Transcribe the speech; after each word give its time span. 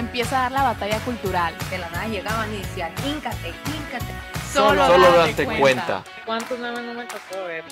Empieza 0.00 0.38
a 0.38 0.42
dar 0.44 0.52
la 0.52 0.62
batalla 0.62 0.98
cultural. 1.00 1.52
De 1.68 1.76
la 1.76 1.90
nada 1.90 2.08
llegaban 2.08 2.50
y 2.54 2.56
decían, 2.56 2.90
híncate, 3.06 3.48
híncate. 3.48 4.14
Solo, 4.50 4.86
Solo 4.86 5.12
date 5.12 5.44
date 5.44 5.60
cuenta. 5.60 6.02
¿Cuántos 6.24 6.58
memes 6.58 6.82
no 6.84 6.94
me 6.94 7.04
tocó 7.04 7.44
ver? 7.44 7.64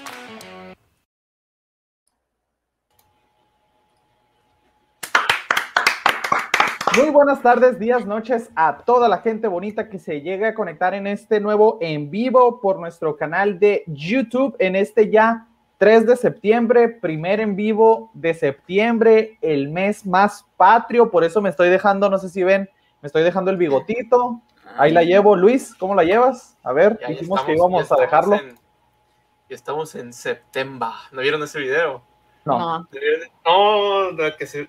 Muy 6.99 7.09
buenas 7.09 7.41
tardes, 7.41 7.79
días, 7.79 8.05
noches 8.05 8.51
a 8.55 8.77
toda 8.77 9.09
la 9.09 9.21
gente 9.21 9.49
bonita 9.49 9.89
que 9.89 9.99
se 9.99 10.21
llega 10.21 10.49
a 10.49 10.55
conectar 10.55 10.93
en 10.93 11.07
este 11.07 11.41
nuevo 11.41 11.79
en 11.81 12.11
vivo 12.11 12.61
por 12.61 12.79
nuestro 12.79 13.17
canal 13.17 13.59
de 13.59 13.85
YouTube 13.87 14.55
en 14.59 14.77
este 14.77 15.09
ya 15.09 15.47
3 15.79 16.07
de 16.07 16.17
septiembre, 16.17 16.89
primer 16.89 17.41
en 17.41 17.55
vivo 17.55 18.11
de 18.15 18.35
septiembre, 18.35 19.39
el 19.41 19.69
mes 19.69 20.05
más 20.05 20.45
patrio, 20.57 21.11
por 21.11 21.23
eso 21.25 21.41
me 21.41 21.49
estoy 21.49 21.69
dejando, 21.69 22.11
no 22.11 22.19
sé 22.19 22.29
si 22.29 22.43
ven, 22.43 22.69
me 23.01 23.07
estoy 23.07 23.23
dejando 23.23 23.51
el 23.51 23.57
bigotito. 23.57 24.41
Ahí 24.77 24.91
la 24.93 25.03
llevo, 25.05 25.37
Luis, 25.37 25.75
¿cómo 25.77 25.95
la 25.95 26.03
llevas? 26.05 26.57
A 26.63 26.73
ver, 26.73 26.99
Ya- 27.01 27.07
ya 27.09 27.15
dijimos 27.15 27.43
que 27.43 27.55
íbamos 27.55 27.91
a 27.93 27.97
dejarlo. 27.97 28.35
estamos 28.35 28.53
en- 28.55 28.59
ya 29.49 29.55
estamos 29.55 29.95
en 29.95 30.13
septiembre. 30.13 30.89
¿No 31.13 31.23
vieron 31.23 31.43
ese 31.43 31.59
video? 31.61 32.03
No. 32.45 32.59
No. 32.59 32.89
No, 33.47 34.13
no, 34.13 34.37
que 34.37 34.47
se... 34.47 34.69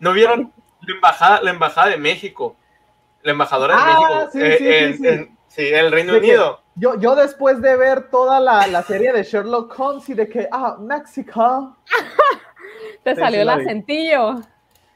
¿No 0.00 0.12
vieron 0.12 0.52
la 0.80 0.94
embajada, 0.94 1.42
la 1.42 1.50
embajada 1.50 1.88
de 1.90 1.96
México? 1.98 2.56
La 3.22 3.32
embajadora 3.32 3.76
de 3.76 3.82
Ah, 3.82 3.86
México. 3.86 4.30
sí, 4.32 4.38
eh, 4.42 4.56
sí, 4.58 4.64
sí, 4.64 4.72
en, 4.72 4.98
sí. 4.98 5.06
en- 5.08 5.38
sí, 5.48 5.62
el 5.68 5.92
Reino 5.92 6.16
Unido. 6.16 6.61
Yo, 6.74 6.98
yo 6.98 7.14
después 7.14 7.60
de 7.60 7.76
ver 7.76 8.08
toda 8.10 8.40
la, 8.40 8.66
la 8.66 8.82
serie 8.82 9.12
de 9.12 9.22
Sherlock 9.22 9.78
Holmes 9.78 10.08
y 10.08 10.14
de 10.14 10.28
que, 10.28 10.48
ah, 10.50 10.76
México. 10.80 11.76
Te 13.04 13.14
salió 13.14 13.42
el 13.42 13.48
acentillo. 13.48 14.36
Sí, 14.38 14.48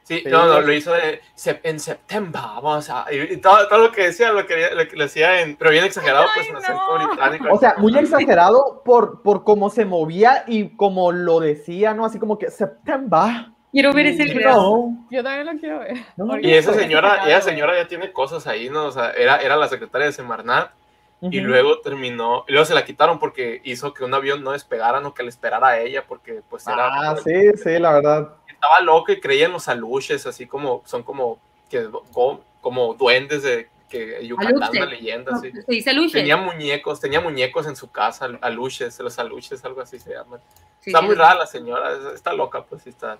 Sí, 0.07 0.23
no, 0.27 0.47
no, 0.47 0.61
lo 0.61 0.73
hizo 0.73 0.93
de, 0.93 1.21
en 1.65 1.81
septiembre, 1.81 2.41
vamos 2.41 2.89
a... 2.91 3.07
Y, 3.13 3.35
y 3.35 3.37
todo, 3.39 3.67
todo 3.67 3.89
lo 3.89 3.91
que 3.93 4.05
decía, 4.05 4.31
lo 4.31 4.47
que 4.47 4.71
lo, 4.73 4.85
lo 4.85 5.03
decía 5.03 5.41
en... 5.41 5.57
Pero 5.57 5.73
bien 5.73 5.83
exagerado, 5.83 6.27
pues, 6.33 6.49
en 6.49 6.55
acento 6.55 6.95
británico. 6.97 7.49
O 7.51 7.59
sea, 7.59 7.75
muy 7.79 7.99
exagerado 7.99 8.83
por, 8.85 9.23
por 9.23 9.43
cómo 9.43 9.69
se 9.69 9.85
movía 9.85 10.45
y 10.47 10.77
como 10.77 11.11
lo 11.11 11.41
decía, 11.41 11.93
¿no? 11.93 12.05
Así 12.05 12.21
como 12.21 12.39
que 12.39 12.53
September. 12.53 13.49
Quiero 13.73 13.93
ver 13.93 14.07
ese 14.07 14.23
video. 14.23 14.55
No, 14.55 15.07
Yo 15.11 15.25
también 15.25 15.47
lo 15.47 15.61
quiero 15.61 15.81
ver. 15.81 15.97
no, 16.17 16.39
Y 16.39 16.55
esa 16.55 16.71
no. 16.71 16.79
señora, 16.79 17.29
esa 17.29 17.41
señora 17.41 17.77
ya 17.77 17.89
tiene 17.89 18.13
cosas 18.13 18.47
ahí, 18.47 18.71
¿no? 18.71 18.85
O 18.85 18.93
sea, 18.93 19.11
era, 19.11 19.39
era 19.39 19.57
la 19.57 19.67
secretaria 19.67 20.07
de 20.07 20.13
Semarnat 20.13 20.71
y 21.21 21.41
luego 21.41 21.81
terminó, 21.81 22.45
y 22.47 22.53
luego 22.53 22.67
se 22.67 22.75
la 22.75 22.85
quitaron 22.85 23.19
porque 23.19 23.61
hizo 23.65 23.95
que 23.95 24.05
un 24.05 24.13
avión 24.15 24.45
no 24.45 24.53
despegara, 24.53 25.01
no 25.01 25.15
que 25.15 25.23
le 25.23 25.31
esperara 25.31 25.69
a 25.69 25.81
ella, 25.81 26.05
porque 26.07 26.43
pues 26.49 26.67
era... 26.67 27.11
Ah, 27.11 27.17
sí, 27.17 27.53
sí, 27.63 27.79
la 27.79 27.93
verdad. 27.93 28.35
Estaba 28.47 28.81
loca 28.81 29.13
y 29.13 29.21
creía 29.21 29.47
en 29.47 29.53
los 29.53 29.69
aluches, 29.69 30.27
así 30.27 30.47
como, 30.47 30.83
son 30.85 31.03
como, 31.03 31.39
que, 31.71 31.89
como, 32.13 32.41
como 32.61 32.95
duendes 32.95 33.43
de 33.43 33.69
que 33.89 34.27
Yucatán, 34.27 34.63
Aluche. 34.63 34.79
una 34.83 34.87
leyenda, 34.87 35.31
No, 35.33 35.39
así. 35.39 35.51
Se 35.53 35.65
dice. 35.73 35.93
Tenía 36.13 36.37
muñecos, 36.37 37.01
tenía 37.01 37.21
muñecos 37.21 37.67
en 37.67 37.77
su 37.77 37.91
casa, 37.91 38.29
aluches, 38.41 38.99
los 39.01 39.19
aluches, 39.19 39.65
algo 39.65 39.81
así 39.81 39.99
se 39.99 40.13
llaman. 40.15 40.41
Sí, 40.81 40.91
está 40.91 41.01
sí. 41.01 41.07
muy 41.07 41.15
rara 41.15 41.35
la 41.37 41.47
señora, 41.47 41.93
es- 41.93 42.15
está 42.15 42.33
loca, 42.33 42.65
pues 42.65 42.83
sí 42.83 42.91
está. 42.91 43.19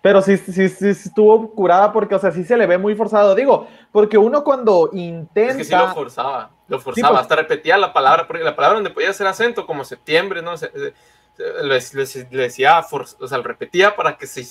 Pero 0.00 0.20
sí, 0.22 0.36
sí, 0.36 0.52
sí, 0.52 0.68
sí 0.68 0.88
estuvo 0.88 1.50
curada 1.52 1.92
porque, 1.92 2.14
o 2.14 2.18
sea, 2.18 2.30
sí 2.32 2.44
se 2.44 2.56
le 2.56 2.66
ve 2.66 2.78
muy 2.78 2.94
forzado. 2.94 3.34
Digo, 3.34 3.68
porque 3.92 4.18
uno 4.18 4.42
cuando 4.44 4.90
intenta... 4.92 5.52
Es 5.52 5.56
que 5.56 5.64
sí 5.64 5.72
lo 5.74 5.94
forzaba, 5.94 6.50
lo 6.68 6.78
forzaba, 6.80 7.10
pues. 7.10 7.20
hasta 7.22 7.36
repetía 7.36 7.76
la 7.78 7.92
palabra, 7.92 8.26
porque 8.26 8.42
la 8.44 8.54
palabra 8.56 8.76
donde 8.76 8.90
podía 8.90 9.10
hacer 9.10 9.26
acento, 9.26 9.66
como 9.66 9.84
septiembre, 9.84 10.42
¿no? 10.42 10.56
Se, 10.56 10.70
se- 10.72 10.94
se- 11.36 11.62
les- 11.64 11.94
les- 11.94 12.30
le 12.32 12.42
decía, 12.42 12.82
for- 12.82 13.06
o 13.20 13.26
sea, 13.28 13.38
lo 13.38 13.44
repetía 13.44 13.94
para 13.96 14.16
que 14.16 14.26
se, 14.26 14.44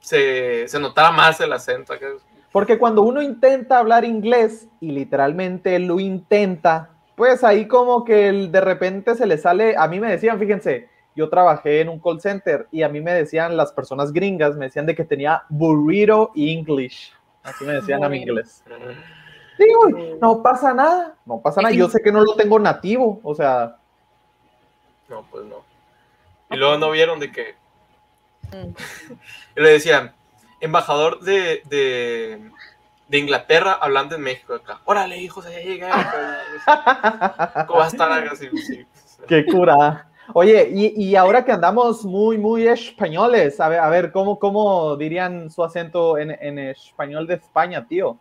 se, 0.00 0.66
se 0.68 0.80
notara 0.80 1.10
más 1.10 1.40
el 1.40 1.52
acento. 1.52 1.94
Porque 2.52 2.78
cuando 2.78 3.02
uno 3.02 3.22
intenta 3.22 3.78
hablar 3.78 4.04
inglés 4.04 4.68
y 4.80 4.92
literalmente 4.92 5.78
lo 5.78 5.98
intenta, 5.98 6.90
pues 7.16 7.42
ahí 7.44 7.66
como 7.66 8.04
que 8.04 8.28
el- 8.28 8.52
de 8.52 8.60
repente 8.60 9.14
se 9.14 9.26
le 9.26 9.38
sale, 9.38 9.74
a 9.76 9.88
mí 9.88 9.98
me 10.00 10.10
decían, 10.10 10.38
fíjense, 10.38 10.88
yo 11.16 11.28
trabajé 11.28 11.80
en 11.80 11.88
un 11.88 11.98
call 11.98 12.20
center 12.20 12.68
y 12.70 12.82
a 12.82 12.88
mí 12.88 13.00
me 13.00 13.12
decían 13.12 13.56
las 13.56 13.72
personas 13.72 14.12
gringas, 14.12 14.56
me 14.56 14.66
decían 14.66 14.86
de 14.86 14.94
que 14.94 15.04
tenía 15.04 15.42
burrito 15.48 16.30
English. 16.34 17.12
Así 17.42 17.64
me 17.64 17.72
decían 17.74 18.04
a 18.04 18.08
mi 18.08 18.18
inglés. 18.18 18.62
Digo, 19.58 20.16
no 20.20 20.42
pasa 20.42 20.72
nada, 20.72 21.14
no 21.26 21.40
pasa 21.40 21.60
nada, 21.60 21.74
yo 21.74 21.88
sé 21.88 22.00
que 22.02 22.12
no 22.12 22.22
lo 22.22 22.34
tengo 22.34 22.58
nativo, 22.58 23.20
o 23.22 23.34
sea, 23.34 23.76
No, 25.08 25.24
pues 25.30 25.44
no. 25.44 25.56
Y 26.50 26.56
luego 26.56 26.78
no 26.78 26.90
vieron 26.90 27.20
de 27.20 27.30
que. 27.30 27.54
Mm. 28.50 28.70
y 29.56 29.60
le 29.60 29.70
decían, 29.70 30.12
embajador 30.62 31.20
de, 31.20 31.62
de, 31.68 32.50
de 33.08 33.18
Inglaterra 33.18 33.72
hablando 33.80 34.14
en 34.14 34.22
México 34.22 34.54
acá. 34.54 34.80
Órale, 34.86 35.18
hijos, 35.18 35.44
ya 35.44 35.60
llega. 35.60 36.40
¿Cómo 37.66 37.80
va 37.80 37.84
a 37.84 37.88
estar 37.88 38.10
así? 38.28 38.48
Sí. 38.56 38.86
qué 39.28 39.44
cura. 39.44 40.08
Oye, 40.34 40.68
y, 40.72 41.04
y 41.10 41.16
ahora 41.16 41.44
que 41.44 41.52
andamos 41.52 42.04
muy, 42.04 42.38
muy 42.38 42.66
españoles, 42.66 43.60
a 43.60 43.68
ver, 43.68 43.80
a 43.80 43.88
ver 43.88 44.12
¿cómo, 44.12 44.38
cómo 44.38 44.96
dirían 44.96 45.50
su 45.50 45.62
acento 45.64 46.16
en, 46.16 46.30
en 46.30 46.58
español 46.58 47.26
de 47.26 47.34
España, 47.34 47.84
tío? 47.86 48.16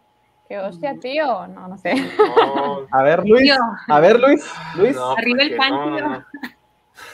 Qué 0.49 0.57
hostia, 0.59 0.99
tío. 0.99 1.47
No, 1.47 1.67
no 1.69 1.77
sé. 1.77 1.93
No, 1.95 2.85
A 2.91 3.03
ver, 3.03 3.23
Luis. 3.25 3.43
Tío, 3.43 3.55
A 3.87 3.99
ver, 4.01 4.19
Luis. 4.19 4.45
Luis. 4.75 4.95
no, 4.95 5.11
Arriba 5.11 5.43
el 5.43 5.55
pan, 5.55 5.69
no, 5.71 5.89
no, 5.91 5.97
tío. 5.97 6.25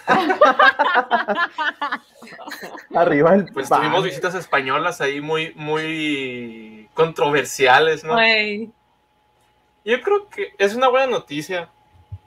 Arriba 2.95 3.35
el 3.35 3.51
Pues 3.51 3.69
pan. 3.69 3.81
tuvimos 3.81 4.03
visitas 4.03 4.35
españolas 4.35 5.01
ahí 5.01 5.21
muy, 5.21 5.53
muy 5.55 6.89
controversiales, 6.93 8.03
¿no? 8.03 8.15
Yo 9.85 10.01
creo 10.01 10.27
que 10.29 10.53
es 10.57 10.75
una 10.75 10.89
buena 10.89 11.07
noticia 11.07 11.69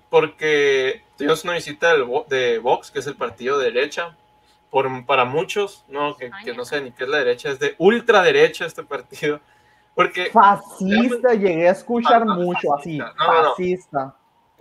porque 0.08 1.02
tuvimos 1.16 1.44
una 1.44 1.54
visita 1.54 1.92
del 1.92 2.06
de 2.28 2.58
Vox, 2.58 2.90
que 2.90 3.00
es 3.00 3.06
el 3.06 3.16
partido 3.16 3.58
de 3.58 3.70
derecha. 3.72 4.16
Por, 4.70 5.04
para 5.04 5.24
muchos, 5.24 5.84
no, 5.88 6.16
que, 6.16 6.30
que 6.44 6.54
no 6.54 6.64
sé 6.64 6.80
ni 6.80 6.92
qué 6.92 7.02
es 7.02 7.10
la 7.10 7.18
derecha, 7.18 7.48
es 7.50 7.58
de 7.58 7.74
ultraderecha 7.78 8.66
este 8.66 8.84
partido. 8.84 9.40
Porque 9.96 10.26
Fascista, 10.26 11.34
llegué 11.34 11.68
a 11.68 11.72
escuchar 11.72 12.22
Ah, 12.22 12.24
no, 12.24 12.36
mucho 12.36 12.72
así. 12.76 13.00
fascista. 13.00 13.14
No, 13.18 13.32
no, 13.32 13.42
no. 13.42 13.48
Fascista. 13.50 14.14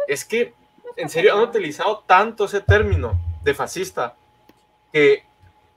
es 0.08 0.26
que, 0.26 0.56
en 1.00 1.10
serio, 1.10 1.34
han 1.34 1.42
utilizado 1.42 2.04
tanto 2.06 2.46
ese 2.46 2.62
término 2.62 3.18
de 3.44 3.54
fascista 3.54 4.16
que, 4.92 5.24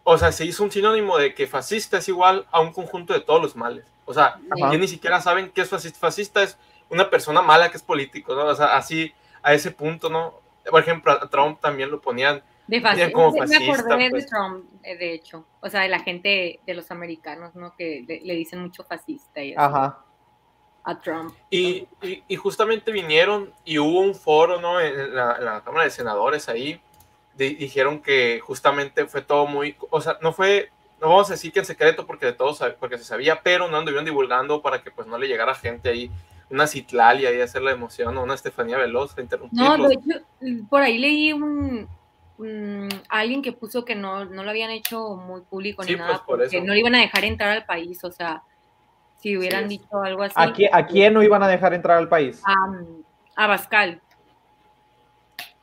o 0.04 0.18
sea, 0.18 0.32
se 0.32 0.44
hizo 0.44 0.64
un 0.64 0.72
sinónimo 0.72 1.16
de 1.16 1.34
que 1.34 1.46
fascista 1.46 1.98
es 1.98 2.08
igual 2.08 2.46
a 2.50 2.60
un 2.60 2.72
conjunto 2.72 3.12
de 3.12 3.20
todos 3.20 3.40
los 3.40 3.54
males. 3.54 3.84
O 4.04 4.12
sea, 4.12 4.40
ya 4.56 4.76
ni 4.76 4.88
siquiera 4.88 5.20
saben 5.20 5.50
qué 5.50 5.60
es 5.60 5.68
fascista. 5.68 5.98
Fascista 5.98 6.42
es 6.42 6.58
una 6.88 7.08
persona 7.08 7.40
mala 7.40 7.70
que 7.70 7.76
es 7.76 7.82
político, 7.82 8.34
¿no? 8.34 8.46
O 8.46 8.54
sea, 8.54 8.76
así, 8.76 9.12
a 9.42 9.54
ese 9.54 9.70
punto, 9.70 10.10
¿no? 10.10 10.40
Por 10.68 10.80
ejemplo, 10.80 11.12
a 11.12 11.28
Trump 11.28 11.60
también 11.60 11.90
lo 11.90 12.00
ponían. 12.00 12.42
De 12.66 12.80
fascista. 12.80 13.12
como 13.12 13.32
me 13.32 13.38
fascista, 13.38 13.72
acordé 13.72 14.10
pues. 14.10 14.24
de 14.24 14.28
Trump, 14.28 14.64
eh, 14.82 14.96
de 14.96 15.14
hecho. 15.14 15.44
O 15.60 15.68
sea, 15.68 15.82
de 15.82 15.88
la 15.88 16.00
gente 16.00 16.60
de 16.66 16.74
los 16.74 16.90
americanos, 16.90 17.54
¿no? 17.54 17.74
Que 17.76 18.04
le, 18.06 18.20
le 18.20 18.34
dicen 18.34 18.60
mucho 18.60 18.82
fascista 18.82 19.40
y 19.42 19.54
así 19.54 19.58
Ajá. 19.58 20.04
A 20.84 21.00
Trump. 21.00 21.32
Y, 21.50 21.86
y, 22.02 22.22
y 22.26 22.36
justamente 22.36 22.90
vinieron 22.92 23.52
y 23.64 23.78
hubo 23.78 24.00
un 24.00 24.14
foro, 24.14 24.60
¿no? 24.60 24.80
En 24.80 25.14
la, 25.14 25.36
en 25.38 25.44
la 25.44 25.60
Cámara 25.64 25.84
de 25.84 25.90
Senadores 25.90 26.48
ahí. 26.48 26.80
di- 27.36 27.54
dijeron 27.54 28.00
que 28.02 28.40
justamente 28.40 29.06
fue 29.06 29.22
todo 29.22 29.46
muy. 29.46 29.76
O 29.90 30.00
sea, 30.00 30.18
no 30.22 30.32
fue. 30.32 30.70
No 31.00 31.08
vamos 31.08 31.28
a 31.30 31.32
decir 31.34 31.52
que 31.52 31.58
en 31.58 31.64
secreto 31.64 32.06
porque 32.06 32.26
de 32.26 32.32
todos 32.32 32.62
porque 32.78 32.96
se 32.98 33.02
sabía, 33.04 33.40
pero 33.42 33.68
no 33.68 33.76
anduvieron 33.76 34.04
divulgando 34.04 34.62
para 34.62 34.82
que 34.82 34.90
pues 34.92 35.08
no 35.08 35.18
le 35.18 35.26
llegara 35.26 35.52
gente 35.54 35.88
ahí, 35.88 36.10
una 36.48 36.68
Citlali 36.68 37.26
ahí 37.26 37.40
a 37.40 37.44
hacer 37.44 37.62
la 37.62 37.72
emoción, 37.72 38.16
o 38.16 38.22
una 38.22 38.34
Estefanía 38.34 38.78
Veloz 38.78 39.16
a 39.18 39.22
No, 39.50 39.88
de 39.88 39.94
hecho, 39.94 40.24
por 40.70 40.80
ahí 40.80 40.98
leí 40.98 41.32
un, 41.32 41.88
un- 42.38 42.88
alguien 43.08 43.42
que 43.42 43.50
puso 43.52 43.84
que 43.84 43.96
no, 43.96 44.24
no 44.26 44.44
lo 44.44 44.50
habían 44.50 44.70
hecho 44.70 45.16
muy 45.16 45.40
público 45.40 45.82
Sí, 45.82 45.90
ni 45.90 45.96
pues, 45.96 46.06
nada, 46.06 46.24
por 46.24 46.38
porque 46.38 46.58
eso. 46.58 46.64
no 46.66 46.72
le 46.72 46.78
iban 46.78 46.94
a 46.94 47.00
dejar 47.00 47.24
entrar 47.24 47.50
al 47.50 47.64
país, 47.64 48.04
o 48.04 48.12
sea, 48.12 48.42
si 49.22 49.36
hubieran 49.38 49.64
es. 49.64 49.68
dicho 49.70 50.02
algo 50.02 50.22
así. 50.24 50.34
¿A, 50.36 50.46
qui- 50.52 50.68
a 50.70 50.86
quién 50.86 51.14
no 51.14 51.22
iban 51.22 51.42
a 51.42 51.48
dejar 51.48 51.72
entrar 51.74 51.96
al 51.98 52.08
país? 52.08 52.42
A, 52.44 53.44
a 53.44 53.46
Bascal. 53.46 54.00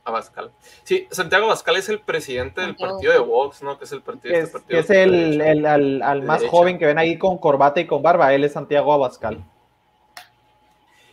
Abascal. 0.02 0.50
Sí, 0.82 1.06
Santiago 1.10 1.44
Abascal 1.44 1.76
es 1.76 1.88
el 1.90 2.00
presidente 2.00 2.62
del 2.62 2.74
partido 2.74 3.12
de 3.12 3.18
Vox, 3.18 3.62
¿no? 3.62 3.78
Que 3.78 3.84
es 3.84 3.92
el 3.92 4.00
partido, 4.02 4.32
Que 4.32 4.40
este 4.40 4.56
es, 4.56 4.62
partido 4.62 4.80
es 4.80 4.90
el, 4.90 5.40
el- 5.40 5.66
al, 5.66 6.02
al 6.02 6.22
más 6.22 6.40
derecha. 6.40 6.56
joven 6.56 6.78
que 6.78 6.86
ven 6.86 6.98
ahí 6.98 7.18
con 7.18 7.36
corbata 7.38 7.80
y 7.80 7.86
con 7.86 8.02
barba, 8.02 8.32
él 8.32 8.42
es 8.42 8.54
Santiago 8.54 8.92
Abascal. 8.92 9.44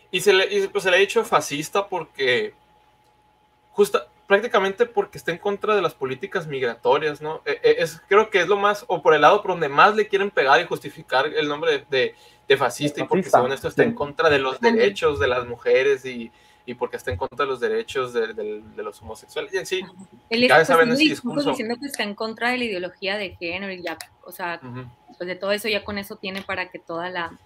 Y 0.09 0.21
se 0.21 0.31
le, 0.33 0.45
y, 0.51 0.67
pues, 0.69 0.83
se 0.85 0.89
le 0.89 0.97
ha 0.97 0.99
dicho 1.01 1.23
fascista 1.25 1.85
porque, 1.87 2.53
justa, 3.71 4.07
prácticamente 4.27 4.85
porque 4.85 5.17
está 5.17 5.31
en 5.31 5.37
contra 5.37 5.75
de 5.75 5.81
las 5.81 5.93
políticas 5.93 6.45
migratorias, 6.47 7.21
¿no? 7.21 7.41
Eh, 7.45 7.59
eh, 7.63 7.75
es, 7.79 8.01
creo 8.07 8.29
que 8.29 8.41
es 8.41 8.47
lo 8.47 8.57
más, 8.57 8.83
o 8.87 9.01
por 9.01 9.13
el 9.13 9.21
lado 9.21 9.41
por 9.41 9.51
donde 9.51 9.69
más 9.69 9.95
le 9.95 10.07
quieren 10.07 10.29
pegar 10.31 10.59
y 10.61 10.65
justificar 10.65 11.25
el 11.27 11.47
nombre 11.47 11.71
de, 11.71 11.85
de- 11.89 12.15
de 12.47 12.55
fascista, 12.57 13.01
y 13.01 13.03
porque 13.05 13.29
según 13.29 13.51
esto 13.51 13.67
está 13.67 13.83
en 13.83 13.93
contra 13.93 14.29
de 14.29 14.39
los 14.39 14.59
derechos 14.61 15.19
de 15.19 15.27
las 15.27 15.45
mujeres 15.45 16.05
y, 16.05 16.31
y 16.65 16.73
porque 16.75 16.95
está 16.95 17.11
en 17.11 17.17
contra 17.17 17.45
de 17.45 17.51
los 17.51 17.59
derechos 17.59 18.13
de, 18.13 18.33
de- 18.33 18.61
de 18.61 18.83
los 18.83 19.01
homosexuales. 19.01 19.53
Y 19.53 19.57
en 19.57 19.65
sí, 19.65 19.81
Él 20.29 20.47
Ya 20.47 20.55
pues, 20.55 20.67
saben 20.67 20.89
ese 20.91 21.03
discurso 21.03 21.29
discurso. 21.39 21.49
diciendo 21.51 21.75
que 21.79 21.87
está 21.87 22.03
en 22.03 22.15
contra 22.15 22.51
de 22.51 22.57
la 22.57 22.63
ideología 22.65 23.17
de 23.17 23.35
género 23.35 23.71
y 23.73 23.81
ya, 23.81 23.97
o 24.23 24.31
sea, 24.31 24.59
ujú. 24.63 24.85
pues 25.17 25.27
de 25.27 25.35
todo 25.35 25.51
eso 25.51 25.67
ya 25.67 25.83
con 25.83 25.97
eso 25.97 26.15
tiene 26.17 26.41
para 26.41 26.69
que 26.69 26.79
toda 26.79 27.09
la 27.09 27.37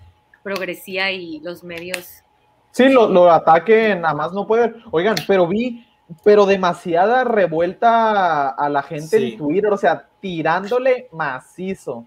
progresía 0.44 1.12
y 1.12 1.40
los 1.40 1.64
medios 1.64 2.24
Sí, 2.72 2.88
lo, 2.90 3.10
lo 3.10 3.30
ataquen, 3.32 4.02
nada 4.02 4.14
más 4.14 4.32
no 4.32 4.48
pueden. 4.48 4.82
Oigan, 4.92 5.16
pero 5.28 5.46
vi, 5.46 5.86
pero 6.24 6.46
demasiada 6.46 7.24
revuelta 7.24 8.12
a, 8.12 8.50
a 8.50 8.70
la 8.70 8.82
gente 8.84 9.18
Sí. 9.18 9.32
en 9.34 9.38
Twitter, 9.38 9.72
o 9.72 9.78
sea, 9.78 10.08
tirándole 10.20 11.08
macizo. 11.12 12.06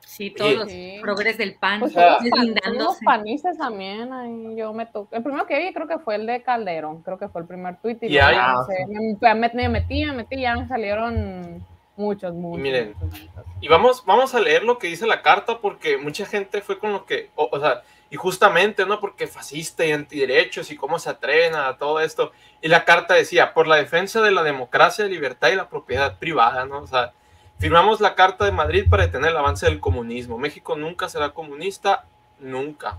Sí, 0.00 0.30
todos 0.30 0.50
Oye. 0.50 0.58
los 0.58 0.70
Sí. 0.70 0.98
progres 1.00 1.38
del 1.38 1.54
PAN 1.56 1.80
Pues 1.80 1.96
Ah. 1.96 2.18
unos, 2.20 2.30
pan- 2.30 2.40
unos 2.40 2.54
deslindándose. 2.54 3.04
panistas 3.04 3.56
también, 3.58 4.12
ahí 4.12 4.54
yo 4.56 4.72
me 4.72 4.86
tocó. 4.86 5.08
El 5.16 5.22
primero 5.22 5.46
que 5.46 5.58
vi 5.58 5.72
creo 5.72 5.88
que 5.88 5.98
fue 5.98 6.16
el 6.16 6.26
de 6.26 6.42
Calderón, 6.42 7.02
creo 7.02 7.18
que 7.18 7.28
fue 7.28 7.40
el 7.40 7.46
primer 7.46 7.76
tweet 7.80 7.98
y 8.02 8.08
no 8.16 8.64
sé, 8.66 8.86
me, 8.86 9.34
me- 9.34 9.50
me 9.54 9.68
metí, 9.68 10.04
me 10.04 10.12
metí, 10.12 10.40
ya 10.42 10.56
me 10.56 10.68
salieron 10.68 11.64
muchos, 11.96 12.34
muchos. 12.34 12.60
miren, 12.60 12.94
muchos, 13.00 13.20
muchos. 13.22 13.44
Y 13.60 13.68
vamos, 13.68 14.04
vamos 14.04 14.34
a 14.34 14.40
leer 14.40 14.62
lo 14.62 14.78
que 14.78 14.88
dice 14.88 15.06
la 15.06 15.22
carta 15.22 15.58
porque 15.60 15.96
mucha 15.96 16.26
gente 16.26 16.60
fue 16.60 16.78
con 16.78 16.92
lo 16.92 17.06
que, 17.06 17.30
o, 17.34 17.48
o 17.50 17.58
sea, 17.58 17.82
y 18.14 18.16
justamente, 18.16 18.86
¿no? 18.86 19.00
Porque 19.00 19.26
fascista 19.26 19.84
y 19.84 19.90
antiderechos 19.90 20.70
y 20.70 20.76
cómo 20.76 21.00
se 21.00 21.10
atreven 21.10 21.56
a 21.56 21.76
todo 21.78 21.98
esto. 21.98 22.30
Y 22.62 22.68
la 22.68 22.84
carta 22.84 23.14
decía, 23.14 23.52
por 23.52 23.66
la 23.66 23.74
defensa 23.74 24.20
de 24.20 24.30
la 24.30 24.44
democracia, 24.44 25.04
libertad 25.06 25.48
y 25.48 25.56
la 25.56 25.68
propiedad 25.68 26.16
privada, 26.16 26.64
¿no? 26.64 26.78
O 26.78 26.86
sea, 26.86 27.12
firmamos 27.58 28.00
la 28.00 28.14
Carta 28.14 28.44
de 28.44 28.52
Madrid 28.52 28.86
para 28.88 29.02
detener 29.02 29.30
el 29.30 29.36
avance 29.36 29.66
del 29.66 29.80
comunismo. 29.80 30.38
México 30.38 30.76
nunca 30.76 31.08
será 31.08 31.30
comunista, 31.30 32.04
nunca. 32.38 32.98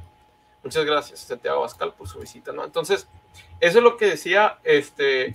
Muchas 0.62 0.84
gracias, 0.84 1.22
Santiago 1.22 1.60
Abascal, 1.60 1.94
por 1.94 2.10
su 2.10 2.20
visita, 2.20 2.52
¿no? 2.52 2.66
Entonces, 2.66 3.08
eso 3.62 3.78
es 3.78 3.84
lo 3.86 3.96
que 3.96 4.08
decía, 4.08 4.58
este, 4.66 5.28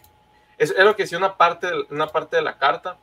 es, 0.59 0.75
es 0.77 0.85
lo 0.85 0.95
que 0.95 1.05
decía 1.05 1.17
una 1.17 1.39
parte, 1.39 1.69
una 1.89 2.09
parte 2.09 2.37
de 2.37 2.43
la 2.43 2.59
carta. 2.59 2.99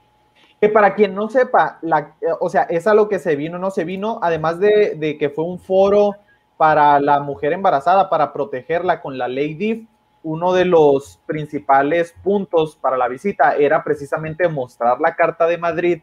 Que 0.62 0.70
para 0.70 0.94
quien 0.94 1.16
no 1.16 1.28
sepa, 1.28 1.80
la, 1.82 2.14
eh, 2.22 2.28
o 2.40 2.52
sea, 2.52 2.68
es 2.70 2.86
a 2.86 2.94
lo 2.94 3.10
que 3.10 3.18
se 3.18 3.36
vino, 3.36 3.58
no 3.58 3.72
se 3.72 3.84
vino, 3.84 4.20
además 4.22 4.60
de, 4.60 4.94
de 4.94 5.18
que 5.18 5.32
fue 5.32 5.44
un 5.44 5.60
foro 5.60 6.18
para 6.57 7.00
la 7.00 7.19
mujer 7.19 7.54
embarazada, 7.54 8.09
para 8.09 8.33
protegerla 8.33 9.01
con 9.01 9.18
la 9.18 9.27
ley 9.27 9.54
DIF, 9.54 9.88
uno 10.24 10.51
de 10.54 10.65
los 10.65 11.19
principales 11.25 12.13
puntos 12.24 12.75
para 12.75 12.98
la 12.98 13.07
visita 13.07 13.56
era 13.56 13.83
precisamente 13.83 14.48
mostrar 14.50 15.00
la 15.00 15.15
Carta 15.15 15.48
de 15.48 15.57
Madrid 15.57 16.01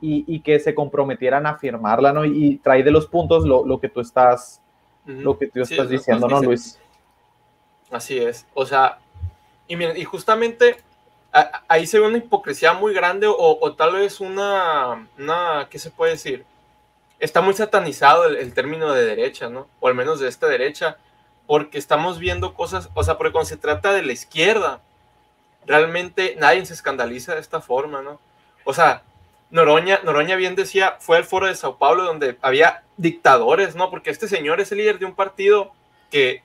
y, 0.00 0.24
y 0.26 0.40
que 0.40 0.58
se 0.58 0.74
comprometieran 0.74 1.46
a 1.46 1.56
firmarla, 1.56 2.12
¿no? 2.12 2.24
Y 2.24 2.58
trae 2.58 2.82
de 2.82 2.90
los 2.90 3.06
puntos 3.06 3.46
lo, 3.46 3.64
lo 3.64 3.80
que 3.80 3.88
tú 3.88 4.00
estás, 4.00 4.60
lo 5.06 5.38
que 5.38 5.46
tú 5.46 5.64
Sí, 5.64 5.74
estás 5.74 5.88
diciendo, 5.88 6.28
¿no. 6.28 6.42
Luis? 6.42 6.78
Así 7.90 8.18
es. 8.18 8.46
O 8.54 8.66
sea, 8.66 8.98
y 9.68 9.76
miren, 9.76 9.96
y 9.96 10.04
justamente 10.04 10.76
ahí 11.68 11.86
se 11.86 11.98
ve 11.98 12.06
una 12.08 12.18
hipocresía 12.18 12.72
muy 12.74 12.92
grande 12.92 13.26
o, 13.26 13.58
o 13.60 13.74
tal 13.74 13.94
vez 13.94 14.20
una, 14.20 15.08
una, 15.18 15.68
¿qué 15.70 15.78
se 15.78 15.90
puede 15.90 16.12
decir? 16.12 16.44
Está 17.22 17.40
muy 17.40 17.54
satanizado 17.54 18.24
el, 18.26 18.52
término 18.52 18.92
de 18.92 19.04
derecha, 19.04 19.48
¿no? 19.48 19.68
O 19.78 19.86
al 19.86 19.94
menos 19.94 20.18
de 20.18 20.28
esta 20.28 20.48
derecha, 20.48 20.96
porque 21.46 21.78
estamos 21.78 22.18
viendo 22.18 22.52
cosas, 22.54 22.88
o 22.94 23.04
sea, 23.04 23.16
porque 23.16 23.30
cuando 23.30 23.48
se 23.48 23.56
trata 23.56 23.92
de 23.92 24.02
la 24.02 24.12
izquierda, 24.12 24.80
realmente 25.64 26.34
nadie 26.36 26.66
se 26.66 26.74
escandaliza 26.74 27.34
de 27.34 27.40
esta 27.40 27.60
forma, 27.60 28.02
¿no? 28.02 28.20
O 28.64 28.74
sea, 28.74 29.04
Noroña, 29.50 30.00
Noroña 30.02 30.34
bien 30.34 30.56
decía, 30.56 30.96
fue 30.98 31.16
al 31.16 31.24
foro 31.24 31.46
de 31.46 31.54
Sao 31.54 31.76
Paulo 31.78 32.02
donde 32.02 32.36
había 32.42 32.82
dictadores, 32.96 33.76
¿no? 33.76 33.88
Porque 33.88 34.10
este 34.10 34.26
señor 34.26 34.60
es 34.60 34.72
el 34.72 34.78
líder 34.78 34.98
de 34.98 35.04
un 35.06 35.14
partido 35.14 35.72
que 36.10 36.42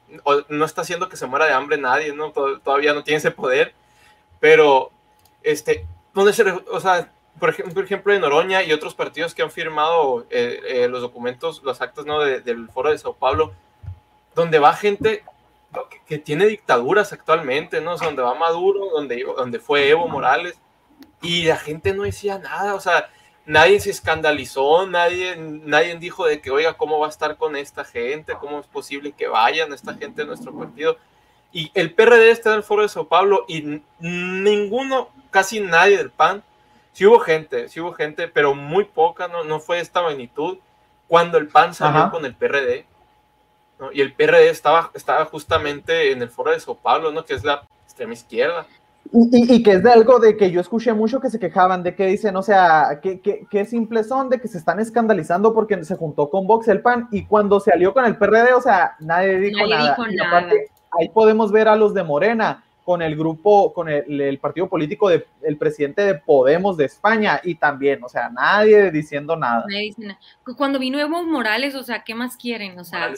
no 0.48 0.64
está 0.64 0.82
haciendo 0.82 1.10
que 1.10 1.18
se 1.18 1.26
muera 1.26 1.46
de 1.48 1.54
hambre 1.54 1.78
nadie, 1.78 2.14
¿no? 2.14 2.32
To- 2.32 2.60
Todavía 2.60 2.94
no 2.94 3.04
tiene 3.04 3.18
ese 3.18 3.32
poder, 3.32 3.74
pero, 4.40 4.92
este, 5.42 5.88
se, 6.34 6.52
o 6.70 6.80
sea, 6.80 7.12
por 7.40 7.84
ejemplo, 7.84 8.14
en 8.14 8.22
Noroña 8.22 8.64
y 8.64 8.72
otros 8.74 8.96
partidos 8.96 9.36
que 9.36 9.42
han 9.44 9.52
firmado 9.52 10.26
eh, 10.30 10.60
eh, 10.68 10.88
los 10.88 11.02
documentos, 11.02 11.62
los 11.64 11.82
actos, 11.82 12.06
¿no? 12.06 12.20
de- 12.20 12.42
del 12.42 12.70
foro 12.70 12.92
de 12.92 12.98
Sao 12.98 13.14
Paulo, 13.14 13.54
donde 14.36 14.60
va 14.60 14.74
gente 14.74 15.24
que, 15.90 16.02
que 16.08 16.18
tiene 16.18 16.46
dictaduras 16.48 17.14
actualmente, 17.14 17.82
¿no? 17.82 17.94
O 17.94 17.98
sea, 17.98 18.08
donde 18.08 18.22
va 18.24 18.34
Maduro, 18.36 18.90
donde, 18.92 19.24
donde 19.36 19.60
fue 19.60 19.90
Evo 19.90 20.08
Morales, 20.08 20.58
y 21.22 21.44
la 21.46 21.58
gente 21.58 21.94
no 21.94 22.04
decía 22.04 22.38
nada, 22.40 22.74
o 22.76 22.80
sea, 22.80 23.10
nadie 23.46 23.80
se 23.80 23.90
escandalizó, 23.92 24.88
nadie, 24.88 25.36
nadie 25.38 25.96
dijo 25.98 26.26
de 26.26 26.42
que, 26.42 26.52
oiga, 26.52 26.74
¿cómo 26.74 27.00
va 27.00 27.08
a 27.08 27.10
estar 27.10 27.38
con 27.38 27.56
esta 27.56 27.84
gente? 27.84 28.34
¿Cómo 28.40 28.60
es 28.60 28.68
posible 28.68 29.12
que 29.12 29.28
vayan 29.28 29.74
esta 29.74 29.94
gente 29.96 30.22
de 30.22 30.28
nuestro 30.28 30.58
partido? 30.58 30.98
Y 31.52 31.72
el 31.74 31.94
PRD 31.94 32.30
está 32.32 32.50
en 32.52 32.58
el 32.58 32.64
foro 32.64 32.82
de 32.84 32.90
Sao 32.90 33.08
Paulo 33.08 33.46
y 33.48 33.82
ninguno, 34.00 35.10
casi 35.32 35.60
nadie 35.60 35.98
del 35.98 36.12
PAN, 36.12 36.44
sí 36.98 37.06
hubo 37.06 37.20
gente, 37.20 37.70
sí 37.70 37.80
hubo 37.80 37.94
gente, 37.94 38.28
pero 38.28 38.56
muy 38.56 38.84
poca, 38.86 39.28
no, 39.28 39.44
no 39.44 39.60
fue 39.60 39.76
de 39.76 39.84
esta 39.84 40.02
magnitud, 40.02 40.58
cuando 41.08 41.38
el 41.38 41.48
PAN 41.48 41.76
salió 41.76 42.00
Ajá. 42.02 42.10
con 42.12 42.26
el 42.26 42.34
PRD. 42.34 42.86
¿no? 43.80 43.92
Y 43.94 44.02
el 44.02 44.14
PRD 44.14 44.50
estaba, 44.50 44.90
estaba 44.96 45.26
justamente 45.26 46.12
en 46.12 46.24
el 46.24 46.30
foro 46.30 46.50
de 46.50 46.60
Sao 46.60 46.74
Paulo, 46.76 47.12
¿no? 47.12 47.24
que 47.24 47.36
es 47.36 47.44
la 47.44 47.62
extrema 47.86 48.14
izquierda. 48.14 48.66
Y, 49.14 49.30
y- 49.38 49.54
y 49.58 49.64
que 49.64 49.74
es 49.74 49.84
de 49.84 49.92
algo 49.92 50.18
de 50.18 50.36
que 50.38 50.50
yo 50.50 50.60
escuché 50.60 50.92
mucho 50.94 51.20
que 51.20 51.30
se 51.30 51.38
quejaban 51.40 51.84
de 51.84 51.94
que 51.94 52.08
dicen, 52.08 52.36
o 52.36 52.42
sea, 52.42 53.00
que, 53.00 53.20
que, 53.22 53.46
que 53.50 53.64
simples 53.66 54.08
son 54.08 54.30
de 54.30 54.42
que 54.42 54.48
se 54.48 54.58
están 54.58 54.80
escandalizando 54.80 55.54
porque 55.54 55.84
se 55.86 55.96
juntó 55.98 56.32
con 56.32 56.48
Vox 56.48 56.68
el 56.68 56.82
PAN 56.82 57.10
y 57.12 57.26
cuando 57.26 57.60
se 57.60 57.72
alió 57.72 57.94
con 57.94 58.06
el 58.06 58.18
PRD, 58.18 58.54
o 58.56 58.60
sea, 58.62 58.96
nadie 59.02 59.38
dijo 59.40 59.60
Nadie 59.60 59.76
nada. 59.76 59.90
dijo 59.96 60.10
Y 60.12 60.16
nada. 60.16 60.30
aparte, 60.40 60.72
ahí 61.00 61.10
podemos 61.10 61.52
ver 61.52 61.68
a 61.68 61.76
los 61.76 61.94
de 61.94 62.02
Morena 62.04 62.64
con 62.88 63.02
el 63.02 63.18
grupo, 63.18 63.74
con 63.74 63.90
el, 63.90 64.22
el 64.22 64.40
partido 64.40 64.70
político 64.70 65.10
del 65.10 65.58
presidente 65.60 66.04
de 66.04 66.16
Podemos 66.16 66.78
de 66.78 66.86
España 66.86 67.42
y 67.44 67.56
también, 67.56 68.02
o 68.02 68.08
sea, 68.08 68.30
nadie 68.30 68.92
diciendo 68.92 69.36
nada. 69.36 69.66
Nadie 69.68 69.88
dice 69.88 70.04
nada. 70.04 70.20
Cuando 70.56 70.80
vino 70.80 70.98
Evo 70.98 71.22
Morales, 71.26 71.76
o 71.76 71.84
sea, 71.84 72.06
¿qué 72.06 72.16
más 72.16 72.38
quieren? 72.38 72.80
O 72.80 72.86
sea, 72.86 73.12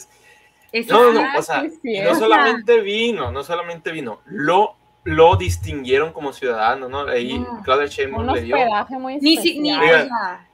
No, 0.88 1.12
no, 1.12 1.22
o 1.38 1.42
sea, 1.42 1.62
no 1.62 2.14
solamente 2.16 2.80
vino, 2.80 3.30
no 3.30 3.44
solamente 3.44 3.92
vino, 3.92 4.22
lo, 4.24 4.74
lo 5.04 5.36
distinguieron 5.36 6.12
como 6.12 6.32
ciudadano, 6.32 6.88
¿no? 6.88 7.02
Ahí 7.02 7.38
No. 7.38 7.62
Claudia 7.62 7.86
Sheinbaum 7.86 8.26
le 8.34 8.42
dio. 8.42 8.56
hospedaje 8.56 8.98
muy 8.98 9.18
ni 9.18 9.36
ni. 9.36 9.72
Oigan. 9.72 10.08
sea, 10.08 10.48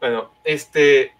Bueno, 0.00 0.30
este. 0.42 1.12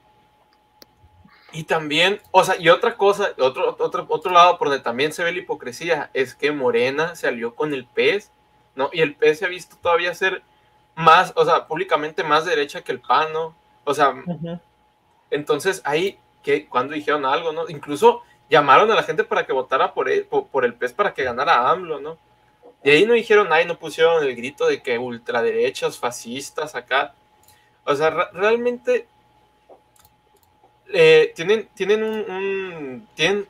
Y 1.53 1.65
también, 1.65 2.21
o 2.31 2.45
sea, 2.45 2.57
y 2.59 2.69
otra 2.69 2.97
cosa, 2.97 3.31
otro, 3.39 3.77
otro, 3.79 4.07
otro 4.09 4.33
lado 4.33 4.59
por 4.59 4.69
donde 4.69 4.83
también 4.83 5.13
se 5.13 5.25
ve 5.25 5.33
la 5.33 5.39
hipocresía 5.39 6.11
es 6.15 6.35
que 6.35 6.53
Morena 6.53 7.15
se 7.17 7.27
alió 7.27 7.55
con 7.55 7.75
el 7.75 7.85
PES, 7.87 8.31
¿no? 8.77 8.91
Y 8.93 9.01
el 9.01 9.15
PES 9.17 9.41
se 9.41 9.45
ha 9.47 9.49
visto 9.49 9.77
todavía 9.83 10.15
ser 10.15 10.43
más, 10.95 11.33
o 11.37 11.45
sea, 11.45 11.67
públicamente 11.67 12.23
más 12.23 12.45
derecha 12.45 12.83
que 12.83 12.93
el 12.93 13.01
PAN, 13.01 13.33
¿no? 13.33 13.55
O 13.85 13.95
sea, 13.95 14.15
entonces 15.31 15.83
ahí, 15.85 16.19
que 16.43 16.67
cuando 16.67 16.95
dijeron 16.95 17.25
algo, 17.25 17.53
¿no? 17.53 17.69
Incluso 17.69 18.23
llamaron 18.49 18.91
a 18.91 18.95
la 18.95 19.03
gente 19.03 19.25
para 19.25 19.47
que 19.47 19.53
votara 19.53 19.95
por 19.95 20.09
el, 20.09 20.25
por, 20.25 20.65
el 20.65 20.75
PES 20.75 20.93
para 20.93 21.15
que 21.15 21.25
ganara 21.25 21.69
AMLO, 21.71 22.01
¿no? 22.01 22.19
Y 22.83 22.91
ahí 22.91 23.07
no 23.07 23.13
dijeron 23.13 23.49
y 23.61 23.65
no 23.67 23.79
pusieron 23.79 24.23
el 24.25 24.35
grito 24.35 24.67
de 24.67 24.83
que 24.83 24.99
ultraderechas, 24.99 25.99
fascistas 25.99 26.75
acá. 26.75 27.15
O 27.85 27.95
sea, 27.95 28.11
re- 28.11 28.29
realmente 28.33 29.07
eh, 30.93 31.33
tienen, 31.35 31.69
tienen 31.75 32.03
un, 32.03 32.19
un- 32.31 33.09
tienen, 33.15 33.47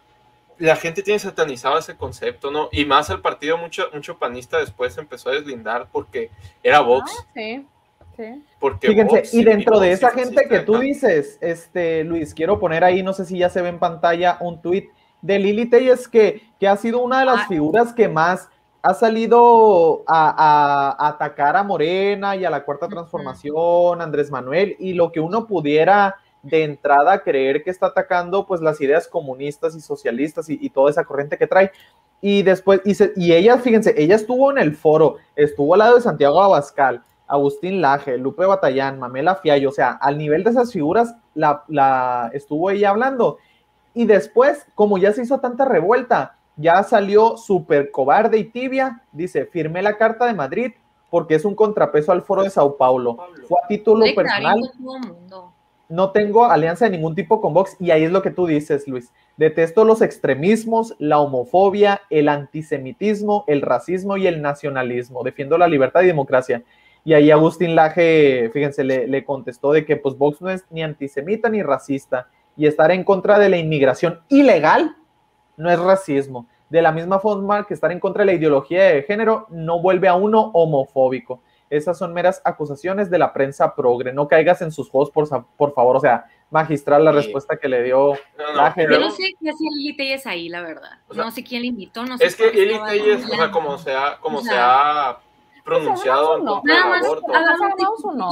la 0.58 0.76
gente 0.76 1.02
tiene 1.02 1.18
satanizado 1.18 1.78
ese 1.78 1.96
concepto, 1.96 2.50
¿no? 2.50 2.68
Y 2.72 2.84
más 2.84 3.08
el 3.10 3.20
partido, 3.20 3.56
mucho, 3.56 3.84
mucho 3.94 4.18
panista 4.18 4.58
después 4.58 4.96
empezó 4.98 5.30
a 5.30 5.32
deslindar 5.32 5.88
porque 5.90 6.30
era 6.62 6.80
Vox. 6.80 7.10
Ah, 7.18 7.24
sí, 7.34 7.66
sí. 8.16 8.44
Porque 8.58 8.88
Fíjense, 8.88 9.16
Vox 9.16 9.34
y 9.34 9.42
dentro 9.44 9.72
Vox 9.76 9.82
de 9.86 9.92
esa 9.92 10.10
gente 10.10 10.46
que 10.48 10.60
tú 10.60 10.78
dices, 10.78 11.38
este 11.40 12.04
Luis, 12.04 12.34
quiero 12.34 12.58
poner 12.60 12.84
ahí, 12.84 13.02
no 13.02 13.12
sé 13.14 13.24
si 13.24 13.38
ya 13.38 13.48
se 13.48 13.62
ve 13.62 13.70
en 13.70 13.78
pantalla, 13.78 14.36
un 14.40 14.60
tuit 14.60 14.90
de 15.22 15.38
Lili 15.38 15.66
Telles 15.66 16.08
que, 16.08 16.42
que 16.58 16.68
ha 16.68 16.76
sido 16.76 16.98
una 17.02 17.20
de 17.20 17.26
las 17.26 17.40
Ah. 17.40 17.46
figuras 17.48 17.92
que 17.94 18.08
más 18.08 18.48
ha 18.82 18.94
salido 18.94 20.02
a, 20.06 20.28
a- 20.30 20.90
a 21.06 21.08
atacar 21.08 21.56
a 21.56 21.62
Morena 21.62 22.36
y 22.36 22.44
a 22.44 22.50
la 22.50 22.64
Cuarta. 22.64 22.88
Transformación, 22.88 24.00
Andrés 24.00 24.30
Manuel, 24.30 24.76
y 24.78 24.92
lo 24.94 25.12
que 25.12 25.20
uno 25.20 25.46
pudiera 25.46 26.16
de 26.42 26.64
entrada 26.64 27.22
creer 27.22 27.62
que 27.62 27.70
está 27.70 27.86
atacando 27.86 28.46
pues 28.46 28.60
las 28.60 28.80
ideas 28.80 29.06
comunistas 29.08 29.74
y 29.76 29.80
socialistas 29.80 30.48
y, 30.48 30.58
y 30.60 30.70
toda 30.70 30.90
esa 30.90 31.04
corriente 31.04 31.36
que 31.38 31.46
trae. 31.46 31.70
Y 32.22 32.42
después, 32.42 32.80
y, 32.84 32.94
se- 32.94 33.12
y 33.16 33.32
ella, 33.32 33.58
fíjense, 33.58 33.94
ella 33.96 34.14
estuvo 34.16 34.50
en 34.50 34.58
el 34.58 34.74
foro, 34.76 35.16
estuvo 35.36 35.74
al 35.74 35.78
lado 35.80 35.96
de 35.96 36.02
Santiago 36.02 36.42
Abascal, 36.42 37.02
Agustín 37.26 37.80
Laje, 37.80 38.18
Lupe 38.18 38.44
Batallán, 38.44 38.98
Mamela 38.98 39.36
Fiallo, 39.36 39.68
o 39.70 39.72
sea, 39.72 39.92
al 39.92 40.18
nivel 40.18 40.44
de 40.44 40.50
esas 40.50 40.72
figuras 40.72 41.14
la, 41.34 41.64
la 41.68 42.30
estuvo 42.34 42.70
ella 42.70 42.90
hablando. 42.90 43.38
Y 43.94 44.04
después, 44.04 44.66
como 44.74 44.98
ya 44.98 45.12
se 45.12 45.22
hizo 45.22 45.38
tanta 45.40 45.64
revuelta, 45.64 46.36
ya 46.56 46.82
salió 46.82 47.36
súper 47.36 47.90
cobarde 47.90 48.38
y 48.38 48.44
tibia, 48.44 49.02
dice, 49.12 49.46
firmé 49.46 49.80
la 49.82 49.96
Carta 49.96 50.26
de 50.26 50.34
Madrid 50.34 50.72
porque 51.08 51.34
es 51.36 51.44
un 51.44 51.54
contrapeso 51.54 52.12
al 52.12 52.22
foro 52.22 52.42
de 52.42 52.50
Sao 52.50 52.76
Paulo. 52.76 53.16
Fue 53.48 53.58
a 53.64 53.66
título 53.66 54.04
personal. 54.14 54.60
No 55.90 56.12
tengo 56.12 56.44
alianza 56.46 56.86
de 56.86 56.92
ningún 56.92 57.14
tipo 57.14 57.40
con 57.40 57.52
Vox 57.52 57.76
y 57.78 57.90
ahí 57.90 58.04
es 58.04 58.12
lo 58.12 58.22
que 58.22 58.30
tú 58.30 58.46
dices, 58.46 58.88
Luis. 58.88 59.12
Detesto 59.36 59.84
los 59.84 60.00
extremismos, 60.00 60.94
la 60.98 61.18
homofobia, 61.18 62.02
el 62.10 62.28
antisemitismo, 62.28 63.44
el 63.48 63.60
racismo 63.60 64.16
y 64.16 64.26
el 64.26 64.40
nacionalismo. 64.40 65.22
Defiendo 65.24 65.58
la 65.58 65.68
libertad 65.68 66.02
y 66.02 66.06
democracia. 66.06 66.62
Y 67.04 67.14
ahí 67.14 67.30
Agustín 67.30 67.74
Laje, 67.74 68.50
fíjense, 68.52 68.84
le, 68.84 69.08
le 69.08 69.24
contestó 69.24 69.72
de 69.72 69.84
que 69.84 69.96
pues 69.96 70.16
Vox 70.16 70.40
no 70.40 70.50
es 70.50 70.64
ni 70.70 70.82
antisemita 70.82 71.48
ni 71.48 71.62
racista 71.62 72.28
y 72.56 72.66
estar 72.66 72.90
en 72.90 73.04
contra 73.04 73.38
de 73.38 73.48
la 73.48 73.56
inmigración 73.56 74.20
ilegal 74.28 74.96
no 75.56 75.70
es 75.70 75.78
racismo. 75.78 76.46
De 76.68 76.82
la 76.82 76.92
misma 76.92 77.18
forma 77.18 77.66
que 77.66 77.74
estar 77.74 77.90
en 77.90 78.00
contra 78.00 78.22
de 78.22 78.26
la 78.26 78.38
ideología 78.38 78.84
de 78.84 79.02
género 79.02 79.46
no 79.50 79.82
vuelve 79.82 80.08
a 80.08 80.14
uno 80.14 80.50
homofóbico. 80.54 81.42
Esas 81.70 81.96
son 81.96 82.12
meras 82.12 82.42
acusaciones 82.44 83.08
de 83.10 83.18
la 83.18 83.32
prensa 83.32 83.74
progre. 83.76 84.12
No 84.12 84.26
caigas 84.28 84.60
en 84.60 84.72
sus 84.72 84.90
juegos, 84.90 85.10
por, 85.10 85.28
por 85.56 85.72
favor. 85.72 85.96
O 85.96 86.00
sea, 86.00 86.26
magistral 86.50 87.04
la 87.04 87.12
Sí. 87.12 87.18
respuesta 87.18 87.56
que 87.56 87.68
le 87.68 87.82
dio 87.84 88.14
No, 88.36 88.52
no, 88.54 88.74
Yo 88.90 88.98
no 88.98 89.10
sé 89.12 89.32
qué 89.40 89.50
hacía 89.50 89.68
Lili 89.76 89.96
Telles 89.96 90.26
ahí, 90.26 90.48
la 90.48 90.62
verdad. 90.62 90.98
O 91.08 91.14
sea, 91.14 91.24
no 91.24 91.30
sé 91.30 91.44
quién 91.44 91.62
le 91.62 91.68
invitó, 91.68 92.04
no 92.04 92.18
sé 92.18 92.26
Es 92.26 92.34
que 92.36 92.48
estaba 92.48 92.88
Telles, 92.88 93.24
o 93.24 93.28
sea, 93.28 93.50
como 93.52 93.78
se 93.78 93.92
ha, 93.94 94.18
como 94.18 94.38
O 94.38 94.42
se 94.42 94.50
ha 94.52 95.18
pronunciado 95.64 96.38
en 96.38 96.44
no, 96.44 96.54
contra 96.56 96.74
Nada 96.74 96.88
más 96.90 97.04
aborto. 97.04 97.26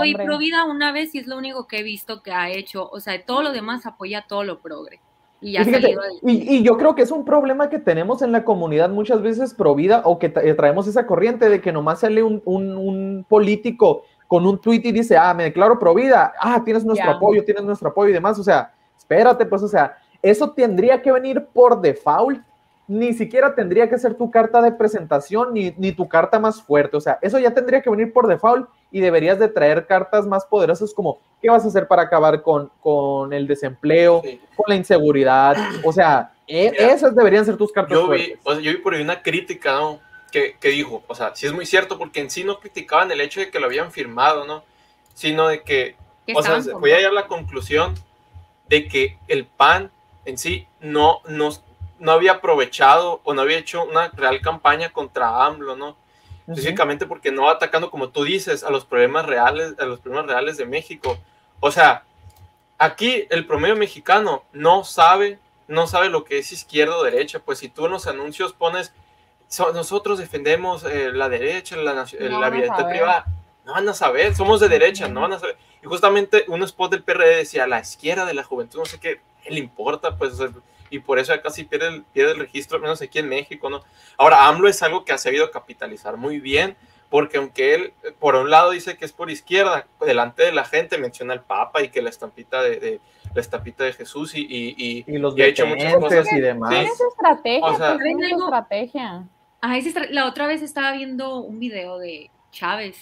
y 0.05 0.13
nombre. 0.13 0.25
pro 0.25 0.39
vida 0.39 0.65
una 0.65 0.91
vez 0.93 1.15
y 1.15 1.19
es 1.19 1.27
lo 1.29 1.37
único 1.39 1.69
que 1.69 1.79
he 1.79 1.83
visto 1.85 2.23
que 2.23 2.33
ha 2.33 2.51
hecho. 2.51 2.89
O 2.91 2.99
sea, 3.01 3.25
todo 3.25 3.43
lo 3.43 3.53
demás 3.53 3.87
apoya 3.87 4.25
todo 4.27 4.43
lo 4.43 4.59
progre. 4.59 5.01
Y 5.41 5.53
ya 5.53 5.61
Y, 5.61 5.63
ha 5.63 5.65
fíjate, 5.67 5.97
y- 6.23 6.57
y 6.57 6.63
yo 6.63 6.77
creo 6.77 6.95
que 6.95 7.03
es 7.03 7.11
un 7.13 7.25
problema 7.25 7.69
que 7.69 7.79
tenemos 7.79 8.23
en 8.23 8.33
la 8.33 8.45
comunidad 8.45 8.91
muchas 8.91 9.23
veces 9.23 9.55
pro 9.55 9.75
vida 9.75 10.03
o 10.05 10.19
que 10.19 10.33
eh, 10.43 10.55
traemos 10.55 10.87
esa 10.89 11.07
corriente 11.07 11.49
de 11.49 11.61
que 11.61 11.73
nomás 11.73 12.01
sale 12.01 12.23
un, 12.23 12.43
un- 12.45 12.77
un 12.77 13.27
político 13.29 14.03
con 14.27 14.47
un 14.47 14.59
tweet 14.61 14.81
y 14.85 14.93
dice, 14.93 15.17
ah, 15.17 15.33
me 15.35 15.45
declaro 15.45 15.79
pro 15.79 15.95
vida, 15.95 16.35
ah, 16.41 16.63
tienes 16.65 16.85
nuestro 16.85 17.11
apoyo, 17.17 17.45
tienes 17.45 17.65
nuestro 17.65 17.89
apoyo 17.91 18.11
y 18.11 18.15
demás. 18.15 18.39
O 18.39 18.43
sea, 18.45 18.73
espérate, 18.97 19.47
pues, 19.47 19.63
o 19.63 19.69
sea, 19.69 19.97
eso 20.21 20.51
tendría 20.51 21.01
que 21.01 21.13
venir 21.13 21.47
por 21.53 21.81
default. 21.81 22.41
Ni 22.89 23.13
siquiera 23.13 23.55
tendría 23.55 23.89
que 23.91 23.99
ser 23.99 24.15
tu 24.15 24.31
carta 24.31 24.63
de 24.63 24.73
presentación 24.73 25.53
ni, 25.53 25.75
ni 25.77 25.93
tu 25.93 26.09
carta 26.09 26.39
más 26.41 26.63
fuerte. 26.63 26.97
O 26.97 27.01
sea, 27.03 27.19
eso 27.21 27.39
ya 27.39 27.53
tendría 27.53 27.83
que 27.83 27.91
venir 27.91 28.13
por 28.15 28.27
default 28.27 28.67
y 28.91 29.01
deberías 29.01 29.39
de 29.39 29.49
traer 29.49 29.87
cartas 29.87 30.27
más 30.27 30.47
poderosas 30.47 30.95
como 30.95 31.19
qué 31.43 31.51
vas 31.51 31.65
a 31.65 31.69
hacer 31.69 31.87
para 31.87 32.03
acabar 32.03 32.41
con, 32.43 32.71
con 32.81 33.33
el 33.35 33.47
desempleo, 33.47 34.23
Sí. 34.25 34.41
con 34.57 34.65
la 34.69 34.75
inseguridad. 34.77 35.55
O 35.85 35.93
sea, 35.93 36.33
e- 36.47 36.71
Mira, 36.71 36.93
esas 36.95 37.15
deberían 37.15 37.45
ser 37.45 37.59
tus 37.59 37.71
cartas 37.73 37.93
Yo 37.97 38.09
vi, 38.09 38.19
fuertes. 38.19 38.39
o 38.45 38.53
sea, 38.55 38.61
yo 38.63 38.71
vi 38.73 38.79
por 38.79 38.95
ahí 38.95 39.03
una 39.03 39.23
crítica, 39.23 39.73
¿no? 39.75 40.01
Que, 40.33 40.57
que 40.59 40.69
dijo, 40.71 41.03
o 41.07 41.15
sea, 41.15 41.33
sí 41.35 41.47
es 41.47 41.53
muy 41.53 41.67
cierto, 41.67 41.99
porque 41.99 42.21
en 42.21 42.31
sí 42.31 42.43
no 42.43 42.59
criticaban 42.59 43.11
el 43.13 43.21
hecho 43.21 43.41
de 43.41 43.51
que 43.51 43.61
lo 43.61 43.67
habían 43.67 43.93
firmado, 43.93 44.47
¿no? 44.47 44.63
Sino 45.13 45.47
de 45.49 45.63
que, 45.63 45.97
o 46.35 46.43
sea, 46.43 46.59
voy 46.81 46.93
a 46.93 46.97
llegar 46.97 47.13
a 47.13 47.15
la 47.15 47.27
conclusión 47.27 47.95
de 48.69 48.89
que 48.89 49.19
el 49.29 49.45
PAN 49.47 49.91
en 50.25 50.39
sí 50.39 50.67
no, 50.81 51.21
no, 51.29 51.51
no 51.99 52.13
había 52.13 52.33
aprovechado 52.33 53.21
o 53.25 53.35
no 53.35 53.43
había 53.43 53.59
hecho 53.59 53.85
una 53.85 54.09
real 54.09 54.41
campaña 54.41 54.91
contra 54.93 55.45
AMLO, 55.47 55.77
¿no? 55.77 55.97
Específicamente 56.47 57.07
porque 57.07 57.31
no 57.31 57.45
va 57.45 57.53
atacando, 57.53 57.91
como 57.91 58.09
tú 58.11 58.25
dices, 58.25 58.65
a 58.65 58.71
los 58.71 58.85
problemas 58.87 59.27
reales, 59.27 59.75
a 59.79 59.85
los 59.85 60.01
problemas 60.01 60.27
reales 60.31 60.57
de 60.57 60.65
México. 60.67 61.19
O 61.61 61.71
sea, 61.71 62.05
aquí 62.79 63.27
el 63.31 63.47
promedio 63.47 63.77
mexicano 63.77 64.45
no 64.53 64.85
sabe, 64.85 65.39
no 65.67 65.87
sabe 65.87 66.09
lo 66.09 66.25
que 66.25 66.39
es 66.39 66.53
izquierda 66.53 66.97
o 66.97 67.03
derecha. 67.03 67.41
Pues 67.41 67.59
si 67.59 67.69
tú 67.69 67.87
en 67.87 67.93
los 67.93 68.07
anuncios 68.07 68.53
pones, 68.55 68.93
"So- 69.49 69.73
nosotros 69.73 70.19
defendemos 70.19 70.85
eh, 70.85 71.11
la 71.13 71.29
derecha, 71.29 71.77
la, 71.77 71.93
No 71.95 72.05
la 72.21 72.39
van 72.39 72.45
a 72.53 72.57
libertad 72.57 72.77
saber. 72.79 72.97
privada, 72.97 73.27
no 73.67 73.73
van 73.75 73.89
a 73.89 73.93
saber, 73.95 74.35
somos 74.35 74.61
de 74.61 74.69
derecha, 74.69 75.09
no 75.09 75.21
van 75.23 75.35
a 75.35 75.39
saber. 75.39 75.59
Y 75.83 75.87
justamente 75.87 76.45
un 76.49 76.63
spot 76.63 76.91
del 76.93 77.03
PRD 77.03 77.37
decía, 77.37 77.67
la 77.67 77.81
izquierda 77.81 78.25
de 78.25 78.35
la 78.35 78.43
juventud, 78.45 78.79
no 78.79 78.85
sé 78.87 78.99
qué, 78.99 79.21
¿qué 79.43 79.51
le 79.51 79.59
importa? 79.61 80.17
Pues, 80.17 80.33
o 80.35 80.37
sea, 80.37 80.49
y 80.91 80.99
por 81.01 81.19
eso 81.19 81.35
ya 81.35 81.43
casi 81.43 81.65
pierde 81.65 81.89
el, 81.89 82.03
pierde 82.05 82.33
el 82.33 82.39
registro, 82.39 82.77
al 82.77 82.83
menos 82.83 83.01
aquí 83.03 83.19
en 83.19 83.29
México, 83.29 83.69
¿no? 83.71 83.83
Ahora, 84.17 84.47
AMLO 84.47 84.69
es 84.69 84.83
algo 84.83 85.05
que 85.05 85.13
ha 85.13 85.19
sabido 85.19 85.51
capitalizar 85.51 86.17
muy 86.17 86.41
bien, 86.41 86.77
porque 87.11 87.39
aunque 87.39 87.75
él, 87.75 87.93
por 88.19 88.35
un 88.37 88.51
lado, 88.51 88.71
dice 88.71 88.97
que 88.97 89.05
es 89.05 89.13
por 89.13 89.31
izquierda, 89.31 89.87
delante 90.01 90.43
de 90.45 90.53
la 90.53 90.65
gente 90.65 90.99
menciona 90.99 91.33
al 91.33 91.43
Papa 91.43 91.83
y 91.83 91.89
que 91.89 92.03
la 92.03 92.11
estampita 92.11 92.63
de, 92.63 92.77
de- 92.81 93.01
la 93.35 93.41
estampita 93.43 93.85
de 93.85 93.93
Jesús 93.93 94.35
y, 94.35 94.41
y, 94.41 94.75
y- 94.77 95.05
Y 95.07 95.19
los 95.19 95.37
y 95.37 95.43
ha 95.43 95.47
hecho 95.47 95.67
muchas 95.67 95.95
cosas. 95.97 96.33
y 96.33 96.41
demás. 96.41 96.71
Sí. 96.71 96.77
Tienes 96.81 97.01
estrategia, 97.01 97.65
O 97.67 97.77
sea- 97.77 97.93
estrategia. 97.95 99.25
Ah, 99.61 99.77
la 100.11 100.27
otra 100.27 100.47
vez 100.47 100.63
estaba 100.63 100.93
viendo 100.93 101.41
un 101.41 101.59
video 101.59 101.99
de 101.99 102.31
Chávez, 102.53 102.97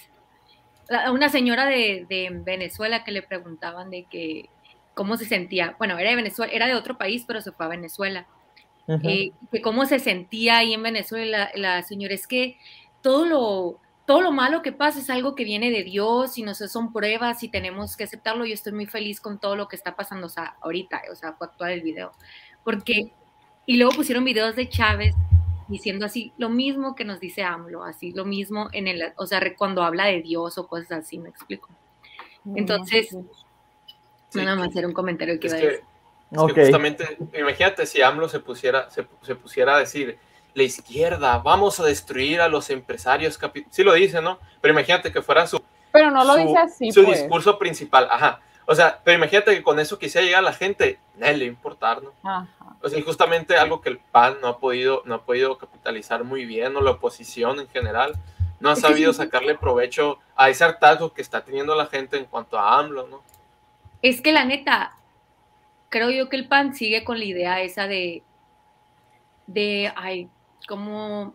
la- 0.89 1.11
una 1.13 1.29
señora 1.29 1.67
de, 1.67 2.07
de 2.09 2.29
Venezuela 2.33 3.05
que 3.05 3.11
le 3.13 3.23
preguntaban 3.23 3.91
de 3.91 4.05
que 4.05 4.49
cómo 4.97 5.19
se 5.19 5.27
sentía, 5.27 5.77
bueno, 5.79 5.99
era 5.99 6.09
de 6.09 6.17
Venezuela, 6.17 6.51
era 6.51 6.67
de 6.67 6.75
otro 6.75 6.97
país, 6.97 7.25
pero 7.27 7.43
se 7.43 7.53
fue 7.53 7.67
a 7.67 7.69
Venezuela, 7.69 8.27
Ujú. 8.89 9.07
eh, 9.07 9.31
que 9.53 9.61
cómo 9.61 9.85
se 9.85 9.99
sentía 9.99 10.57
ahí 10.57 10.73
en 10.73 10.83
Venezuela, 10.83 11.51
la, 11.55 11.77
la 11.77 11.83
señora, 11.83 12.15
es 12.15 12.27
que 12.27 12.57
todo 13.03 13.27
lo, 13.27 13.81
todo 14.07 14.23
lo 14.23 14.33
malo 14.33 14.63
que 14.63 14.73
pasa 14.73 14.99
es 14.99 15.11
algo 15.11 15.35
que 15.35 15.45
viene 15.45 15.71
de 15.71 15.83
Dios 15.83 16.39
y 16.39 16.43
no 16.43 16.55
sé, 16.55 16.67
son 16.69 16.95
pruebas 16.95 17.43
y 17.43 17.51
tenemos 17.51 17.95
que 17.95 18.05
aceptarlo. 18.05 18.47
Yo 18.47 18.55
estoy 18.55 18.73
muy 18.73 18.87
feliz 18.87 19.21
con 19.21 19.39
todo 19.39 19.55
lo 19.55 19.69
que 19.69 19.77
está 19.77 19.95
pasando, 19.97 20.29
o 20.29 20.31
sea, 20.31 20.57
ahorita, 20.63 21.03
o 21.13 21.15
sea, 21.15 21.35
fue 21.35 21.49
actual 21.49 21.73
el 21.73 21.83
video, 21.83 22.13
porque, 22.65 23.13
y 23.67 23.77
luego 23.77 23.93
pusieron 23.93 24.25
videos 24.25 24.57
de 24.57 24.67
Chávez 24.67 25.15
diciendo 25.69 26.07
así 26.07 26.33
lo 26.39 26.49
mismo 26.49 26.95
que 26.95 27.05
nos 27.05 27.21
dice 27.21 27.43
AMLO, 27.43 27.85
así 27.85 28.13
lo 28.13 28.25
mismo 28.25 28.71
en 28.73 28.89
el, 28.89 29.13
o 29.17 29.27
sea, 29.27 29.43
cuando 29.59 29.83
habla 29.83 30.07
de 30.07 30.23
Dios 30.23 30.57
o 30.57 30.67
cosas 30.67 30.93
así, 30.93 31.19
me 31.19 31.29
explico. 31.29 31.69
Entonces, 32.55 33.15
Sí. 34.41 34.45
Nada 34.47 34.57
más 34.57 34.75
era 34.77 34.87
un 34.87 34.93
comentario 34.95 35.39
que 35.41 35.47
es 35.49 35.53
iba 35.53 35.59
a 35.59 35.61
que, 35.63 35.67
decir. 35.69 35.85
es 36.33 36.53
que 36.55 36.63
justamente, 36.63 37.19
imagínate 37.39 37.87
si 37.87 38.03
AMLO 38.03 38.29
se 38.29 38.41
pusiera, 38.41 38.91
se, 38.91 39.07
se 39.23 39.35
pusiera 39.35 39.77
a 39.77 39.79
decir, 39.79 40.19
la 40.55 40.63
izquierda, 40.63 41.39
vamos 41.39 41.79
a 41.81 41.85
destruir 41.85 42.41
a 42.41 42.49
los 42.49 42.71
empresarios, 42.71 43.39
capi-". 43.39 43.67
sí 43.71 43.83
lo 43.85 43.93
dice, 43.93 44.21
¿no? 44.23 44.39
Pero 44.61 44.73
imagínate 44.73 45.13
que 45.13 45.21
fuera 45.23 45.47
su, 45.47 45.61
Pero 45.93 46.11
no 46.11 46.25
lo 46.25 46.33
su- 46.35 46.39
dice 46.41 46.59
así, 46.59 46.91
su 46.93 47.05
pues. 47.05 47.21
discurso 47.21 47.59
principal, 47.59 48.09
ajá. 48.11 48.41
O 48.69 48.75
sea, 48.75 49.01
pero 49.05 49.17
imagínate 49.17 49.55
que 49.55 49.63
con 49.63 49.79
eso 49.79 49.97
quisiera 49.99 50.25
llegar 50.25 50.41
a 50.41 50.47
la 50.47 50.53
gente, 50.53 50.99
no 51.17 51.31
le 51.31 51.45
importar, 51.45 52.03
¿no? 52.03 52.13
Ajá. 52.25 52.49
O 52.83 52.89
sea, 52.89 52.99
y 52.99 53.03
justamente 53.03 53.57
algo 53.57 53.81
que 53.81 53.89
el 53.91 53.99
PAN 53.99 54.39
no 54.43 54.49
ha 54.49 54.59
podido, 54.59 55.03
no 55.05 55.15
ha 55.15 55.23
podido 55.25 55.57
capitalizar 55.57 56.25
muy 56.25 56.45
bien, 56.47 56.77
o 56.77 56.81
la 56.81 56.93
oposición 56.93 57.61
en 57.61 57.69
general, 57.69 58.15
no 58.59 58.71
ha 58.71 58.77
sabido 58.77 59.13
sacarle 59.13 59.55
provecho 59.57 60.19
a 60.35 60.49
ese 60.49 60.65
hartazgo 60.65 61.13
que 61.13 61.21
está 61.23 61.45
teniendo 61.45 61.75
la 61.75 61.87
gente 61.87 62.17
en 62.17 62.25
cuanto 62.25 62.59
a 62.59 62.79
AMLO, 62.79 63.07
¿no? 63.09 63.23
Es 64.07 64.21
que 64.21 64.31
la 64.31 64.45
neta, 64.45 64.93
creo 65.89 66.11
yo 66.11 66.29
que 66.29 66.37
el 66.37 66.47
PAN 66.47 66.77
sigue 66.77 67.03
con 67.03 67.19
la 67.19 67.25
idea 67.25 67.61
esa 67.61 67.89
de, 67.89 68.23
de, 69.49 69.93
ay, 69.97 70.31
como, 70.69 71.35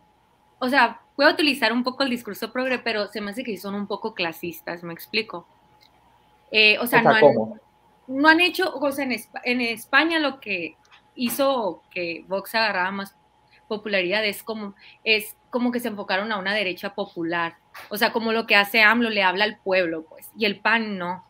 o 0.57 0.69
sea, 0.69 1.01
puedo 1.17 1.29
utilizar 1.29 1.73
un 1.73 1.83
poco 1.83 2.03
el 2.03 2.09
discurso 2.09 2.53
progre, 2.53 2.79
pero 2.79 3.09
se 3.09 3.19
me 3.19 3.31
hace 3.31 3.43
que 3.43 3.57
son 3.57 3.75
un 3.75 3.87
poco 3.87 4.13
clasistas, 4.13 4.83
me 4.83 4.93
explico. 4.93 5.45
Eh, 6.49 6.77
o 6.79 6.87
sea, 6.87 7.01
O 7.01 7.01
sea, 7.01 7.11
no, 7.11 7.17
han, 7.17 7.19
¿cómo? 7.19 7.59
no 8.07 8.29
han 8.29 8.39
hecho, 8.39 8.73
o 8.73 8.91
sea, 8.93 9.03
en, 9.03 9.17
en 9.43 9.59
España 9.59 10.19
lo 10.19 10.39
que 10.39 10.77
hizo 11.15 11.83
que 11.91 12.23
Vox 12.29 12.55
agarrara 12.55 12.91
más 12.91 13.17
popularidad 13.67 14.23
es 14.25 14.43
como, 14.43 14.75
es 15.03 15.35
como 15.49 15.73
que 15.73 15.81
se 15.81 15.89
enfocaron 15.89 16.31
a 16.31 16.37
una 16.37 16.53
derecha 16.53 16.95
popular. 16.95 17.57
O 17.89 17.97
sea, 17.97 18.13
como 18.13 18.31
lo 18.31 18.47
que 18.47 18.55
hace 18.55 18.81
AMLO 18.81 19.09
le 19.09 19.23
habla 19.23 19.43
al 19.43 19.57
pueblo, 19.57 20.05
pues, 20.05 20.31
y 20.37 20.45
el 20.45 20.61
PAN 20.61 20.97
no. 20.97 21.25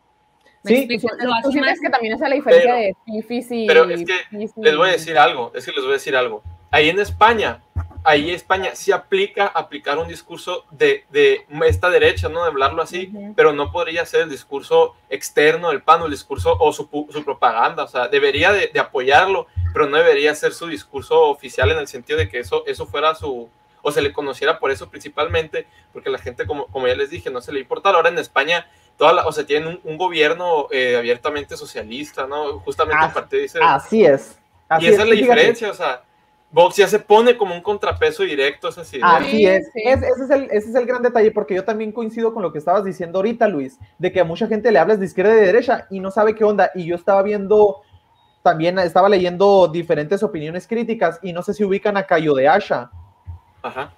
¿Me 0.64 0.68
Sí, 0.70 0.76
explico? 0.78 1.08
¿Tú 1.18 1.26
Lo 1.26 1.34
hace 1.34 1.50
sientes 1.50 1.72
más- 1.72 1.80
que 1.80 1.90
también 1.90 2.14
es 2.14 2.20
la 2.20 2.28
diferencia 2.30 2.74
Pero- 2.74 2.86
de 2.86 2.96
fifis 3.22 3.50
y... 3.50 3.66
pero 3.66 3.84
es 3.90 4.04
que 4.04 4.14
Les 4.56 4.76
voy 4.76 4.88
a 4.88 4.92
decir 4.92 5.18
algo, 5.18 5.50
es 5.54 5.64
que 5.64 5.72
les 5.72 5.80
voy 5.82 5.90
a 5.90 5.94
decir 5.94 6.14
algo. 6.16 6.42
Ahí 6.70 6.88
en 6.88 7.00
España, 7.00 7.60
ahí 8.04 8.30
España 8.30 8.70
sí 8.74 8.92
aplica 8.92 9.46
aplicar 9.46 9.98
un 9.98 10.08
discurso 10.08 10.64
de, 10.70 11.04
de 11.10 11.44
esta 11.66 11.90
derecha, 11.90 12.28
¿no? 12.28 12.42
De 12.42 12.48
hablarlo 12.48 12.80
así, 12.80 13.10
Ujú. 13.12 13.34
pero 13.36 13.52
no 13.52 13.70
podría 13.72 14.06
ser 14.06 14.22
el 14.22 14.30
discurso 14.30 14.94
externo 15.10 15.68
del 15.70 15.82
PAN 15.82 16.02
o 16.02 16.04
el 16.06 16.12
discurso 16.12 16.56
o 16.58 16.72
su, 16.72 16.88
su 17.12 17.24
propaganda. 17.24 17.82
O 17.84 17.88
sea, 17.88 18.08
debería 18.08 18.52
de, 18.52 18.68
de 18.72 18.80
apoyarlo, 18.80 19.48
pero 19.74 19.86
no 19.88 19.96
debería 19.98 20.34
ser 20.34 20.52
su 20.52 20.66
discurso 20.68 21.22
oficial 21.28 21.70
en 21.72 21.78
el 21.78 21.88
sentido 21.88 22.18
de 22.18 22.28
que 22.28 22.38
eso, 22.38 22.64
eso 22.66 22.86
fuera 22.86 23.14
su 23.14 23.50
o 23.84 23.90
se 23.90 24.00
le 24.00 24.12
conociera 24.12 24.60
por 24.60 24.70
eso 24.70 24.88
principalmente, 24.88 25.66
porque 25.92 26.08
la 26.08 26.18
gente, 26.18 26.46
como, 26.46 26.68
como 26.68 26.86
ya 26.86 26.94
les 26.94 27.10
dije, 27.10 27.30
no 27.30 27.40
se 27.40 27.52
le 27.52 27.58
importa. 27.58 27.90
Ahora 27.90 28.10
en 28.10 28.18
España 28.18 28.64
toda 29.02 29.14
la, 29.14 29.26
o 29.26 29.32
sea, 29.32 29.44
tienen 29.44 29.66
un, 29.68 29.80
un 29.82 29.98
gobierno 29.98 30.68
eh, 30.70 30.94
abiertamente 30.96 31.56
socialista, 31.56 32.24
¿no? 32.24 32.60
Justamente 32.60 33.00
Ah, 33.02 33.06
el 33.08 33.12
partido 33.12 33.42
dice... 33.42 33.58
Así 33.60 34.04
es. 34.04 34.38
Así 34.68 34.86
y 34.86 34.88
esa 34.90 35.02
es 35.02 35.08
la 35.08 35.14
fíjate, 35.16 35.20
diferencia, 35.34 35.70
o 35.72 35.74
sea, 35.74 36.04
Vox 36.52 36.76
ya 36.76 36.86
se 36.86 37.00
pone 37.00 37.36
como 37.36 37.52
un 37.52 37.62
contrapeso 37.62 38.22
directo 38.22 38.68
ideas. 38.68 39.02
Así 39.02 39.30
Sí, 39.38 39.44
es. 39.46 39.64
sí. 39.72 39.82
Es- 39.84 40.02
ese, 40.04 40.22
es 40.24 40.30
el, 40.30 40.42
ese 40.44 40.68
es 40.70 40.74
el 40.76 40.86
gran 40.86 41.02
detalle, 41.02 41.32
porque 41.32 41.52
yo 41.56 41.64
también 41.64 41.90
coincido 41.90 42.32
con 42.32 42.44
lo 42.44 42.52
que 42.52 42.58
estabas 42.58 42.84
diciendo 42.84 43.18
ahorita, 43.18 43.48
Luis, 43.48 43.76
de 43.98 44.12
que 44.12 44.20
a 44.20 44.24
mucha 44.24 44.46
gente 44.46 44.70
le 44.70 44.78
hablas 44.78 45.00
de 45.00 45.06
izquierda 45.06 45.32
y 45.32 45.40
de 45.40 45.46
derecha 45.46 45.88
y 45.90 45.98
no 45.98 46.12
sabe 46.12 46.36
qué 46.36 46.44
onda. 46.44 46.70
Y 46.76 46.84
yo 46.84 46.94
estaba 46.94 47.22
viendo, 47.24 47.82
también 48.44 48.78
estaba 48.78 49.08
leyendo 49.08 49.66
diferentes 49.66 50.22
opiniones 50.22 50.68
críticas 50.68 51.18
y 51.24 51.32
no 51.32 51.42
sé 51.42 51.54
si 51.54 51.64
ubican 51.64 51.96
a 51.96 52.04
Cayo 52.06 52.34
de 52.34 52.46
Asha. 52.46 52.88
Ajá. 53.62 53.92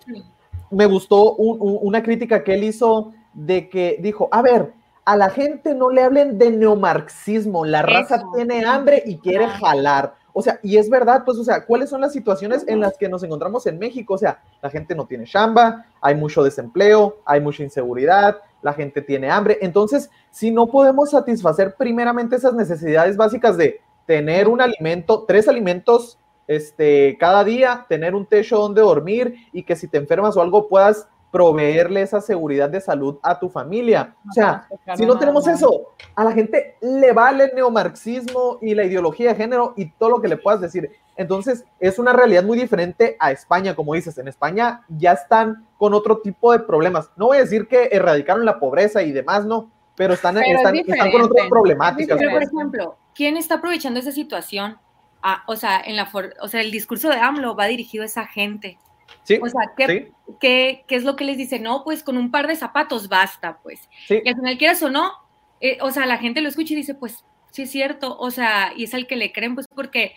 me 0.71 0.87
gustó 0.87 1.35
un- 1.35 1.59
un- 1.61 1.79
una 1.83 2.03
crítica 2.03 2.43
que 2.43 2.55
él 2.55 2.65
hizo 2.65 3.13
de 3.35 3.69
que 3.69 3.99
dijo, 4.01 4.29
a 4.33 4.41
ver, 4.43 4.73
a 5.05 5.17
la 5.17 5.31
gente 5.31 5.75
no 5.75 5.91
le 5.91 6.03
hablen 6.03 6.39
de 6.39 6.51
neomarxismo, 6.51 7.65
la 7.65 7.83
raza 7.83 8.17
Eso. 8.17 8.33
tiene 8.35 8.65
hambre 8.65 9.03
y 9.05 9.19
quiere 9.19 9.47
jalar. 9.47 10.15
O 10.33 10.43
sea, 10.43 10.59
y 10.63 10.79
es 10.79 10.91
verdad, 10.91 11.23
pues, 11.25 11.39
o 11.39 11.45
sea, 11.45 11.65
¿cuáles 11.65 11.91
son 11.91 12.01
las 12.01 12.13
situaciones 12.13 12.65
en 12.67 12.81
las 12.81 12.99
que 12.99 13.09
nos 13.09 13.23
encontramos 13.23 13.67
en 13.67 13.79
México? 13.79 14.15
O 14.15 14.19
sea, 14.19 14.43
la 14.63 14.69
gente 14.69 14.95
no 14.95 15.07
tiene 15.07 15.25
chamba, 15.27 15.87
hay 16.01 16.17
mucho 16.17 16.43
desempleo, 16.43 17.19
hay 17.25 17.41
mucha 17.41 17.63
inseguridad, 17.63 18.39
la 18.61 18.73
gente 18.73 19.01
tiene 19.01 19.31
hambre. 19.31 19.59
Entonces, 19.61 20.11
si 20.31 20.51
no 20.51 20.67
podemos 20.67 21.11
satisfacer 21.11 21.77
primeramente 21.77 22.35
esas 22.35 22.55
necesidades 22.55 23.17
básicas 23.17 23.57
de 23.57 23.81
tener 24.07 24.49
un 24.49 24.61
alimento, 24.61 25.25
tres 25.27 25.47
alimentos 25.47 26.19
este, 26.49 27.17
cada 27.19 27.45
día, 27.45 27.87
tener 27.89 28.15
un 28.15 28.27
techo 28.27 28.59
donde 28.59 28.81
dormir 28.81 29.37
y 29.53 29.63
que 29.63 29.77
si 29.77 29.87
te 29.87 29.99
enfermas 29.99 30.37
o 30.37 30.43
algo 30.43 30.69
puedas 30.69 31.09
proveerle 31.35 32.01
esa 32.01 32.21
seguridad 32.21 32.71
de 32.71 32.81
salud 32.81 33.19
a 33.21 33.41
tu 33.41 33.49
familia. 33.49 34.15
O 34.31 34.33
sea, 34.33 34.69
si 34.97 35.05
no 35.05 35.19
tenemos 35.19 35.49
eso, 35.49 35.93
a 36.15 36.23
la 36.23 36.31
gente 36.31 36.77
le 36.81 37.11
vale 37.11 37.47
el 37.47 37.55
neomarxismo 37.57 38.59
y 38.63 38.73
la 38.73 38.85
ideología 38.85 39.31
de 39.31 39.35
género 39.35 39.75
y 39.77 39.91
todo 39.91 40.11
lo 40.11 40.21
que 40.23 40.29
le 40.29 40.37
puedas 40.37 40.61
decir. 40.61 40.93
Entonces, 41.17 41.65
es 41.81 41.99
una 41.99 42.13
realidad 42.13 42.45
muy 42.45 42.57
diferente 42.57 43.17
a 43.19 43.33
España, 43.33 43.75
como 43.75 43.95
dices. 43.95 44.17
En 44.19 44.29
España 44.29 44.83
ya 44.89 45.11
están 45.15 45.67
con 45.77 45.93
otro 45.93 46.19
tipo 46.19 46.53
de 46.53 46.61
problemas. 46.61 47.11
No 47.17 47.27
voy 47.27 47.39
a 47.39 47.41
decir 47.41 47.67
que 47.67 47.89
erradicaron 47.91 48.45
la 48.45 48.61
pobreza 48.61 49.03
y 49.03 49.11
demás, 49.11 49.45
no, 49.45 49.73
pero 49.97 50.15
están, 50.15 50.37
Pero 50.37 50.47
es 50.47 50.57
están, 50.59 50.77
están 50.77 51.11
con 51.11 51.23
otras 51.23 51.49
problemáticas. 51.49 52.17
Pero, 52.17 52.31
por 52.31 52.43
ejemplo, 52.45 52.97
¿quién 53.13 53.37
está 53.37 53.57
aprovechando 53.57 53.99
esa 53.99 54.13
situación? 54.13 54.79
Ah, 55.21 55.43
o 55.49 55.57
sea, 55.57 55.81
en 55.81 55.97
la 55.97 56.07
for- 56.07 56.35
o 56.41 56.47
sea, 56.47 56.61
el 56.61 56.71
discurso 56.71 57.09
de 57.09 57.17
AMLO 57.17 57.57
va 57.57 57.65
dirigido 57.67 58.03
a 58.05 58.07
esa 58.07 58.25
gente. 58.25 58.79
Sí, 59.23 59.39
O 59.43 59.47
sea, 59.49 59.73
¿qué, 59.77 59.87
sí, 59.87 60.13
qué, 60.41 60.85
qué 60.87 60.97
es 60.97 61.05
lo 61.05 61.17
que 61.17 61.25
les 61.25 61.37
dice? 61.39 61.59
No, 61.61 61.85
pues 61.85 62.03
con 62.03 62.17
un 62.17 62.31
par 62.31 62.47
de 62.47 62.57
zapatos 62.57 63.09
basta, 63.09 63.59
pues. 63.63 63.89
sí. 64.09 64.21
Y 64.25 64.29
al 64.29 64.35
final, 64.35 64.59
quieras 64.59 64.83
o 64.83 64.91
no, 64.91 65.13
eh, 65.61 65.79
o 65.81 65.91
sea, 65.91 66.05
la 66.07 66.19
gente 66.19 66.41
lo 66.41 66.49
escucha 66.49 66.73
y 66.75 66.77
dice, 66.77 66.95
pues 66.95 67.25
sí 67.51 67.63
es 67.63 67.71
cierto, 67.71 68.19
o 68.19 68.31
sea, 68.31 68.73
y 68.77 68.85
es 68.85 68.95
al 68.95 69.07
que 69.07 69.17
le 69.17 69.33
creen, 69.33 69.55
pues 69.55 69.67
porque 69.73 70.15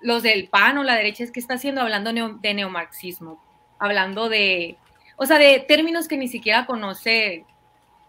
los 0.00 0.22
del 0.22 0.48
PAN 0.48 0.78
o 0.78 0.82
la 0.84 0.94
derecha 0.94 1.24
es 1.24 1.32
que 1.32 1.40
está 1.40 1.54
haciendo 1.54 1.80
hablando 1.80 2.12
neo- 2.12 2.38
de 2.40 2.54
neomarxismo, 2.54 3.42
hablando 3.78 4.28
de, 4.28 4.76
o 5.16 5.26
sea, 5.26 5.38
de 5.38 5.60
términos 5.66 6.06
que 6.08 6.16
ni 6.18 6.28
siquiera 6.28 6.66
conoce, 6.66 7.44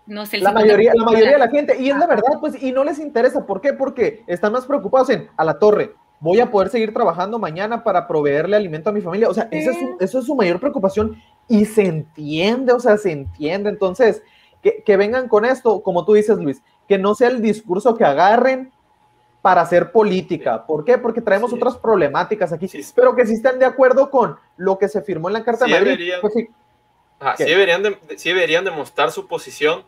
no 0.06 0.26
sé, 0.26 0.38
La 0.40 0.52
50% 0.52 0.54
mayoría, 0.54 0.92
la 0.96 1.04
mayoría 1.06 1.32
de 1.32 1.38
la 1.40 1.50
gente, 1.50 1.78
y 1.80 1.90
es 1.90 1.98
la 1.98 2.08
verdad, 2.08 2.40
pues, 2.40 2.62
y 2.62 2.72
no 2.72 2.84
les 2.84 3.00
interesa. 3.00 3.46
¿Por 3.46 3.62
qué? 3.62 3.74
Porque 3.74 4.24
están 4.28 4.52
más 4.54 4.66
preocupados 4.66 5.10
en 5.10 5.30
a 5.38 5.44
la 5.44 5.58
torre. 5.58 5.94
Voy 6.20 6.40
a 6.40 6.50
poder 6.50 6.70
seguir 6.70 6.94
trabajando 6.94 7.38
mañana 7.38 7.84
para 7.84 8.08
proveerle 8.08 8.56
alimento 8.58 8.90
a 8.90 8.94
mi 8.94 9.02
familia. 9.02 9.30
O 9.30 9.34
sea, 9.34 9.48
esa 9.52 9.72
es 9.72 9.78
su- 9.78 9.98
eso 10.00 10.20
es 10.20 10.26
su 10.26 10.36
mayor 10.36 10.60
preocupación 10.60 11.22
y 11.48 11.66
se 11.66 11.86
entiende, 11.86 12.74
o 12.74 12.80
sea, 12.80 12.98
se 12.98 13.12
entiende. 13.12 13.70
Entonces, 13.70 14.24
que, 14.64 14.82
que 14.84 14.98
vengan 14.98 15.28
con 15.28 15.46
esto, 15.46 15.82
como 15.84 16.06
tú 16.06 16.14
dices, 16.14 16.38
Luis, 16.40 16.62
que 16.88 16.98
no 16.98 17.14
sea 17.14 17.28
el 17.30 17.42
discurso 17.42 17.96
que 17.96 18.04
agarren 18.04 18.72
para 19.44 19.62
hacer 19.62 19.92
política. 19.92 20.66
¿Por 20.66 20.84
qué? 20.84 20.98
Porque 20.98 21.22
traemos 21.22 21.52
Sí. 21.52 21.56
otras 21.58 21.78
problemáticas 21.78 22.52
aquí, 22.52 22.68
Sí, 22.68 22.82
sí. 22.82 22.92
pero 22.96 23.16
que 23.16 23.26
sí 23.26 23.34
están 23.34 23.60
de 23.60 23.66
acuerdo 23.66 24.10
con 24.10 24.38
lo 24.58 24.78
que 24.80 24.90
se 24.90 25.02
firmó 25.04 25.30
en 25.30 25.34
la 25.34 25.44
Carta 25.44 25.66
Sí 25.66 25.72
de 25.72 25.78
Madrid. 25.78 25.92
deberían. 25.92 26.22
Pues 26.22 26.34
sí, 26.34 26.50
Ajá, 27.20 27.36
¿Qué? 27.38 27.44
sí 27.46 27.50
deberían 27.52 27.84
de, 27.84 27.98
de- 28.10 28.18
sí 28.18 28.30
deberían 28.30 28.66
demostrar 28.66 29.12
su 29.12 29.28
posición, 29.28 29.84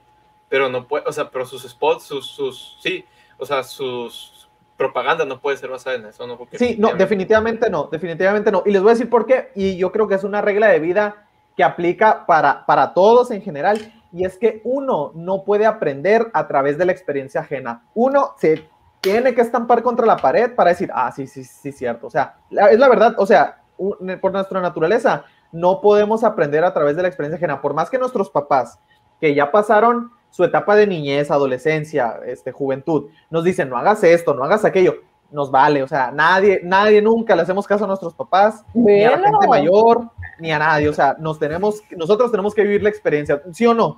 pero 0.47 0.69
no 0.69 0.87
puede, 0.87 1.05
o 1.07 1.11
sea, 1.11 1.29
pero 1.29 1.45
sus 1.45 1.63
spots, 1.67 2.03
sus, 2.03 2.27
sus, 2.27 2.77
sí, 2.81 3.03
o 3.37 3.45
sea, 3.45 3.63
sus 3.63 4.38
propaganda 4.79 5.25
no 5.25 5.39
puede 5.39 5.57
ser 5.57 5.69
basada 5.69 5.97
en 5.97 6.05
eso, 6.05 6.25
¿no? 6.25 6.37
Porque 6.37 6.57
Sí, 6.57 6.77
no, 6.79 6.93
definitivamente 6.93 7.69
no, 7.69 7.89
definitivamente 7.91 8.51
no. 8.51 8.63
Y 8.65 8.71
les 8.71 8.81
voy 8.81 8.91
a 8.91 8.93
decir 8.93 9.09
por 9.09 9.27
qué, 9.27 9.51
y 9.53 9.77
yo 9.77 9.91
creo 9.91 10.07
que 10.07 10.15
es 10.15 10.23
una 10.23 10.41
regla 10.41 10.69
de 10.69 10.79
vida 10.79 11.27
que 11.55 11.63
aplica 11.63 12.25
para, 12.25 12.65
para 12.65 12.93
todos 12.93 13.29
en 13.29 13.41
general, 13.41 13.93
y 14.11 14.25
es 14.25 14.37
que 14.37 14.61
uno 14.63 15.11
no 15.13 15.43
puede 15.43 15.65
aprender 15.65 16.31
a 16.33 16.47
través 16.47 16.77
de 16.77 16.85
la 16.85 16.93
experiencia 16.93 17.41
ajena. 17.41 17.83
Uno 17.93 18.33
se 18.37 18.67
tiene 19.01 19.35
que 19.35 19.41
estampar 19.41 19.83
contra 19.83 20.05
la 20.05 20.17
pared 20.17 20.55
para 20.55 20.71
decir, 20.71 20.89
ah, 20.93 21.11
sí, 21.11 21.27
sí, 21.27 21.43
sí, 21.43 21.71
cierto. 21.71 22.07
O 22.07 22.09
sea, 22.09 22.37
es 22.49 22.79
la 22.79 22.87
verdad, 22.87 23.15
o 23.17 23.25
sea, 23.25 23.61
por 23.77 24.31
nuestra 24.31 24.61
naturaleza, 24.61 25.25
no 25.51 25.81
podemos 25.81 26.23
aprender 26.23 26.63
a 26.63 26.73
través 26.73 26.95
de 26.95 27.01
la 27.01 27.07
experiencia 27.09 27.37
ajena, 27.37 27.61
por 27.61 27.73
más 27.73 27.89
que 27.89 27.99
nuestros 27.99 28.29
papás, 28.29 28.79
que 29.19 29.35
ya 29.35 29.51
pasaron 29.51 30.11
su 30.29 30.43
etapa 30.43 30.75
de 30.75 30.87
niñez, 30.87 31.31
adolescencia, 31.31 32.19
este, 32.25 32.51
juventud, 32.51 33.09
nos 33.29 33.43
dicen, 33.43 33.69
no 33.69 33.77
hagas 33.77 34.03
esto, 34.03 34.33
no 34.33 34.43
hagas 34.43 34.65
aquello, 34.65 34.95
nos 35.31 35.51
vale, 35.51 35.83
o 35.83 35.87
sea, 35.87 36.11
nadie, 36.11 36.61
nadie 36.63 37.01
nunca 37.01 37.35
le 37.35 37.43
hacemos 37.43 37.67
caso 37.67 37.83
a 37.83 37.87
nuestros 37.87 38.13
papás, 38.13 38.63
ni 38.73 39.03
a 39.03 39.17
la 39.17 39.29
gente 39.29 39.47
mayor, 39.47 40.09
ni 40.39 40.51
a 40.51 40.59
nadie, 40.59 40.89
o 40.89 40.93
sea, 40.93 41.15
nos 41.19 41.39
tenemos, 41.39 41.81
nosotros 41.91 42.31
tenemos 42.31 42.53
que 42.53 42.63
vivir 42.63 42.83
la 42.83 42.89
experiencia, 42.89 43.41
¿sí 43.51 43.65
o 43.65 43.73
no? 43.73 43.97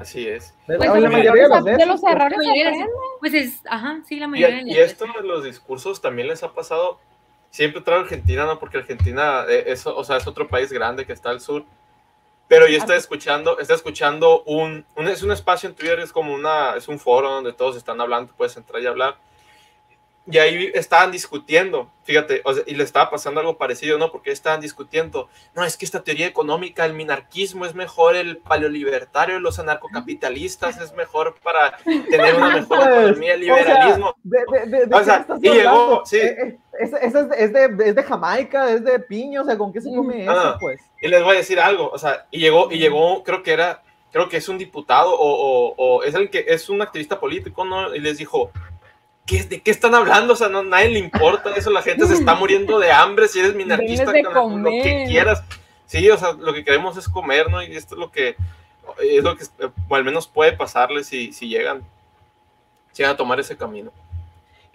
Así 0.00 0.26
es. 0.26 0.54
Pues, 0.66 0.78
la 0.78 1.10
mayoría 1.10 1.48
de 1.48 1.86
los 1.86 2.02
errores. 2.02 2.38
Pues 3.20 3.34
es, 3.34 3.60
ajá, 3.68 4.00
sí, 4.08 4.16
la 4.16 4.26
Y, 4.26 4.28
mayoría 4.28 4.64
de 4.64 4.70
y 4.70 4.74
las 4.74 4.92
esto 4.92 5.04
de 5.04 5.28
los 5.28 5.44
discursos 5.44 6.00
también 6.00 6.28
les 6.28 6.42
ha 6.42 6.54
pasado, 6.54 6.98
siempre 7.50 7.82
trae 7.82 8.00
Argentina, 8.00 8.46
¿no? 8.46 8.58
Porque 8.58 8.78
Argentina 8.78 9.44
eh, 9.46 9.64
es, 9.66 9.86
o 9.86 10.02
sea, 10.02 10.16
es 10.16 10.26
otro 10.26 10.48
país 10.48 10.72
grande 10.72 11.04
que 11.04 11.12
está 11.12 11.28
al 11.28 11.40
sur. 11.40 11.66
Pero 12.50 12.66
yo 12.66 12.78
estoy 12.78 12.96
escuchando, 12.96 13.60
está 13.60 13.74
escuchando 13.74 14.42
un, 14.42 14.84
un- 14.96 15.06
es 15.06 15.22
un 15.22 15.30
espacio 15.30 15.68
en 15.68 15.76
Twitter, 15.76 16.00
es 16.00 16.12
como 16.12 16.34
una, 16.34 16.74
es 16.76 16.88
un 16.88 16.98
foro 16.98 17.30
donde 17.30 17.52
todos 17.52 17.76
están 17.76 18.00
hablando, 18.00 18.32
puedes 18.36 18.56
entrar 18.56 18.82
y 18.82 18.86
hablar. 18.88 19.16
Y 20.30 20.38
ahí 20.38 20.70
estaban 20.74 21.10
discutiendo, 21.10 21.90
fíjate, 22.04 22.42
o 22.44 22.54
sea, 22.54 22.62
y 22.66 22.74
le 22.74 22.84
estaba 22.84 23.10
pasando 23.10 23.40
algo 23.40 23.58
parecido, 23.58 23.98
¿no? 23.98 24.12
Porque 24.12 24.30
estaban 24.30 24.60
discutiendo, 24.60 25.28
no, 25.54 25.64
es 25.64 25.76
que 25.76 25.84
esta 25.84 26.04
teoría 26.04 26.26
económica, 26.26 26.84
el 26.84 26.94
minarquismo 26.94 27.66
es 27.66 27.74
mejor, 27.74 28.14
el 28.16 28.36
paleolibertario, 28.38 29.40
los 29.40 29.58
anarcocapitalistas 29.58 30.80
es 30.80 30.92
mejor 30.94 31.36
para 31.42 31.76
tener 32.10 32.34
una 32.36 32.54
mejor 32.56 32.78
Pues, 32.78 32.88
economía, 32.90 33.34
el 33.34 33.42
o 33.50 33.54
sea, 33.54 33.62
liberalismo. 33.64 34.14
de, 34.22 34.38
de, 34.52 34.66
de, 34.66 34.86
de 34.86 34.94
O 34.96 35.04
sea, 35.04 35.26
y 35.42 35.50
llegó, 35.50 36.02
sí. 36.06 36.18
Eh, 36.18 36.36
eh, 36.38 36.58
es, 36.80 36.92
es, 36.92 37.14
es 37.14 37.52
de, 37.52 37.64
es, 37.88 37.94
de, 37.94 38.02
Jamaica, 38.02 38.70
es 38.72 38.84
de 38.84 38.98
piña, 39.00 39.42
o 39.42 39.44
sea, 39.44 39.58
¿con 39.58 39.72
qué 39.72 39.80
se 39.80 39.94
come 39.94 40.22
eso, 40.22 40.32
Ah. 40.32 40.56
pues? 40.60 40.80
Y 41.02 41.08
les 41.08 41.22
voy 41.22 41.34
a 41.34 41.38
decir 41.38 41.58
algo, 41.60 41.90
o 41.90 41.98
sea, 41.98 42.26
y 42.30 42.40
llegó, 42.40 42.70
y 42.70 42.78
llegó, 42.78 43.22
creo 43.24 43.42
que 43.42 43.52
era, 43.52 43.82
creo 44.12 44.28
que 44.28 44.36
es 44.38 44.48
un 44.48 44.58
diputado 44.58 45.12
o, 45.12 45.18
o, 45.18 45.74
o 45.76 46.02
es 46.04 46.14
el 46.14 46.30
que 46.30 46.44
es 46.48 46.68
un 46.68 46.82
activista 46.82 47.18
político, 47.20 47.64
¿no? 47.64 47.94
Y 47.94 48.00
les 48.00 48.18
dijo, 48.18 48.50
¿qué, 49.26 49.44
¿de 49.44 49.60
qué 49.60 49.70
están 49.70 49.94
hablando? 49.94 50.32
O 50.32 50.36
sea, 50.36 50.48
no, 50.48 50.62
nadie 50.62 50.90
le 50.90 50.98
importa 50.98 51.54
eso, 51.56 51.70
la 51.70 51.82
gente 51.82 52.06
se 52.06 52.14
está 52.14 52.34
muriendo 52.34 52.78
de 52.78 52.90
hambre, 52.90 53.28
si 53.28 53.40
eres 53.40 53.54
minarquista, 53.54 54.12
con 54.32 54.62
lo 54.62 54.70
que 54.70 55.06
quieras. 55.08 55.42
Sí, 55.86 56.08
o 56.08 56.16
sea, 56.16 56.32
lo 56.32 56.52
que 56.52 56.64
queremos 56.64 56.96
es 56.96 57.08
comer, 57.08 57.50
¿no? 57.50 57.62
Y 57.62 57.74
esto 57.74 57.94
es 57.94 57.98
lo 57.98 58.10
que, 58.12 58.36
es 59.00 59.24
lo 59.24 59.36
que, 59.36 59.44
o 59.88 59.94
al 59.96 60.04
menos 60.04 60.28
puede 60.28 60.52
pasarles 60.52 61.08
si, 61.08 61.32
si 61.32 61.48
llegan, 61.48 61.82
si 62.92 63.02
llegan 63.02 63.14
a 63.14 63.16
tomar 63.16 63.40
ese 63.40 63.56
camino. 63.56 63.90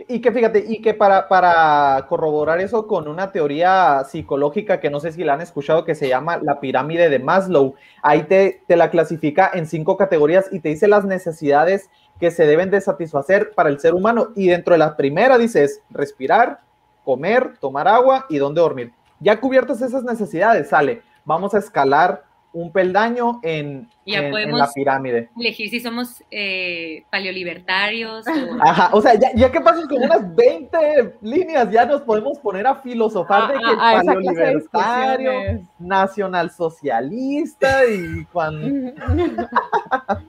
Y 0.10 0.19
que 0.19 0.34
fíjate, 0.34 0.65
y 0.67 0.81
que 0.81 0.93
para, 0.93 1.29
para 1.29 2.05
corroborar 2.10 2.60
eso 2.60 2.86
con 2.86 3.08
una 3.08 3.31
teoría 3.31 4.03
psicológica 4.03 4.81
que 4.81 4.89
no 4.89 4.99
sé 4.99 5.13
si 5.13 5.23
la 5.23 5.36
han 5.36 5.41
escuchado, 5.41 5.86
que 5.86 5.95
se 5.95 6.10
llama 6.10 6.38
la 6.38 6.60
pirámide 6.60 7.08
de 7.08 7.19
Maslow, 7.19 7.75
ahí 8.01 8.23
te, 8.23 8.62
te 8.67 8.75
la 8.75 8.89
clasifica 8.89 9.49
en 9.53 9.67
cinco 9.67 9.95
categorías 9.95 10.47
y 10.51 10.60
te 10.60 10.67
dice 10.67 10.89
las 10.89 11.05
necesidades 11.05 11.89
que 12.19 12.32
se 12.32 12.45
deben 12.45 12.69
de 12.69 12.82
satisfacer 12.82 13.51
para 13.56 13.69
el 13.69 13.80
ser 13.80 13.93
humano. 13.93 14.30
Y 14.36 14.47
dentro 14.47 14.73
de 14.73 14.80
la 14.80 14.95
primera 14.95 15.38
dices 15.38 15.82
respirar, 15.89 16.62
comer, 17.04 17.58
tomar 17.60 17.88
agua 17.88 18.25
y 18.30 18.38
dónde 18.38 18.62
dormir. 18.62 18.93
Ya 19.19 19.39
cubiertas 19.39 19.82
esas 19.82 20.04
necesidades, 20.04 20.69
sale, 20.69 21.01
vamos 21.23 21.54
a 21.54 21.60
escalar 21.60 22.23
un 22.56 22.72
peldaño 22.72 23.39
en, 23.44 23.88
Ya 24.06 24.20
en- 24.20 24.26
en 24.26 24.32
podemos- 24.32 24.60
la 24.60 24.72
pirámide. 24.74 25.30
elegir 25.38 25.70
si 25.70 25.82
somos 25.82 26.24
eh, 26.32 27.04
paleolibertarios 27.12 28.26
o... 28.26 28.32
Ajá, 28.62 28.89
o 28.94 29.02
sea, 29.02 29.13
ya, 29.15 29.32
ya 29.36 29.52
que 29.52 29.60
pasas 29.60 29.86
con 29.88 30.02
unas 30.02 30.34
20 30.36 31.15
líneas, 31.22 31.70
ya 31.70 31.86
nos 31.86 32.02
podemos 32.04 32.39
poner 32.39 32.65
a 32.65 32.76
filosofar 32.76 33.52
de 33.52 33.60
que 33.60 33.65
A- 33.78 33.89
a 33.89 33.94
esa 34.02 34.15
clase 34.15 34.20
de 34.22 34.24
paleolibertario, 34.72 35.32
discusiones. 35.32 35.68
nacional 35.80 36.50
socialista 36.52 37.86
y 37.88 38.24
cuando 38.32 38.94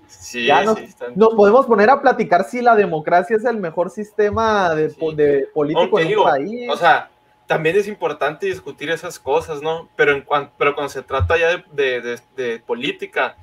Sí, 0.09 0.47
Ya 0.47 0.65
nos- 0.65 0.79
sí, 0.79 0.85
están- 0.85 1.13
nos 1.15 1.35
podemos 1.35 1.67
poner 1.67 1.91
a 1.91 2.01
platicar 2.01 2.45
si 2.45 2.61
la 2.63 2.75
democracia 2.75 3.37
es 3.37 3.45
el 3.45 3.59
mejor 3.59 3.91
sistema 3.91 4.75
de, 4.75 4.89
po- 4.91 5.11
Sí. 5.11 5.17
de 5.17 5.49
político 5.55 6.01
en 6.01 6.09
digo, 6.09 6.25
un 6.25 6.31
país. 6.31 6.71
O 6.71 6.77
sea, 6.77 7.09
también 7.47 7.77
es 7.77 7.87
importante 7.89 8.47
discutir 8.47 8.91
esas 8.91 9.19
cosas, 9.19 9.63
¿no? 9.63 9.89
Pero, 9.97 10.13
en 10.13 10.23
cuan- 10.23 10.51
pero 10.59 10.75
cuando 10.75 10.89
se 10.91 11.03
trata 11.03 11.37
ya 11.39 11.49
de, 11.49 11.65
de- 11.73 12.01
de- 12.01 12.21
de 12.37 12.59
política, 12.61 13.37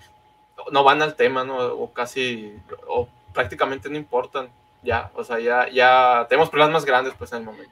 no 0.71 0.83
van 0.83 1.01
al 1.01 1.15
tema, 1.15 1.43
¿no? 1.43 1.57
O 1.57 1.91
casi, 1.91 2.55
o 2.87 3.07
prácticamente 3.33 3.89
no 3.89 3.97
importan. 3.97 4.49
Ya, 4.83 5.11
o 5.15 5.23
sea, 5.23 5.39
ya, 5.39 5.69
ya 5.69 6.25
tenemos 6.27 6.49
problemas 6.49 6.73
más 6.73 6.85
grandes, 6.85 7.13
pues, 7.17 7.31
en 7.31 7.39
el 7.39 7.45
momento. 7.45 7.71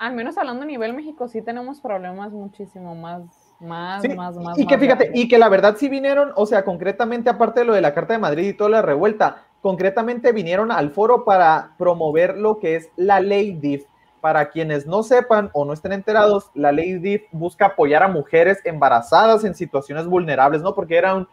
Al 0.00 0.14
menos 0.14 0.36
hablando 0.36 0.62
a 0.62 0.66
nivel 0.66 0.92
México, 0.94 1.28
sí 1.28 1.42
tenemos 1.42 1.80
problemas 1.80 2.32
muchísimo 2.32 2.96
más, 2.96 3.22
más, 3.60 4.02
Sí, 4.02 4.08
más, 4.08 4.34
más. 4.36 4.58
y 4.58 4.66
que 4.66 4.74
más 4.74 4.80
fíjate, 4.80 5.04
grandes. 5.04 5.24
y 5.24 5.28
que 5.28 5.38
la 5.38 5.48
verdad 5.48 5.76
sí 5.78 5.88
vinieron, 5.88 6.32
o 6.34 6.46
sea, 6.46 6.64
concretamente 6.64 7.30
aparte 7.30 7.60
de 7.60 7.66
lo 7.66 7.72
de 7.74 7.80
la 7.80 7.94
Carta 7.94 8.14
de 8.14 8.18
Madrid 8.18 8.48
y 8.48 8.54
toda 8.54 8.68
la 8.70 8.82
revuelta, 8.82 9.44
concretamente 9.62 10.32
vinieron 10.32 10.72
al 10.72 10.90
foro 10.90 11.24
para 11.24 11.74
promover 11.78 12.36
lo 12.36 12.58
que 12.58 12.74
es 12.74 12.88
la 12.96 13.20
ley 13.20 13.52
DIF. 13.52 13.84
Para 14.20 14.50
quienes 14.50 14.86
no 14.86 15.02
sepan 15.02 15.50
o 15.54 15.64
no 15.64 15.72
estén 15.72 15.92
enterados, 15.92 16.50
la 16.54 16.72
ley 16.72 16.94
DIF 16.98 17.22
busca 17.32 17.66
apoyar 17.66 18.02
a 18.02 18.08
mujeres 18.08 18.58
embarazadas 18.64 19.44
en 19.44 19.54
situaciones 19.54 20.06
vulnerables, 20.06 20.60
¿no? 20.62 20.74
Porque 20.74 20.96
era 20.96 21.14
un, 21.14 21.26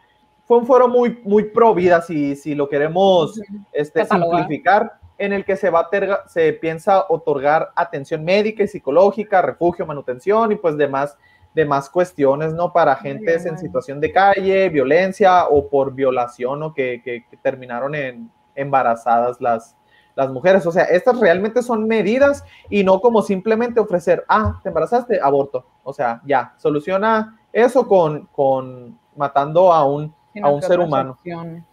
fue 0.46 0.56
un 0.58 0.66
foro 0.66 0.88
muy, 0.88 1.20
muy 1.24 1.44
pro 1.44 1.74
vida, 1.74 2.00
si, 2.00 2.34
si 2.34 2.54
lo 2.54 2.68
queremos 2.68 3.38
este, 3.72 4.00
simplificar, 4.30 4.92
en 5.18 5.32
el 5.34 5.44
que 5.44 5.56
se, 5.56 5.68
va 5.68 5.80
a 5.80 5.90
terga- 5.90 6.22
se 6.28 6.52
piensa 6.54 7.04
otorgar 7.08 7.70
atención 7.74 8.24
médica 8.24 8.62
y 8.62 8.68
psicológica, 8.68 9.42
refugio, 9.42 9.84
manutención 9.84 10.50
y 10.52 10.56
pues 10.56 10.76
demás, 10.78 11.18
demás 11.54 11.90
cuestiones, 11.90 12.54
¿no? 12.54 12.72
Para 12.72 12.94
gentes 12.96 13.44
en 13.44 13.58
situación 13.58 14.00
de 14.00 14.12
calle, 14.12 14.68
violencia 14.70 15.46
o 15.48 15.68
por 15.68 15.92
violación 15.92 16.62
o 16.62 16.72
que, 16.72 17.02
que- 17.04 17.26
que 17.28 17.36
terminaron 17.36 17.94
en 17.94 18.30
embarazadas 18.54 19.40
las, 19.40 19.74
las 20.18 20.30
mujeres. 20.30 20.66
O 20.66 20.72
sea, 20.72 20.84
estas 20.84 21.18
realmente 21.20 21.62
son 21.62 21.86
medidas 21.86 22.44
y 22.68 22.82
no 22.84 23.00
como 23.00 23.22
simplemente 23.22 23.78
ofrecer, 23.80 24.24
ah, 24.28 24.58
te 24.62 24.68
embarazaste, 24.68 25.20
aborto. 25.22 25.64
O 25.84 25.92
sea, 25.94 26.20
ya, 26.26 26.54
soluciona 26.58 27.38
eso 27.52 27.86
con, 27.86 28.26
con 28.32 28.98
matando 29.16 29.72
a 29.72 29.84
un 29.86 30.12
a 30.42 30.50
un 30.50 30.60
ser 30.62 30.78
humano. 30.78 31.12
opciones. 31.12 31.64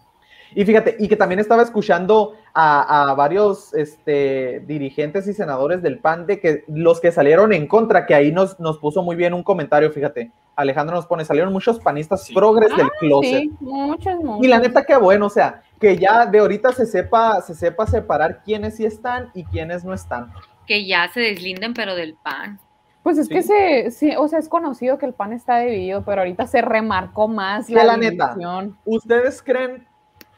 y 0.56 0.64
fíjate, 0.66 0.96
y 1.00 1.08
que 1.08 1.16
también 1.16 1.40
estaba 1.40 1.62
escuchando 1.62 2.34
a, 2.54 3.12
a 3.12 3.14
varios 3.14 3.74
este, 3.76 4.64
dirigentes 4.66 5.28
y 5.28 5.34
senadores 5.34 5.84
del 5.84 6.00
PAN 6.00 6.26
de 6.26 6.40
que 6.40 6.64
los 6.68 7.00
que 7.02 7.12
salieron 7.12 7.52
en 7.54 7.68
contra, 7.68 8.06
que 8.08 8.16
ahí 8.16 8.32
nos, 8.32 8.60
nos 8.60 8.78
puso 8.80 9.04
muy 9.04 9.16
bien 9.16 9.34
un 9.34 9.44
comentario, 9.44 9.92
fíjate. 9.92 10.32
Alejandro 10.56 10.96
nos 10.96 11.06
pone, 11.06 11.26
salieron 11.26 11.52
muchos 11.52 11.80
panistas 11.80 12.24
Sí. 12.24 12.34
progres 12.34 12.70
del 12.78 12.90
closet. 13.00 13.42
Sí, 13.42 13.52
muchos, 13.60 14.16
muchos. 14.24 14.46
Y 14.46 14.48
la 14.48 14.60
neta, 14.60 14.84
qué 14.86 14.96
bueno, 14.98 15.26
o 15.26 15.30
sea, 15.30 15.62
que 15.80 15.98
ya 15.98 16.26
de 16.26 16.40
ahorita 16.40 16.72
se 16.72 16.86
sepa, 16.86 17.42
se 17.42 17.54
sepa 17.54 17.86
separar 17.88 18.44
quiénes 18.44 18.76
sí 18.78 18.86
están 18.86 19.30
y 19.34 19.44
quiénes 19.46 19.84
no 19.84 19.94
están. 19.94 20.32
Que 20.66 20.86
ya 20.86 21.10
se 21.14 21.20
deslinden, 21.20 21.74
pero 21.74 21.96
del 21.96 22.16
pan. 22.16 22.60
Pues 23.04 23.20
es 23.20 23.30
que 23.30 23.44
se, 23.44 23.92
sí, 23.92 24.16
o 24.18 24.28
sea, 24.28 24.40
es 24.40 24.50
conocido 24.50 24.98
que 24.98 25.06
el 25.06 25.14
PAN 25.14 25.32
está 25.32 25.60
dividido, 25.60 26.04
pero 26.04 26.22
ahorita 26.22 26.48
se 26.48 26.62
remarcó 26.62 27.28
más 27.28 27.70
la, 27.70 27.84
la 27.84 27.98
neta. 27.98 28.36
¿Ustedes 28.84 29.44
creen 29.44 29.88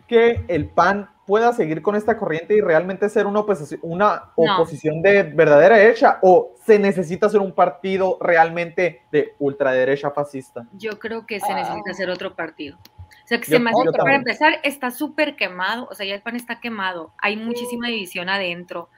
que 0.06 0.43
el 0.50 0.67
PAN 0.67 1.10
pueda 1.26 1.54
seguir 1.54 1.82
con 1.82 1.95
esta 1.95 2.17
corriente 2.17 2.56
y 2.56 2.62
realmente 2.62 3.08
ser 3.08 3.26
una 3.26 3.39
oposición, 3.39 3.80
una 3.84 4.32
No. 4.36 4.56
oposición 4.56 5.02
de 5.02 5.23
verdadera 5.23 5.78
derecha? 5.78 6.19
¿O 6.21 6.56
se 6.65 6.78
necesita 6.78 7.30
ser 7.30 7.39
un 7.39 7.54
partido 7.54 8.17
realmente 8.19 9.02
de 9.13 9.34
ultraderecha 9.39 10.12
fascista? 10.12 10.65
Yo 10.73 11.00
creo 11.00 11.26
que 11.26 11.39
se 11.39 11.54
necesita 11.54 11.91
hacer 11.91 12.10
otro 12.10 12.36
partido. 12.36 12.78
O 13.24 13.28
sea, 13.28 13.39
que 13.39 13.46
Yo- 13.52 13.58
se 13.58 13.60
me 13.60 13.70
hace 13.72 13.84
que 13.91 13.98
para 13.98 14.15
empezar 14.15 14.60
está 14.63 14.91
súper 14.91 15.36
quemado, 15.36 15.88
o 15.91 15.96
sea, 15.96 16.06
ya 16.06 16.15
el 16.15 16.22
pan 16.22 16.36
está 16.36 16.60
quemado, 16.60 17.12
hay 17.17 17.36
muchísima 17.38 17.88
división 17.88 18.30
adentro. 18.30 18.89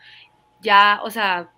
Ya, 0.62 1.00
o 1.04 1.10
sea, 1.10 1.50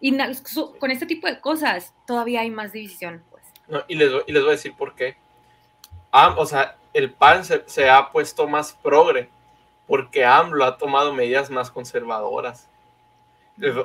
y 0.00 0.10
na- 0.12 0.34
su- 0.34 0.76
con 0.78 0.90
este 0.90 1.06
tipo 1.06 1.26
de 1.26 1.40
cosas 1.40 1.94
todavía 2.06 2.40
hay 2.40 2.50
más 2.50 2.72
división, 2.72 3.22
pues. 3.30 3.44
No, 3.68 3.82
y, 3.88 3.94
les, 3.96 4.12
voy- 4.12 4.22
y 4.26 4.32
les 4.32 4.42
voy 4.42 4.50
a 4.50 4.52
decir 4.52 4.74
por 4.76 4.94
qué. 4.94 5.16
Ah, 6.12 6.34
o 6.38 6.46
sea, 6.46 6.76
el 6.94 7.12
PAN 7.12 7.44
se, 7.44 7.62
se 7.66 7.90
ha 7.90 8.10
puesto 8.10 8.46
más 8.48 8.72
progre 8.74 9.28
porque 9.86 10.24
AMLO 10.24 10.64
ha 10.64 10.78
tomado 10.78 11.12
medidas 11.12 11.50
más 11.50 11.70
conservadoras. 11.70 12.68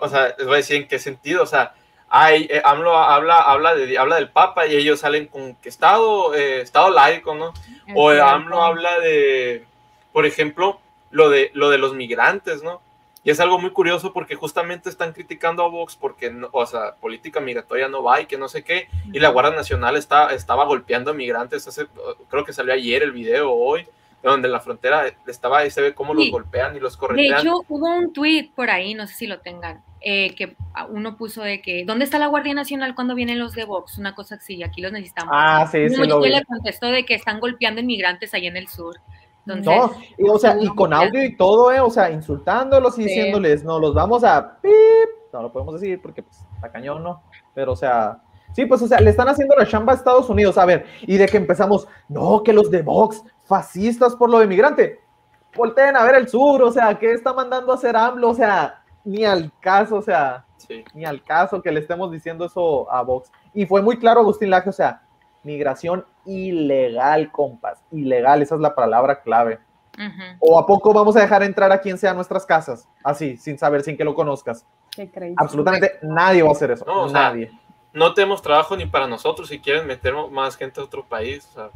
O 0.01 0.07
sea, 0.09 0.33
les 0.37 0.45
voy 0.47 0.55
a 0.55 0.57
decir 0.57 0.77
en 0.77 0.87
qué 0.87 0.99
sentido. 0.99 1.43
O 1.43 1.45
sea, 1.45 1.73
hay, 2.13 2.43
eh, 2.51 2.61
AMLO 2.65 2.95
habla, 2.97 3.39
habla, 3.39 3.73
de, 3.73 3.97
habla 3.97 4.15
del 4.17 4.29
Papa 4.29 4.67
y 4.67 4.75
ellos 4.75 4.99
salen 4.99 5.27
con 5.27 5.55
que 5.55 5.69
Estado, 5.69 6.35
eh, 6.35 6.59
estado 6.61 6.89
laico, 6.91 7.33
¿no? 7.35 7.53
O 7.95 8.11
Es 8.11 8.19
AMLO 8.21 8.61
habla 8.61 8.99
de, 8.99 9.65
por 10.11 10.25
ejemplo, 10.25 10.79
lo 11.09 11.29
de, 11.29 11.51
lo 11.53 11.69
de 11.69 11.77
los 11.77 11.93
migrantes, 11.93 12.63
¿no? 12.63 12.81
Y 13.23 13.29
es 13.29 13.39
algo 13.39 13.59
muy 13.59 13.69
curioso 13.69 14.11
porque 14.13 14.35
justamente 14.35 14.89
están 14.89 15.13
criticando 15.13 15.63
a 15.63 15.69
Vox 15.69 15.95
porque, 15.95 16.31
no- 16.31 16.49
o 16.51 16.65
sea, 16.65 16.95
política 16.95 17.39
migratoria 17.39 17.87
no 17.87 18.03
va 18.03 18.19
y 18.19 18.25
que 18.25 18.37
no 18.37 18.49
sé 18.49 18.63
qué. 18.63 18.89
Y 19.13 19.19
la 19.19 19.29
Guardia 19.29 19.55
Nacional 19.55 19.95
está, 19.95 20.33
estaba 20.33 20.65
golpeando 20.65 21.11
a 21.11 21.13
migrantes. 21.13 21.67
Hace, 21.67 21.85
creo 22.29 22.43
que 22.43 22.51
salió 22.51 22.73
ayer 22.73 23.03
el 23.03 23.11
video 23.11 23.51
hoy, 23.51 23.87
donde 24.29 24.47
en 24.47 24.51
la 24.51 24.59
frontera 24.59 25.03
estaba 25.27 25.59
ahí 25.59 25.71
se 25.71 25.81
ve 25.81 25.93
cómo 25.95 26.13
los 26.13 26.29
golpean 26.29 26.75
y 26.75 26.79
los 26.79 26.93
De 26.93 26.99
corretean. 26.99 27.39
hecho, 27.39 27.61
hubo 27.69 27.87
un 27.97 28.13
tweet 28.13 28.51
por 28.55 28.69
ahí, 28.69 28.93
no 28.93 29.07
sé 29.07 29.13
si 29.15 29.27
lo 29.27 29.39
tengan, 29.39 29.83
eh, 29.99 30.33
que 30.35 30.55
uno 30.89 31.17
puso 31.17 31.41
de 31.41 31.61
que, 31.61 31.83
¿dónde 31.85 32.05
está 32.05 32.19
la 32.19 32.27
Guardia 32.27 32.53
Nacional 32.53 32.93
cuando 32.95 33.15
vienen 33.15 33.39
los 33.39 33.53
de 33.53 33.65
Vox? 33.65 33.97
Una 33.97 34.13
cosa 34.13 34.35
así, 34.35 34.61
aquí 34.63 34.81
los 34.81 34.91
necesitamos. 34.91 35.33
Ah, 35.35 35.67
sí, 35.71 35.89
sí, 35.89 35.95
lo 35.95 36.19
vi. 36.21 36.29
le 36.29 36.43
contestó 36.45 36.87
de 36.87 37.03
que 37.05 37.15
están 37.15 37.39
golpeando 37.39 37.81
inmigrantes 37.81 38.33
ahí 38.33 38.47
en 38.47 38.57
el 38.57 38.67
sur. 38.67 38.97
Entonces, 39.47 39.65
No, 39.65 39.91
y, 40.19 40.29
o 40.29 40.37
sea, 40.37 40.55
y 40.61 40.67
con 40.67 40.93
audio 40.93 41.23
y 41.23 41.35
todo, 41.35 41.71
¿eh? 41.71 41.79
O 41.79 41.89
sea, 41.89 42.11
insultándolos 42.11 42.97
y 42.99 43.03
Sí. 43.03 43.07
diciéndoles, 43.09 43.63
no, 43.63 43.79
los 43.79 43.95
vamos 43.95 44.23
a 44.23 44.59
pip, 44.61 44.71
no 45.33 45.41
lo 45.41 45.51
podemos 45.51 45.79
decir 45.81 45.99
porque 45.99 46.21
pues 46.21 46.37
está 46.55 46.71
cañón, 46.71 47.03
¿no? 47.03 47.23
Pero, 47.55 47.71
o 47.71 47.75
sea, 47.75 48.19
sí, 48.53 48.65
pues, 48.67 48.81
o 48.83 48.87
sea, 48.87 48.99
le 48.99 49.09
están 49.09 49.27
haciendo 49.29 49.55
la 49.55 49.65
chamba 49.65 49.93
a 49.93 49.95
Estados 49.95 50.29
Unidos, 50.29 50.57
a 50.59 50.65
ver, 50.65 50.85
y 51.01 51.17
de 51.17 51.25
que 51.27 51.37
empezamos, 51.37 51.87
no, 52.07 52.43
que 52.43 52.53
los 52.53 52.69
de 52.69 52.83
Vox, 52.83 53.23
fascistas 53.51 54.15
por 54.15 54.29
lo 54.29 54.39
de 54.39 54.47
migrante, 54.47 55.01
volteen 55.53 55.97
a 55.97 56.03
ver 56.05 56.15
el 56.15 56.29
sur, 56.29 56.63
o 56.63 56.71
sea, 56.71 56.97
¿qué 56.97 57.11
está 57.11 57.33
mandando 57.33 57.73
a 57.73 57.75
hacer 57.75 57.97
AMLO? 57.97 58.29
O 58.29 58.33
sea, 58.33 58.81
ni 59.03 59.25
al 59.25 59.51
caso, 59.59 59.97
o 59.97 60.01
sea, 60.01 60.45
Sí. 60.55 60.85
ni 60.93 61.03
al 61.03 61.21
caso 61.21 61.61
que 61.61 61.69
le 61.69 61.81
estemos 61.81 62.09
diciendo 62.11 62.45
eso 62.45 62.89
a 62.89 63.01
Vox. 63.01 63.29
Y 63.53 63.65
fue 63.65 63.81
muy 63.81 63.97
claro 63.97 64.21
Agustín 64.21 64.49
Laje, 64.49 64.69
o 64.69 64.73
sea, 64.73 65.01
migración 65.43 66.05
ilegal, 66.25 67.29
compas, 67.29 67.83
ilegal, 67.91 68.41
esa 68.41 68.55
es 68.55 68.61
la 68.61 68.73
palabra 68.73 69.21
clave. 69.21 69.59
¿O 70.39 70.57
a 70.57 70.65
poco 70.65 70.93
vamos 70.93 71.17
a 71.17 71.19
dejar 71.19 71.43
entrar 71.43 71.73
a 71.73 71.81
quien 71.81 71.97
sea 71.97 72.11
a 72.11 72.13
nuestras 72.13 72.45
casas? 72.45 72.87
Así, 73.03 73.35
sin 73.35 73.57
saber, 73.57 73.83
sin 73.83 73.97
que 73.97 74.05
lo 74.05 74.15
conozcas. 74.15 74.65
Qué. 74.95 75.11
Absolutamente 75.35 75.99
nadie 76.01 76.41
va 76.41 76.49
a 76.49 76.53
hacer 76.53 76.71
eso. 76.71 76.85
No, 76.85 77.03
o 77.03 77.09
sea, 77.09 77.23
nadie. 77.23 77.51
No 77.91 78.13
tenemos 78.13 78.41
trabajo 78.41 78.77
ni 78.77 78.85
para 78.85 79.07
nosotros 79.07 79.49
si 79.49 79.59
quieren 79.59 79.85
meter 79.85 80.13
más 80.31 80.55
gente 80.55 80.79
a 80.79 80.85
otro 80.85 81.03
país. 81.03 81.45
O 81.51 81.53
sea, 81.53 81.69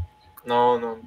no, 0.46 0.80
no, 0.80 0.98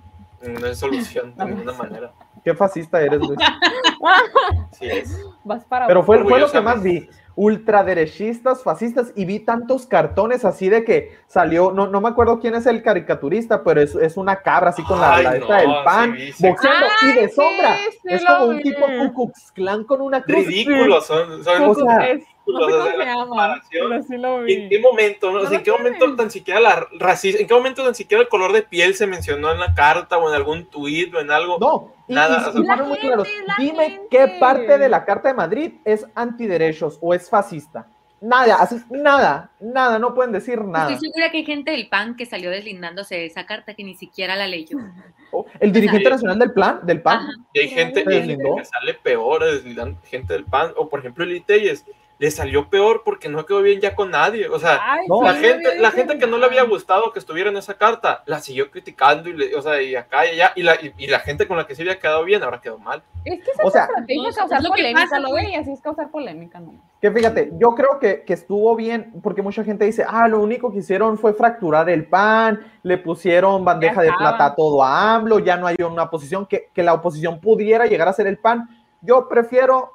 no 0.43 0.67
es 0.67 0.79
solución 0.79 1.35
de 1.37 1.45
ninguna 1.45 1.73
manera. 1.73 2.13
Qué 2.45 2.55
fascista 2.55 3.01
eres, 3.01 3.21
Luis. 3.21 3.39
Sí 4.79 4.87
es. 4.89 5.27
Vas 5.45 5.65
para 5.65 5.87
Pero 5.89 6.03
fue, 6.05 6.23
fue 6.23 6.39
lo 6.39 6.51
que 6.51 6.61
más 6.61 6.83
vi. 6.83 7.09
Ultraderechistas, 7.35 8.63
fascistas, 8.63 9.13
y 9.15 9.25
vi 9.25 9.41
tantos 9.41 9.87
cartones 9.87 10.45
así 10.45 10.69
de 10.69 10.85
que 10.85 11.17
salió, 11.27 11.71
no, 11.73 11.87
no 11.87 12.01
me 12.01 12.09
acuerdo 12.09 12.41
quién 12.41 12.55
es 12.55 12.67
el 12.67 12.83
caricaturista, 12.83 13.63
pero 13.63 13.81
es, 13.81 13.95
es 13.95 14.17
una 14.17 14.37
cabra 14.43 14.71
así 14.71 14.83
con 14.85 15.01
la, 15.01 15.15
Ay, 15.17 15.25
la 15.25 15.37
esta 15.37 15.57
del 15.59 15.71
pan, 15.85 16.15
sí 16.17 16.33
sí. 16.33 16.49
boxeando, 16.49 16.87
y 17.03 17.13
de 17.13 17.29
sí, 17.29 17.35
sombra. 17.35 17.77
sí 17.91 17.99
es 18.05 18.25
como 18.25 18.45
un 18.47 18.57
vi. 18.57 18.63
tipo 18.65 18.87
Ku 18.87 19.13
Klux 19.27 19.53
Klan 19.53 19.85
con 19.85 20.01
una 20.01 20.23
cruz. 20.23 20.47
Ridículos 20.47 21.07
son. 21.07 21.45
son 21.45 21.63
O 21.63 21.75
sea, 21.75 22.09
Es- 22.11 22.25
no 22.49 22.59
o 22.61 22.71
sea, 22.71 22.97
la 22.97 23.15
comparación. 23.27 24.05
sí 24.05 24.17
lo 24.17 24.39
¿En 24.41 24.45
vi. 24.47 24.69
qué 24.69 24.79
momento? 24.81 25.31
no? 25.33 25.39
O 25.39 25.43
sea, 25.43 25.51
No 25.51 25.57
¿En 25.57 25.63
qué 25.63 25.71
momento 25.73 25.99
tienen. 25.99 26.17
tan 26.17 26.31
siquiera 26.31 26.61
la 26.61 26.87
racismo? 26.99 27.41
¿En 27.41 27.47
qué 27.47 27.55
momento 27.55 27.85
tan 27.85 27.95
siquiera 27.95 28.23
el 28.23 28.29
color 28.29 28.53
de 28.53 28.63
piel 28.63 28.95
se 28.95 29.07
mencionó 29.07 29.53
en 29.53 29.61
la 29.61 29.75
carta 29.75 30.19
o 30.19 30.29
en 30.29 30.35
algún 30.35 30.67
tuit 30.67 31.15
o 31.15 31.21
en 31.21 31.31
algo? 31.31 31.59
No, 31.59 31.95
y, 32.09 32.15
Nada, 32.15 32.43
y- 32.47 32.49
o 32.49 32.53
sea, 32.53 32.61
y 32.63 32.65
fueron 32.67 32.89
muy 32.89 32.97
gente, 32.99 33.07
claros. 33.15 33.29
la 33.47 33.55
Dime 33.59 33.91
gente. 33.91 34.07
qué 34.11 34.37
parte 34.41 34.79
de 34.79 34.89
la 34.89 35.05
Carta 35.05 35.29
de 35.29 35.35
Madrid 35.35 35.73
es 35.85 36.07
antiderechos 36.15 36.99
o 37.01 37.15
es 37.15 37.29
fascista. 37.29 37.87
Nada, 38.21 38.57
así, 38.57 38.81
nada, 38.91 39.53
nada, 39.61 40.01
no 40.01 40.13
pueden 40.13 40.33
decir 40.33 40.61
nada. 40.65 40.91
Estoy 40.93 41.09
segura 41.09 41.31
que 41.31 41.37
hay 41.39 41.45
gente 41.45 41.71
del 41.71 41.89
PAN 41.89 42.17
que 42.17 42.27
salió 42.27 42.51
deslindándose 42.51 43.15
de 43.15 43.27
esa 43.27 43.47
carta 43.47 43.75
que 43.75 43.85
ni 43.85 43.95
siquiera 43.95 44.35
la 44.37 44.47
leyó. 44.47 44.77
Oh, 45.31 45.45
El 45.61 45.73
dirigente 45.73 46.07
Sí. 46.07 46.11
nacional 46.11 46.39
del 46.39 46.53
plan, 46.55 46.81
del 46.85 47.03
PAN, 47.03 47.19
Ajá. 47.19 47.29
Y 47.53 47.59
hay 47.61 47.69
gente 47.69 48.03
y 48.09 48.13
hay 48.15 48.27
gente 48.29 48.43
que 48.57 48.65
sale 48.65 48.95
peor, 48.95 49.45
deslindando 49.45 50.01
gente 50.07 50.33
del 50.33 50.47
PAN, 50.47 50.73
o 50.75 50.89
por 50.89 51.01
ejemplo 51.01 51.23
el 51.23 51.45
Telles, 51.45 51.85
le 52.19 52.31
salió 52.33 52.69
peor 52.69 53.03
porque 53.05 53.29
no 53.29 53.47
quedó 53.47 53.63
bien 53.63 53.81
ya 53.81 53.95
con 53.95 54.11
nadie. 54.11 54.49
O 54.49 54.59
sea, 54.59 54.81
Ay, 54.83 55.07
No, 55.09 55.23
la 55.23 55.35
sí, 55.35 55.41
gente, 55.45 55.79
la 55.79 55.91
gente 55.93 56.19
que 56.19 56.27
no 56.27 56.37
le 56.39 56.47
había 56.47 56.65
gustado 56.65 57.13
que 57.13 57.21
estuviera 57.21 57.49
en 57.51 57.57
esa 57.57 57.75
carta, 57.75 58.23
la 58.27 58.41
siguió 58.41 58.71
criticando 58.73 59.29
y, 59.29 59.35
le- 59.35 59.55
o 59.55 59.63
sea, 59.63 59.81
y 59.81 59.95
acá 59.95 60.27
y 60.27 60.31
allá, 60.31 60.53
y 60.57 60.63
la, 60.65 60.75
y, 60.75 60.93
y 60.99 61.07
la 61.07 61.21
gente 61.21 61.47
con 61.47 61.57
la 61.57 61.67
que 61.67 61.77
se 61.77 61.83
había 61.83 61.99
quedado 61.99 62.25
bien, 62.25 62.43
ahora 62.43 62.61
quedó 62.61 62.77
mal. 62.79 63.03
Es 63.25 63.43
que 63.45 63.51
esa 63.53 63.63
O 63.63 63.69
es 63.69 63.73
sea, 63.73 63.85
estrategia 63.85 64.31
no, 64.31 64.35
causar 64.35 64.59
es 64.59 64.65
lo 64.65 64.71
polémica, 64.71 65.03
pasa, 65.03 65.21
lo 65.21 65.29
pues. 65.29 65.45
ve 65.45 65.51
y 65.51 65.55
así 65.55 65.71
es 65.73 65.81
causar 65.81 66.11
polémica, 66.11 66.59
no. 66.59 66.75
que 67.01 67.11
fíjate, 67.13 67.53
yo 67.57 67.71
creo 67.77 67.99
que, 68.01 68.25
que 68.25 68.33
estuvo 68.33 68.75
bien, 68.75 69.13
porque 69.23 69.43
mucha 69.43 69.63
gente 69.63 69.85
dice, 69.85 70.05
ah, 70.09 70.27
lo 70.27 70.41
único 70.41 70.73
que 70.73 70.79
hicieron 70.79 71.19
fue 71.19 71.35
fracturar 71.35 71.89
el 71.89 72.07
PAN, 72.07 72.61
le 72.83 72.99
pusieron 72.99 73.65
bandeja 73.65 74.03
de 74.03 74.13
plata 74.13 74.47
a 74.47 74.55
todo 74.57 74.83
a 74.83 75.15
AMLO, 75.15 75.39
ya 75.39 75.57
no 75.57 75.69
hay 75.69 75.77
una 75.87 76.05
oposición, 76.05 76.47
que, 76.47 76.69
que 76.75 76.83
la 76.83 76.95
oposición 76.95 77.41
pudiera 77.41 77.87
llegar 77.87 78.09
a 78.09 78.13
ser 78.13 78.27
el 78.27 78.39
PAN. 78.39 78.69
Yo 79.03 79.29
prefiero 79.29 79.93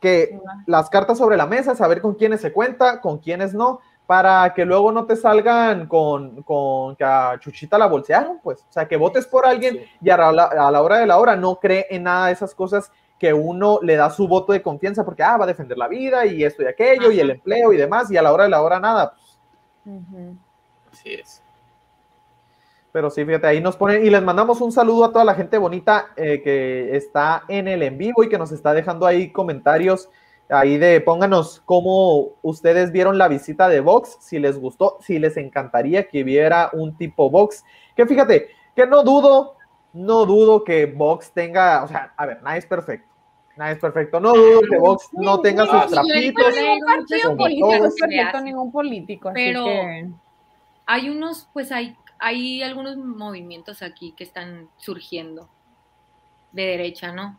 que 0.00 0.38
las 0.66 0.88
cartas 0.90 1.18
sobre 1.18 1.36
la 1.36 1.46
mesa, 1.46 1.74
saber 1.74 2.00
con 2.00 2.14
quiénes 2.14 2.40
se 2.40 2.52
cuenta, 2.52 3.00
con 3.00 3.18
quiénes 3.18 3.52
no, 3.54 3.80
para 4.06 4.52
que 4.54 4.64
luego 4.64 4.90
no 4.90 5.04
te 5.04 5.14
salgan 5.14 5.86
con, 5.86 6.42
con 6.42 6.96
que 6.96 7.04
a 7.04 7.38
Chuchita 7.38 7.78
la 7.78 7.86
bolsearon, 7.86 8.40
pues. 8.42 8.60
O 8.68 8.72
sea, 8.72 8.88
que 8.88 8.96
votes 8.96 9.26
por 9.26 9.46
alguien 9.46 9.74
Sí. 9.74 9.84
y 10.02 10.10
a 10.10 10.16
la, 10.32 10.44
a 10.44 10.70
la 10.70 10.82
hora 10.82 10.98
de 10.98 11.06
la 11.06 11.18
hora 11.18 11.36
no 11.36 11.56
cree 11.60 11.86
en 11.90 12.02
nada 12.04 12.26
de 12.26 12.32
esas 12.32 12.54
cosas 12.54 12.90
que 13.18 13.32
uno 13.34 13.78
le 13.82 13.96
da 13.96 14.08
su 14.10 14.26
voto 14.26 14.52
de 14.52 14.62
confianza 14.62 15.04
porque, 15.04 15.22
ah, 15.22 15.36
va 15.36 15.44
a 15.44 15.48
defender 15.48 15.76
la 15.76 15.86
vida 15.88 16.24
y 16.24 16.42
esto 16.42 16.62
y 16.62 16.66
aquello 16.66 17.10
y 17.10 17.20
el 17.20 17.30
empleo 17.30 17.72
y 17.72 17.76
demás, 17.76 18.10
y 18.10 18.16
a 18.16 18.22
la 18.22 18.32
hora 18.32 18.44
de 18.44 18.50
la 18.50 18.62
hora 18.62 18.80
nada. 18.80 19.12
pues. 19.12 19.38
Así 20.92 21.14
es. 21.14 21.42
Pero 22.92 23.08
sí, 23.10 23.24
fíjate, 23.24 23.46
ahí 23.46 23.60
nos 23.60 23.76
ponen 23.76 24.04
y 24.04 24.10
les 24.10 24.22
mandamos 24.22 24.60
un 24.60 24.72
saludo 24.72 25.04
a 25.04 25.12
toda 25.12 25.24
la 25.24 25.34
gente 25.34 25.58
bonita 25.58 26.08
eh, 26.16 26.42
que 26.42 26.96
está 26.96 27.44
en 27.48 27.68
el 27.68 27.82
en 27.84 27.96
vivo 27.98 28.24
y 28.24 28.28
que 28.28 28.38
nos 28.38 28.50
está 28.50 28.72
dejando 28.74 29.06
ahí 29.06 29.30
comentarios. 29.30 30.08
Ahí 30.48 30.78
de 30.78 31.00
pónganos 31.00 31.62
cómo 31.64 32.30
ustedes 32.42 32.90
vieron 32.90 33.18
la 33.18 33.28
visita 33.28 33.68
de 33.68 33.78
Vox, 33.78 34.16
si 34.20 34.40
les 34.40 34.58
gustó, 34.58 34.98
si 35.00 35.20
les 35.20 35.36
encantaría 35.36 36.08
que 36.08 36.24
viera 36.24 36.70
un 36.72 36.96
tipo 36.96 37.30
Vox. 37.30 37.64
Que 37.94 38.04
fíjate, 38.04 38.48
que 38.74 38.84
no 38.88 39.04
dudo, 39.04 39.54
no 39.92 40.26
dudo 40.26 40.64
que 40.64 40.86
Vox 40.86 41.30
tenga, 41.30 41.84
o 41.84 41.86
sea, 41.86 42.12
a 42.16 42.26
ver, 42.26 42.42
nadie 42.42 42.58
es 42.58 42.66
perfecto. 42.66 43.06
Nadie 43.56 43.74
es 43.74 43.78
perfecto. 43.78 44.18
No 44.18 44.32
dudo 44.32 44.60
que 44.68 44.78
Vox 44.78 45.08
no 45.12 45.40
tenga 45.40 45.64
sí, 45.66 45.70
sus 45.70 45.82
sí, 45.82 46.32
trapitos. 46.32 46.54
todos. 47.60 47.86
es 47.86 47.94
perfecto, 48.00 48.40
ningún 48.40 48.72
político. 48.72 49.28
así 49.28 49.34
Pero- 49.36 49.64
que- 49.64 50.08
Hay 50.86 51.08
unos, 51.10 51.48
pues 51.52 51.70
hay, 51.70 51.96
hay 52.20 52.62
algunos 52.62 52.96
movimientos 52.96 53.82
aquí 53.82 54.12
que 54.16 54.24
están 54.24 54.68
surgiendo 54.78 55.48
de 56.52 56.62
derecha, 56.66 57.12
¿no? 57.12 57.38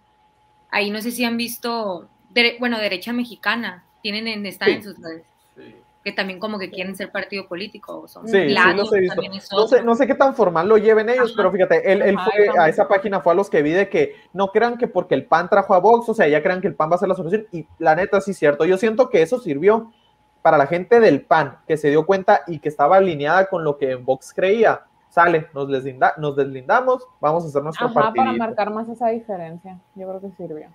Ahí 0.72 0.90
no 0.90 1.02
sé 1.02 1.12
si 1.12 1.24
han 1.26 1.38
visto, 1.38 2.08
dere- 2.34 2.58
bueno, 2.60 2.78
derecha 2.80 3.14
mexicana, 3.14 3.84
tienen 4.02 4.28
en, 4.28 4.46
están 4.46 4.70
Sí. 4.70 4.74
en 4.76 4.84
sus 4.84 4.98
redes, 5.00 5.24
Sí. 5.56 5.76
que 6.04 6.12
también 6.14 6.40
como 6.40 6.58
que 6.58 6.72
quieren 6.72 6.96
ser 6.96 7.12
partido 7.12 7.48
político. 7.48 8.02
o 8.02 8.08
Son 8.08 8.28
Sí, 8.28 8.32
sí, 8.48 8.50
lados, 8.54 8.76
los 8.76 8.94
he 8.94 9.02
visto. 9.02 9.16
también 9.16 9.34
es 9.34 9.52
No 9.52 9.68
sé, 9.68 9.76
otro. 9.76 9.86
no 9.86 9.96
sé 9.96 10.08
qué 10.08 10.16
tan 10.16 10.34
formal 10.34 10.68
lo 10.68 10.78
lleven 10.78 11.10
ellos, 11.10 11.26
Ajá. 11.28 11.34
pero 11.38 11.52
fíjate, 11.52 11.92
él, 11.92 12.02
él 12.02 12.16
Ajá, 12.18 12.32
fue 12.32 12.50
a 12.60 12.70
esa 12.70 12.88
página, 12.88 13.20
fue 13.22 13.34
a 13.34 13.36
los 13.36 13.50
que 13.50 13.62
vi 13.62 13.72
de 13.72 13.90
que 13.90 14.16
no 14.34 14.48
crean 14.48 14.78
que 14.78 14.88
porque 14.88 15.14
el 15.14 15.26
PAN 15.26 15.50
trajo 15.50 15.76
a 15.76 15.80
Vox, 15.80 16.08
o 16.10 16.14
sea, 16.14 16.28
ya 16.28 16.42
crean 16.42 16.62
que 16.62 16.68
el 16.68 16.76
PAN 16.76 16.90
va 16.90 16.96
a 16.96 17.00
ser 17.00 17.10
la 17.10 17.16
solución. 17.16 17.46
Y 17.52 17.68
la 17.78 17.96
neta, 17.96 18.20
sí 18.22 18.34
cierto. 18.34 18.66
Yo 18.66 18.78
siento 18.78 19.10
que 19.10 19.22
eso 19.22 19.40
sirvió 19.40 19.92
para 20.42 20.58
la 20.58 20.68
gente 20.68 21.00
del 21.00 21.22
PAN, 21.22 21.58
que 21.68 21.78
se 21.78 21.90
dio 21.90 22.06
cuenta 22.06 22.42
y 22.48 22.60
que 22.60 22.70
estaba 22.70 22.98
alineada 22.98 23.46
con 23.48 23.64
lo 23.64 23.78
que 23.78 23.96
Vox 23.96 24.34
creía. 24.34 24.82
Sale, 25.10 25.48
nos, 25.54 25.68
deslinda- 25.68 26.14
nos 26.18 26.36
deslindamos, 26.36 27.06
vamos 27.20 27.44
a 27.44 27.48
hacer 27.48 27.62
nuestro 27.64 27.86
Ajá, 27.88 27.94
para 27.94 28.06
partidito. 28.14 28.38
marcar 28.38 28.70
más 28.72 28.88
esa 28.90 29.10
diferencia. 29.10 29.78
Yo 29.96 30.08
creo 30.08 30.22
que 30.22 30.32
sirvió. 30.38 30.68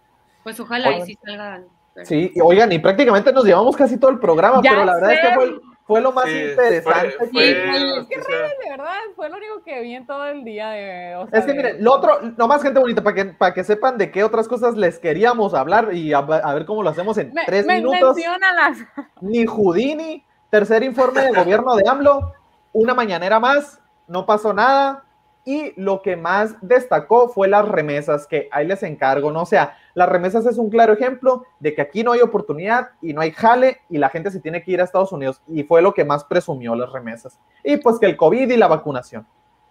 Pues 0.45 0.61
ojalá 0.61 0.89
Oye. 0.91 0.99
y 0.99 1.03
sí 1.07 1.19
salga 1.25 1.55
algo. 1.55 1.69
pero- 1.95 2.07
Sí, 2.07 2.31
y 2.35 2.41
oigan, 2.43 2.71
y 2.71 2.79
prácticamente 2.79 3.33
nos 3.33 3.45
llevamos 3.45 3.75
casi 3.77 3.97
todo 3.99 4.11
el 4.11 4.19
programa, 4.19 4.61
Ya 4.63 4.71
pero 4.71 4.85
la 4.85 4.95
verdad 4.97 5.13
es 5.13 5.21
que 5.21 5.35
fue, 5.35 5.61
fue 5.87 6.01
lo 6.01 6.11
más 6.13 6.25
Sí, 6.25 6.37
interesante. 6.51 7.11
fue- 7.13 7.29
que- 7.29 7.31
fue 7.31 7.45
Sí, 7.47 7.97
noticia. 7.97 8.37
De 8.65 8.71
verdad, 8.71 8.95
fue 9.15 9.29
lo 9.29 9.37
único 9.37 9.63
que 9.65 9.81
vi 9.83 9.95
en 9.95 10.07
todo 10.07 10.27
el 10.27 10.45
día. 10.45 10.71
De, 10.71 11.15
o 11.17 11.29
sea, 11.29 11.39
Es 11.39 11.47
que 11.47 11.53
de- 11.53 11.57
miren, 11.57 11.85
lo 11.85 11.93
otro, 11.95 12.21
nomás 12.37 12.63
gente 12.63 12.81
bonita, 12.81 13.03
para 13.03 13.15
que, 13.15 13.25
para 13.27 13.55
que 13.55 13.63
sepan 13.65 13.97
de 13.97 14.11
qué 14.11 14.25
otras 14.25 14.49
cosas 14.49 14.77
les 14.77 14.99
queríamos 14.99 15.55
hablar 15.55 15.95
y 15.95 16.13
a, 16.13 16.19
a 16.19 16.55
ver 16.55 16.67
cómo 16.67 16.83
lo 16.83 16.91
hacemos 16.91 17.17
en 17.19 17.33
Me- 17.33 17.45
tres 17.47 17.67
me- 17.67 17.77
minutos. 17.77 18.17
menciónalas. 18.17 18.79
Ni 19.21 19.47
Houdini, 19.47 20.25
tercer 20.51 20.83
informe 20.83 21.23
de 21.23 21.31
gobierno 21.33 21.77
de 21.77 21.89
AMLO, 21.89 22.33
una 22.73 22.95
mañanera 22.95 23.39
más, 23.41 23.81
no 24.09 24.27
pasó 24.27 24.53
nada. 24.53 25.05
Y 25.49 25.73
lo 25.81 26.03
que 26.03 26.17
más 26.17 26.57
destacó 26.61 27.29
fue 27.29 27.47
las 27.47 27.67
remesas, 27.69 28.27
que 28.27 28.49
ahí 28.51 28.67
les 28.67 28.83
encargo, 28.83 29.31
¿no? 29.31 29.43
O 29.43 29.47
sea, 29.47 29.79
las 29.95 30.09
remesas 30.09 30.45
es 30.45 30.59
un 30.59 30.69
claro 30.71 30.93
ejemplo 30.93 31.45
de 31.61 31.73
que 31.73 31.83
aquí 31.83 32.03
no 32.03 32.11
hay 32.13 32.21
oportunidad 32.21 32.89
y 33.01 33.13
no 33.13 33.21
hay 33.21 33.31
jale 33.31 33.81
y 33.89 33.99
la 33.99 34.09
gente 34.09 34.33
se 34.33 34.41
tiene 34.41 34.61
que 34.65 34.73
ir 34.73 34.81
a 34.81 34.85
Estados 34.85 35.13
Unidos. 35.13 35.41
Y 35.47 35.63
fue 35.63 35.83
lo 35.83 35.95
que 35.95 36.05
más 36.05 36.25
presumió 36.25 36.75
las 36.75 36.91
remesas. 36.91 37.39
Y 37.63 37.77
pues 37.77 38.01
que 38.01 38.07
el 38.07 38.17
COVID 38.17 38.51
y 38.51 38.57
la 38.57 38.67
vacunación. 38.67 39.25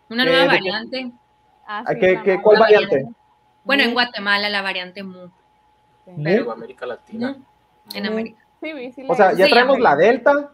Una 0.10 0.24
¿Qué- 0.24 0.30
nueva 0.32 0.46
variante. 0.48 1.12
Ah, 1.68 1.84
¿A 1.86 1.92
sí, 1.94 2.00
qué- 2.00 2.14
la 2.14 2.24
qué- 2.24 2.28
nueva 2.30 2.44
¿Cuál 2.44 2.56
La 2.56 2.60
variante? 2.62 2.88
variante. 2.96 3.20
Bueno, 3.66 3.84
en 3.84 3.90
Mu. 3.90 3.94
Guatemala 3.96 4.50
la 4.50 4.62
variante 4.62 5.04
Mu. 5.04 5.28
Pero 6.24 6.52
América 6.52 6.86
Latina. 6.86 7.32
Mu, 7.38 7.44
En 7.94 8.04
Mu. 8.06 8.10
América. 8.12 8.42
Sí, 8.62 8.72
vi, 8.74 8.92
sí 8.94 9.06
O 9.10 9.14
sea, 9.14 9.34
ya 9.34 9.46
Sí, 9.46 9.52
traemos 9.52 9.78
la 9.80 9.96
Delta, 9.98 10.52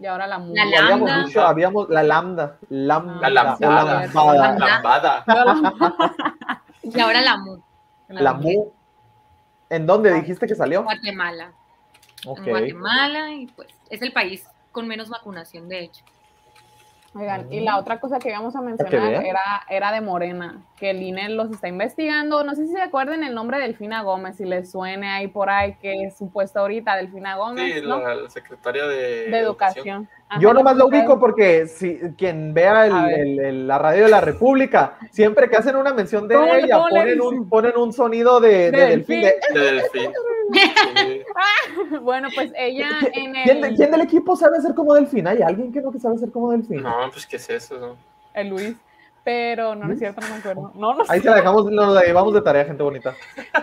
Y 0.00 0.06
ahora 0.06 0.26
la 0.26 0.38
mu. 0.38 0.54
La 0.54 0.64
y 0.66 0.74
habíamos 0.74 1.08
Lambda. 1.08 1.26
dicho, 1.26 1.40
habíamos 1.46 1.88
la 1.88 2.02
lambda, 2.02 2.56
lambda, 2.68 3.20
La 3.20 3.30
lambada. 3.30 4.06
lambada, 4.06 5.24
Lambada. 5.24 5.24
Y 6.82 7.00
ahora 7.00 7.20
la 7.22 7.36
Mu. 7.38 7.58
la 8.08 8.34
mu. 8.34 8.70
¿En 9.70 9.86
dónde 9.86 10.12
dijiste 10.12 10.46
que 10.46 10.54
salió? 10.54 10.82
Guatemala. 10.82 11.52
Ok. 12.26 12.38
En 12.40 12.50
Guatemala 12.50 13.32
y 13.32 13.46
pues 13.46 13.68
es 13.88 14.02
el 14.02 14.12
país 14.12 14.46
con 14.72 14.86
menos 14.86 15.08
vacunación, 15.08 15.68
de 15.68 15.84
hecho. 15.84 16.04
Oigan, 17.16 17.52
y 17.52 17.60
la 17.60 17.78
otra 17.78 18.00
cosa 18.00 18.18
que 18.18 18.30
íbamos 18.30 18.56
a 18.56 18.60
mencionar 18.60 19.24
era, 19.24 19.40
era 19.70 19.92
de 19.92 20.00
Morena, 20.00 20.64
que 20.76 20.90
el 20.90 21.00
INE 21.00 21.28
los 21.28 21.48
está 21.52 21.68
investigando. 21.68 22.42
No 22.42 22.54
sé 22.56 22.66
si 22.66 22.72
se 22.72 22.80
acuerdan 22.82 23.22
el 23.22 23.34
nombre 23.34 23.58
de 23.58 23.64
Delfina 23.68 24.02
Gómez, 24.02 24.36
si 24.36 24.44
les 24.44 24.70
suene 24.70 25.08
ahí 25.08 25.28
por 25.28 25.48
ahí, 25.48 25.74
que 25.80 26.04
es 26.06 26.16
supuesta 26.18 26.58
ahorita 26.60 26.96
Delfina 26.96 27.36
Gómez, 27.36 27.74
Sí, 27.74 27.80
¿no? 27.86 28.00
la, 28.00 28.14
la 28.16 28.30
secretaria 28.30 28.86
de, 28.88 29.30
de 29.30 29.38
educación. 29.38 30.08
Ajá, 30.28 30.40
Yo 30.40 30.52
nomás 30.52 30.76
lo 30.76 30.86
ubico 30.86 31.20
porque 31.20 31.66
si 31.68 31.98
quien 32.18 32.52
vea 32.52 32.86
el- 32.86 33.68
la 33.68 33.78
radio 33.78 34.04
de 34.04 34.10
la 34.10 34.20
República, 34.20 34.94
siempre 35.12 35.48
que 35.48 35.56
hacen 35.56 35.76
una 35.76 35.92
mención 35.94 36.26
de 36.26 36.34
¿Cómo- 36.34 36.52
ella, 36.52 36.78
ponen 36.78 37.20
un, 37.20 37.48
ponen 37.48 37.76
un 37.76 37.92
sonido 37.92 38.40
de, 38.40 38.70
de 38.70 38.70
De 38.72 38.86
delfín. 38.86 39.20
delfín. 39.20 39.54
de- 39.54 39.60
De 39.60 39.72
Delfín. 39.72 40.10
Sí. 40.52 41.22
Bueno, 42.02 42.28
pues 42.34 42.52
ella 42.56 42.88
en 43.12 43.32
¿Quién, 43.32 43.60
de- 43.62 43.68
el... 43.68 43.76
quién 43.76 43.90
del 43.90 44.00
equipo 44.02 44.36
sabe 44.36 44.60
ser 44.60 44.74
como 44.74 44.94
delfín? 44.94 45.26
¿Hay 45.26 45.42
alguien 45.42 45.72
que 45.72 45.80
no 45.80 45.90
que 45.92 45.98
sabe 45.98 46.18
ser 46.18 46.30
como 46.30 46.50
delfín? 46.52 46.82
No, 46.82 47.10
pues 47.10 47.26
qué 47.26 47.36
es 47.36 47.48
eso. 47.50 47.78
no? 47.78 47.96
el 48.34 48.48
Luis, 48.48 48.76
pero 49.22 49.74
no, 49.74 49.86
no 49.86 49.92
es 49.92 49.98
cierto, 50.00 50.20
no 50.20 50.28
me 50.28 50.34
acuerdo. 50.34 50.72
No, 50.74 50.94
no 50.94 51.04
Ahí 51.08 51.20
se 51.20 51.30
la 51.30 51.36
dejamos, 51.36 51.70
nos 51.70 51.94
la 51.94 52.02
llevamos 52.02 52.34
de 52.34 52.42
tarea, 52.42 52.64
gente 52.64 52.82
bonita. 52.82 53.14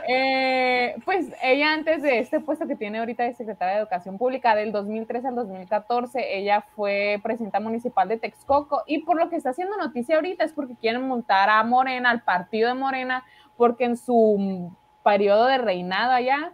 Eh, 0.08 0.96
pues 1.06 1.28
ella 1.44 1.74
antes 1.74 2.02
de 2.02 2.20
este 2.20 2.40
puesto 2.40 2.68
que 2.68 2.76
tiene 2.76 3.00
ahorita 3.00 3.24
de 3.24 3.34
secretaria 3.36 3.76
de 3.76 3.82
Educación 3.82 4.18
Pública 4.18 4.56
del 4.56 4.72
2013 4.72 5.28
al 5.28 5.36
2014, 5.36 6.38
ella 6.38 6.66
fue 6.76 7.20
presidenta 7.22 7.60
municipal 7.60 8.08
de 8.08 8.18
Texcoco 8.18 8.84
y 8.88 9.00
por 9.04 9.18
lo 9.18 9.30
que 9.30 9.36
está 9.36 9.50
haciendo 9.52 9.78
noticia 9.78 10.16
ahorita 10.16 10.44
es 10.46 10.54
porque 10.54 10.76
quieren 10.76 11.08
montar 11.08 11.50
a 11.50 11.64
Morena, 11.64 12.10
al 12.10 12.22
partido 12.24 12.70
de 12.70 12.76
Morena, 12.76 13.24
porque 13.58 13.84
en 13.86 13.98
su 13.98 14.72
periodo 15.04 15.46
de 15.48 15.58
reinado 15.58 16.12
allá 16.14 16.54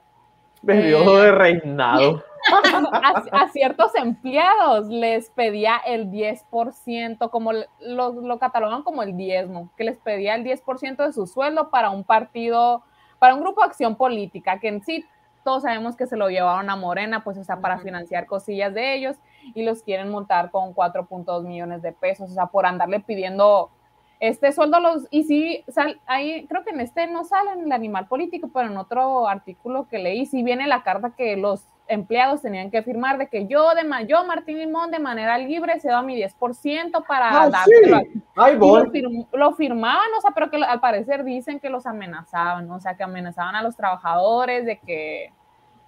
Periodo 0.65 1.19
Eh. 1.19 1.25
de 1.25 1.31
reinado. 1.31 2.23
a, 2.93 3.23
a 3.31 3.47
ciertos 3.49 3.93
empleados 3.95 4.87
les 4.87 5.29
pedía 5.31 5.77
el 5.85 6.09
10%, 6.11 7.29
como 7.29 7.51
lo, 7.53 8.13
lo 8.13 8.39
catalogan 8.39 8.83
como 8.83 9.03
el 9.03 9.17
diezmo, 9.17 9.69
que 9.75 9.83
les 9.83 9.97
pedía 9.97 10.35
el 10.35 10.43
10% 10.43 11.05
de 11.05 11.13
su 11.13 11.27
sueldo 11.27 11.69
para 11.69 11.89
un 11.89 12.03
partido, 12.03 12.83
para 13.19 13.35
un 13.35 13.41
grupo 13.41 13.61
de 13.61 13.67
acción 13.67 13.95
política, 13.95 14.59
que 14.59 14.69
en 14.69 14.81
sí 14.83 15.05
todos 15.43 15.63
sabemos 15.63 15.95
que 15.95 16.07
se 16.07 16.17
lo 16.17 16.29
llevaron 16.29 16.69
a 16.69 16.75
Morena, 16.75 17.23
pues 17.23 17.37
o 17.37 17.43
sea, 17.43 17.61
para 17.61 17.79
financiar 17.79 18.25
cosillas 18.27 18.73
de 18.73 18.95
ellos 18.95 19.15
y 19.55 19.63
los 19.63 19.81
quieren 19.81 20.09
montar 20.09 20.51
con 20.51 20.73
4.2 20.73 21.43
millones 21.43 21.81
de 21.81 21.93
pesos, 21.93 22.29
o 22.31 22.33
sea, 22.33 22.47
por 22.47 22.65
andarle 22.65 22.99
pidiendo 22.99 23.69
este 24.19 24.51
sueldo 24.51 24.77
a 24.77 24.79
los, 24.79 25.07
y 25.11 25.23
sí, 25.23 25.63
sal, 25.67 25.99
ahí 26.07 26.47
creo 26.47 26.63
que 26.63 26.71
en 26.71 26.79
este 26.81 27.05
no 27.07 27.23
sale 27.23 27.51
en 27.51 27.61
el 27.61 27.71
animal 27.71 28.07
político, 28.07 28.49
pero 28.53 28.67
en 28.67 28.77
otro 28.77 29.27
artículo 29.27 29.87
que 29.89 29.99
leí, 29.99 30.25
sí 30.25 30.41
viene 30.43 30.65
la 30.67 30.81
carta 30.83 31.11
que 31.15 31.37
los 31.37 31.65
empleados 31.89 32.41
tenían 32.41 32.69
que 32.69 32.81
firmar 32.83 33.17
de 33.17 33.27
que 33.27 33.47
yo, 33.47 33.69
de 33.73 33.83
yo 34.07 34.25
Martín 34.25 34.57
Limón, 34.59 34.91
de 34.91 34.99
manera 34.99 35.37
libre, 35.37 35.79
cedo 35.79 36.01
mi 36.03 36.15
10% 36.15 37.05
para 37.07 37.29
Ah, 37.43 37.49
dárselo 37.49 37.95
a- 37.95 37.99
sí. 38.01 38.21
Lo, 38.57 38.91
firm- 38.91 39.27
lo 39.31 39.51
firmaban, 39.53 40.09
o 40.17 40.21
sea, 40.21 40.31
pero 40.31 40.49
que 40.49 40.57
al 40.57 40.79
parecer 40.81 41.23
dicen 41.23 41.59
que 41.61 41.69
los 41.69 41.85
amenazaban, 41.85 42.69
o 42.71 42.79
sea, 42.79 42.95
que 42.97 43.03
amenazaban 43.03 43.55
a 43.55 43.61
los 43.61 43.75
trabajadores 43.77 44.65
de 44.65 44.79
que, 44.79 45.31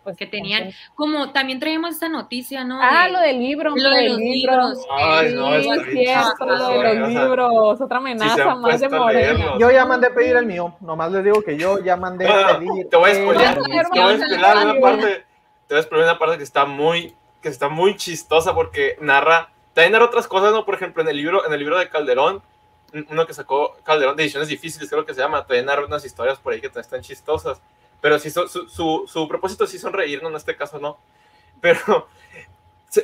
pues, 0.04 0.16
Que 0.18 0.26
tenían- 0.26 0.72
con- 0.96 1.12
Como 1.12 1.32
también 1.32 1.60
traemos 1.60 1.92
esta 1.92 2.10
noticia, 2.10 2.64
¿no? 2.64 2.80
Ah, 2.82 3.06
De- 3.06 3.12
lo 3.12 3.20
del 3.20 3.40
libro, 3.40 3.74
lo 3.76 3.90
de 3.90 4.10
los 4.10 4.18
libro. 4.18 4.52
libros. 4.54 4.86
Ay, 4.92 5.34
no, 5.36 5.52
Sí, 5.62 5.70
es 5.70 5.86
cierto, 5.92 6.46
lo 6.46 6.70
de 6.80 6.94
los 6.96 7.10
libros, 7.10 7.82
otra 7.82 7.98
si 7.98 8.02
amenaza 8.02 8.52
han 8.52 8.62
más 8.62 8.80
de 8.80 8.90
Morena. 8.90 9.58
Yo 9.60 9.72
ya 9.72 9.86
mandé 9.86 10.08
a 10.08 10.14
pedir 10.14 10.36
el 10.36 10.46
mío. 10.46 10.76
Nomás 10.80 11.12
les 11.12 11.24
digo 11.24 11.42
que 11.44 11.58
yo 11.58 11.80
ya 11.84 11.96
mandé 11.96 12.28
a 12.28 12.48
Ah, 12.50 12.60
pedir. 12.60 12.90
Te 12.90 12.96
voy 12.98 13.12
a 13.12 13.14
mío. 13.14 13.34
te 13.34 14.00
voy 14.00 14.14
a 14.14 14.18
spoilear 14.18 14.58
una 14.68 14.80
parte, 14.82 15.26
te 15.68 15.74
voy 15.76 15.80
a 15.80 15.84
spoilear 15.84 16.10
una 16.12 16.20
parte 16.20 16.38
que 16.38 16.44
está 16.44 16.66
muy, 16.66 17.16
que 17.42 17.50
está 17.50 17.70
muy 17.70 17.96
chistosa 17.96 18.54
porque 18.56 18.98
narra, 19.02 19.50
también 19.74 19.94
narra 19.94 20.06
otras 20.06 20.28
cosas, 20.28 20.52
¿no? 20.54 20.66
Por 20.66 20.76
ejemplo, 20.76 21.02
en 21.04 21.10
el 21.10 21.18
libro, 21.18 21.46
en 21.46 21.54
el 21.54 21.60
libro 21.60 21.78
de 21.78 21.88
Calderón, 21.90 22.42
uno 23.10 23.28
que 23.28 23.34
sacó 23.34 23.76
Calderón 23.84 24.16
de 24.16 24.24
ediciones 24.24 24.50
difíciles, 24.50 24.90
creo 24.90 25.06
que 25.06 25.14
se 25.14 25.22
llama, 25.22 25.46
también 25.46 25.66
narra 25.66 25.86
unas 25.86 26.04
historias 26.04 26.40
por 26.40 26.54
ahí 26.54 26.60
que 26.62 26.72
están 26.80 27.02
chistosas, 27.02 27.62
pero 28.02 28.18
sí 28.20 28.30
su, 28.30 28.48
su, 28.48 29.06
su 29.08 29.28
propósito 29.28 29.66
sí 29.68 29.78
son 29.80 29.94
reír, 29.94 30.22
¿no? 30.24 30.30
En 30.30 30.36
este 30.36 30.56
caso 30.56 30.80
no, 30.80 30.98
pero 31.62 32.08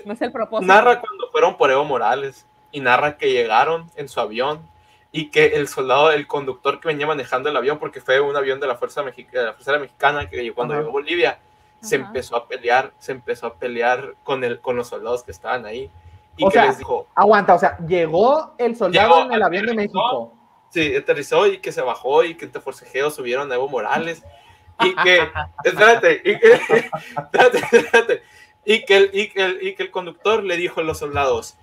No 0.05 0.13
es 0.13 0.21
el 0.21 0.31
propósito. 0.31 0.71
narra 0.73 0.99
cuando 1.01 1.29
fueron 1.31 1.57
por 1.57 1.69
Evo 1.71 1.83
Morales 1.85 2.45
y 2.71 2.79
narra 2.79 3.17
que 3.17 3.31
llegaron 3.31 3.89
en 3.95 4.09
su 4.09 4.19
avión 4.19 4.67
y 5.11 5.29
que 5.29 5.45
el 5.55 5.67
soldado, 5.67 6.11
el 6.11 6.27
conductor 6.27 6.79
que 6.81 6.89
venía 6.89 7.07
manejando 7.07 7.47
el 7.49 7.55
avión, 7.55 7.79
porque 7.79 8.01
fue 8.01 8.19
un 8.19 8.35
avión 8.35 8.59
de 8.59 8.67
la 8.67 8.75
Fuerza, 8.75 9.01
Mexi- 9.03 9.29
de 9.29 9.43
la 9.43 9.53
Fuerza 9.53 9.77
Mexicana 9.77 10.29
que 10.29 10.43
llegó 10.43 10.55
cuando 10.55 10.73
llegó 10.73 10.89
a 10.89 10.91
Bolivia, 10.91 11.39
se 11.81 11.95
Ajá. 11.97 12.07
empezó 12.07 12.35
a 12.35 12.47
pelear, 12.47 12.91
se 12.99 13.11
empezó 13.13 13.47
a 13.47 13.53
pelear 13.53 14.15
con, 14.23 14.43
el, 14.43 14.59
con 14.59 14.75
los 14.75 14.87
soldados 14.89 15.23
que 15.23 15.31
estaban 15.31 15.65
ahí. 15.65 15.89
Y 16.35 16.43
O 16.43 16.49
que 16.49 16.53
sea, 16.55 16.65
les 16.65 16.77
dijo, 16.79 17.07
Aguanta, 17.15 17.53
o 17.53 17.59
sea, 17.59 17.77
llegó 17.87 18.55
el 18.57 18.75
soldado 18.75 19.07
Llegó, 19.07 19.25
en 19.27 19.31
el 19.33 19.43
avión 19.43 19.65
de. 19.67 19.73
México. 19.73 20.33
sí, 20.69 20.93
aterrizó 20.97 21.47
y 21.47 21.59
que 21.59 21.71
se 21.71 21.81
bajó 21.81 22.25
y 22.25 22.35
que 22.35 22.43
entre 22.43 22.59
forcejeos 22.61 23.15
subieron 23.15 23.49
a 23.51 23.55
Evo 23.55 23.69
Morales. 23.69 24.21
Y 24.81 24.95
que, 24.95 25.29
espérate, 25.63 26.21
y 26.23 26.39
que, 26.39 26.51
espérate, 27.17 27.57
espérate, 27.57 28.23
y 28.65 28.85
que, 28.85 28.97
el, 28.97 29.09
y, 29.13 29.29
que 29.29 29.43
el, 29.43 29.59
y 29.61 29.75
que 29.75 29.83
el 29.83 29.91
conductor 29.91 30.43
le 30.43 30.57
dijo 30.57 30.81
a 30.81 30.83
los 30.83 30.99
soldados, 30.99 31.55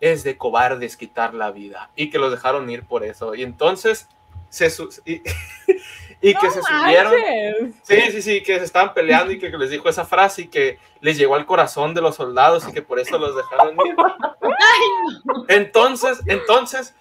es 0.00 0.24
de 0.24 0.36
cobardes 0.36 0.96
quitar 0.96 1.34
la 1.34 1.50
vida. 1.50 1.90
Y 1.96 2.10
que 2.10 2.18
los 2.18 2.30
dejaron 2.30 2.68
ir 2.70 2.84
por 2.84 3.04
eso. 3.04 3.34
Y 3.34 3.42
entonces, 3.42 4.08
se 4.48 4.66
y, 5.04 5.22
y 6.20 6.34
que 6.34 6.50
se 6.50 6.62
subieron. 6.62 7.12
Manches. 7.12 7.74
Sí, 7.82 8.00
sí, 8.12 8.22
sí, 8.22 8.42
que 8.42 8.58
se 8.58 8.64
estaban 8.64 8.92
peleando 8.92 9.32
y 9.32 9.38
que 9.38 9.48
les 9.50 9.70
dijo 9.70 9.88
esa 9.88 10.04
frase 10.04 10.42
y 10.42 10.48
que 10.48 10.78
les 11.00 11.16
llegó 11.16 11.34
al 11.34 11.46
corazón 11.46 11.94
de 11.94 12.02
los 12.02 12.16
soldados 12.16 12.66
y 12.68 12.72
que 12.72 12.82
por 12.82 12.98
eso 12.98 13.18
los 13.18 13.36
dejaron 13.36 13.76
ir. 13.86 13.96
Entonces, 15.48 16.20
entonces, 16.26 16.94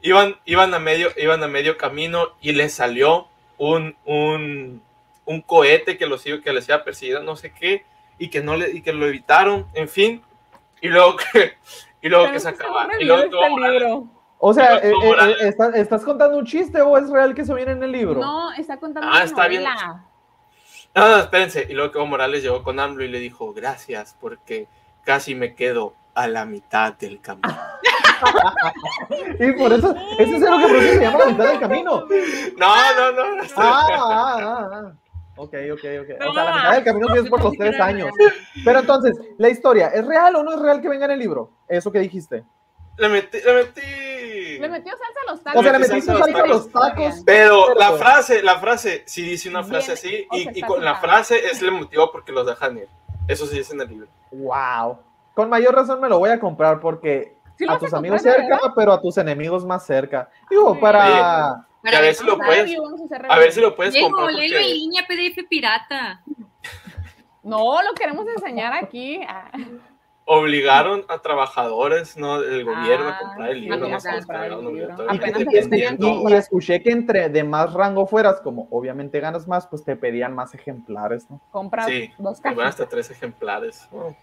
iban, 0.00 0.36
iban, 0.44 0.74
a 0.74 0.78
medio, 0.78 1.08
iban 1.16 1.42
a 1.42 1.48
medio 1.48 1.76
camino 1.76 2.34
y 2.40 2.52
les 2.52 2.74
salió 2.74 3.28
un, 3.58 3.96
un, 4.04 4.82
un 5.24 5.40
cohete 5.40 5.96
que, 5.96 6.06
los, 6.06 6.22
que 6.22 6.52
les 6.52 6.68
iba 6.68 6.82
persiguiendo, 6.84 7.24
no 7.24 7.36
sé 7.36 7.52
qué, 7.52 7.84
y 8.18 8.28
que, 8.28 8.42
no 8.42 8.56
le, 8.56 8.70
y 8.70 8.82
que 8.82 8.92
lo 8.92 9.06
evitaron, 9.06 9.66
en 9.74 9.88
fin, 9.88 10.22
y 10.80 10.88
luego 10.88 11.16
que, 11.16 11.54
y 12.02 12.08
luego 12.08 12.30
que 12.32 12.40
se 12.40 12.48
acaba. 12.48 12.88
Y 12.98 13.04
luego 13.04 13.22
este. 13.22 14.08
O 14.44 14.52
sea, 14.52 14.78
eh, 14.78 14.92
¿cómo 14.92 15.14
eh, 15.14 15.36
eh, 15.40 15.54
¿estás, 15.76 16.02
contando 16.02 16.36
un 16.36 16.44
chiste 16.44 16.80
o 16.80 16.98
es 16.98 17.08
real 17.08 17.32
que 17.32 17.42
eso 17.42 17.54
viene 17.54 17.72
en 17.72 17.82
el 17.84 17.92
libro? 17.92 18.20
No, 18.20 18.52
está 18.52 18.76
contando 18.76 19.08
Ah, 19.08 19.18
una 19.18 19.24
está 19.24 19.46
bien. 19.46 19.62
No, 20.94 21.08
no, 21.08 21.16
espérense. 21.18 21.64
Y 21.70 21.74
luego 21.74 21.92
que 21.92 21.98
Evo 21.98 22.06
Morales 22.08 22.42
llegó 22.42 22.64
con 22.64 22.80
AMLO 22.80 23.04
y 23.04 23.08
le 23.08 23.20
dijo, 23.20 23.52
gracias, 23.52 24.16
porque 24.20 24.66
casi 25.04 25.36
me 25.36 25.54
quedo 25.54 25.94
a 26.14 26.26
la 26.26 26.44
mitad 26.44 26.94
del 26.94 27.20
camino. 27.20 27.56
Y 29.40 29.52
por 29.54 29.72
eso, 29.72 29.92
ese 30.16 30.36
es 30.36 30.40
lo 30.40 30.58
que 30.68 30.80
se 30.80 31.00
llama 31.00 31.18
la 31.18 31.26
mitad 31.26 31.44
del 31.44 31.58
camino. 31.58 32.04
No, 32.56 32.94
no, 32.94 33.12
no. 33.12 33.42
Ah, 33.56 33.86
ah, 33.90 34.36
ah, 34.40 34.70
ah. 34.72 34.92
Ok, 35.36 35.54
ok, 35.72 35.84
ok. 36.02 36.28
O 36.28 36.32
sea, 36.34 36.44
la 36.44 36.50
No. 36.50 36.56
mitad 36.56 36.72
del 36.74 36.84
camino 36.84 37.08
sí 37.12 37.18
es 37.20 37.30
por 37.30 37.42
los 37.42 37.52
tres 37.54 37.80
años. 37.80 38.10
Pero 38.64 38.80
entonces, 38.80 39.18
la 39.38 39.48
historia, 39.48 39.88
¿es 39.88 40.04
real 40.06 40.36
o 40.36 40.42
no 40.42 40.52
es 40.54 40.60
real 40.60 40.80
que 40.80 40.88
venga 40.88 41.06
en 41.06 41.12
el 41.12 41.18
libro? 41.18 41.50
Eso 41.68 41.90
que 41.90 41.98
dijiste. 42.00 42.44
Le 42.98 43.08
metí, 43.08 43.38
le 43.40 43.54
metí. 43.54 44.58
Le 44.60 44.68
metió 44.68 44.92
salsa 44.92 45.20
a 45.26 45.30
los 45.32 45.42
tacos. 45.42 45.60
O 45.60 45.62
sea, 45.62 45.72
le 45.72 45.78
metiste 45.78 45.94
metiste 45.94 46.12
salsa 46.12 46.32
salsa 46.32 46.44
a 46.44 46.46
los 46.46 46.70
tacos. 46.70 47.22
Pero 47.24 47.74
la 47.74 47.92
frase, 47.92 48.42
la 48.42 48.58
frase, 48.60 49.02
sí 49.06 49.22
dice 49.22 49.48
una 49.48 49.64
frase 49.64 49.94
Bien, 50.08 50.26
así, 50.30 50.50
y, 50.52 50.58
y 50.58 50.62
con 50.62 50.84
la 50.84 50.96
frase 50.96 51.38
es 51.46 51.62
el 51.62 51.72
motivo 51.72 52.12
porque 52.12 52.32
los 52.32 52.46
dejan 52.46 52.76
ir. 52.76 52.88
Eso 53.26 53.46
sí 53.46 53.56
dice 53.56 53.72
en 53.74 53.80
el 53.80 53.88
libro. 53.88 54.08
Wow. 54.32 54.98
Con 55.34 55.48
mayor 55.48 55.74
razón 55.74 56.00
me 56.00 56.08
lo 56.10 56.18
voy 56.18 56.28
a 56.30 56.38
comprar 56.38 56.78
porque 56.80 57.36
Sí 57.56 57.64
a 57.64 57.68
vas 57.68 57.76
a 57.76 57.80
tus 57.80 57.94
amigos 57.94 58.20
cerca, 58.20 58.42
¿verdad? 58.42 58.72
pero 58.76 58.92
a 58.92 59.00
tus 59.00 59.16
enemigos 59.16 59.64
más 59.64 59.86
cerca. 59.86 60.28
Digo, 60.50 60.74
Ay. 60.74 60.80
Para... 61.82 61.98
A 61.98 62.00
ver 62.00 62.14
si 62.14 62.24
lo 62.24 62.38
puedes, 62.38 62.76
a 63.28 63.38
ver 63.38 63.52
si 63.52 63.60
lo 63.60 63.76
puedes 63.76 63.92
Diego, 63.92 64.10
comprar 64.10 64.32
léelo 64.32 64.56
en 64.58 64.62
porque 64.62 64.74
línea, 64.74 65.06
PDF 65.06 65.48
pirata. 65.48 66.22
No, 67.42 67.82
lo 67.82 67.92
queremos 67.94 68.26
enseñar 68.28 68.72
aquí. 68.72 69.20
Ah, 69.26 69.50
obligaron 70.24 71.04
a 71.08 71.18
trabajadores, 71.18 72.16
¿no? 72.16 72.36
El 72.40 72.64
gobierno 72.64 73.08
Ah, 73.08 73.16
a 73.16 73.18
comprar 73.18 73.50
el 73.50 73.60
libro, 73.60 73.88
les 73.88 74.06
comprar 74.06 74.52
el 74.52 74.60
libro. 74.64 75.04
Y, 75.04 75.16
Apenas 75.16 75.42
escuché 76.38 76.82
que 76.82 76.90
entre 76.90 77.28
de 77.28 77.44
más 77.44 77.72
rango 77.72 78.06
fueras, 78.06 78.40
como 78.40 78.68
obviamente 78.70 79.18
ganas 79.20 79.48
más, 79.48 79.66
pues 79.66 79.84
te 79.84 79.96
pedían 79.96 80.34
más 80.34 80.54
ejemplares, 80.54 81.28
¿no? 81.30 81.40
compra 81.50 81.84
Sí, 81.84 82.10
dos 82.18 82.40
cajas. 82.40 82.66
hasta 82.66 82.88
tres 82.88 83.10
ejemplares. 83.10 83.88
Oh. 83.92 84.14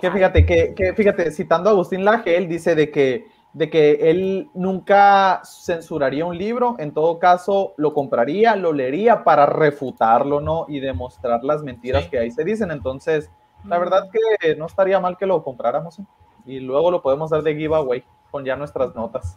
Que 0.00 0.10
fíjate, 0.10 0.44
que, 0.44 0.74
que 0.74 0.92
fíjate, 0.92 1.30
citando 1.30 1.70
a 1.70 1.72
Agustín 1.72 2.04
Laje, 2.04 2.36
él 2.36 2.46
dice 2.46 2.74
de 2.74 2.90
que, 2.90 3.26
de 3.58 3.68
que 3.70 4.10
él 4.10 4.48
nunca 4.54 5.40
censuraría 5.44 6.24
un 6.24 6.38
libro, 6.38 6.76
en 6.78 6.92
todo 6.94 7.18
caso 7.18 7.74
lo 7.76 7.92
compraría, 7.92 8.54
lo 8.54 8.72
leería 8.72 9.24
para 9.24 9.46
refutarlo, 9.46 10.40
¿no? 10.40 10.64
Y 10.68 10.78
demostrar 10.78 11.42
las 11.42 11.62
mentiras 11.64 12.04
Sí. 12.04 12.10
que 12.10 12.18
ahí 12.20 12.30
se 12.30 12.44
dicen. 12.44 12.70
Entonces, 12.70 13.30
la 13.64 13.78
verdad 13.78 14.08
que 14.40 14.54
no 14.54 14.66
estaría 14.66 15.00
mal 15.00 15.16
que 15.16 15.26
lo 15.26 15.42
compráramos, 15.42 15.98
¿eh? 15.98 16.04
Y 16.46 16.60
luego 16.60 16.90
lo 16.92 17.02
podemos 17.02 17.30
dar 17.30 17.42
de 17.42 17.56
giveaway 17.56 18.04
con 18.30 18.44
ya 18.44 18.54
nuestras 18.56 18.94
notas. 18.94 19.36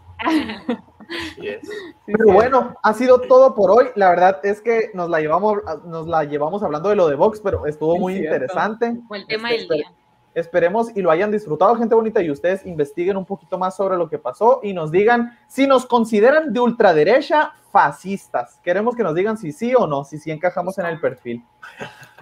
Pero 2.05 2.25
bueno, 2.33 2.75
ha 2.83 2.93
sido 2.93 3.21
todo 3.21 3.55
por 3.55 3.71
hoy. 3.71 3.87
La 3.95 4.09
verdad 4.09 4.39
es 4.43 4.61
que 4.61 4.91
nos 4.93 5.09
la 5.09 5.19
llevamos, 5.19 5.57
nos 5.85 6.07
la 6.07 6.23
llevamos 6.25 6.61
hablando 6.63 6.89
de 6.89 6.95
lo 6.95 7.07
de 7.07 7.15
Vox, 7.15 7.41
pero 7.41 7.65
estuvo 7.65 7.97
muy 7.97 8.17
interesante. 8.17 8.97
Fue 9.07 9.17
el 9.17 9.27
tema 9.27 9.49
Este, 9.51 9.67
del 9.73 9.77
día. 9.79 9.91
Esperemos 10.33 10.95
y 10.95 11.01
lo 11.01 11.11
hayan 11.11 11.31
disfrutado, 11.31 11.75
gente 11.75 11.93
bonita, 11.93 12.21
y 12.21 12.31
ustedes 12.31 12.65
investiguen 12.65 13.17
un 13.17 13.25
poquito 13.25 13.57
más 13.57 13.75
sobre 13.75 13.97
lo 13.97 14.09
que 14.09 14.17
pasó 14.17 14.61
y 14.63 14.73
nos 14.73 14.91
digan 14.91 15.37
si 15.47 15.67
nos 15.67 15.85
consideran 15.85 16.53
de 16.53 16.59
ultraderecha 16.59 17.53
fascistas. 17.71 18.59
Queremos 18.63 18.95
que 18.95 19.03
nos 19.03 19.15
digan 19.15 19.37
si 19.37 19.51
sí 19.51 19.73
o 19.75 19.87
no, 19.87 20.03
si 20.03 20.19
sí 20.19 20.31
encajamos 20.31 20.77
en 20.77 20.85
el 20.85 20.99
perfil. 20.99 21.43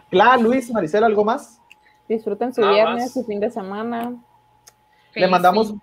Cla, 0.10 0.38
Luis, 0.38 0.72
Maricela, 0.72 1.06
¿algo 1.06 1.24
más? 1.24 1.62
Disfruten 2.08 2.54
su 2.54 2.62
Nada 2.62 2.74
viernes, 2.74 3.04
más. 3.04 3.14
su 3.14 3.24
fin 3.24 3.40
de 3.40 3.52
semana. 3.52 4.16
Le 5.14 5.28
mandamos, 5.28 5.76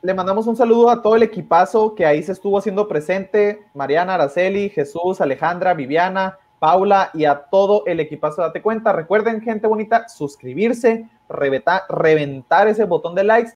le 0.00 0.14
mandamos 0.14 0.46
un 0.46 0.56
saludo 0.56 0.88
a 0.88 1.02
todo 1.02 1.16
el 1.16 1.22
equipazo 1.22 1.94
que 1.94 2.06
ahí 2.06 2.22
se 2.22 2.32
estuvo 2.32 2.58
haciendo 2.58 2.88
presente, 2.88 3.66
Mariana, 3.74 4.14
Araceli, 4.14 4.70
Jesús, 4.70 5.20
Alejandra, 5.20 5.74
Viviana, 5.74 6.38
Paula 6.58 7.10
y 7.12 7.26
a 7.26 7.44
todo 7.50 7.84
el 7.86 8.00
equipazo. 8.00 8.40
Date 8.40 8.62
cuenta, 8.62 8.92
recuerden, 8.92 9.42
gente 9.42 9.66
bonita, 9.66 10.08
suscribirse, 10.08 11.06
rebeta- 11.28 11.84
reventar 11.88 12.68
ese 12.68 12.84
botón 12.84 13.14
de 13.14 13.24
likes 13.24 13.52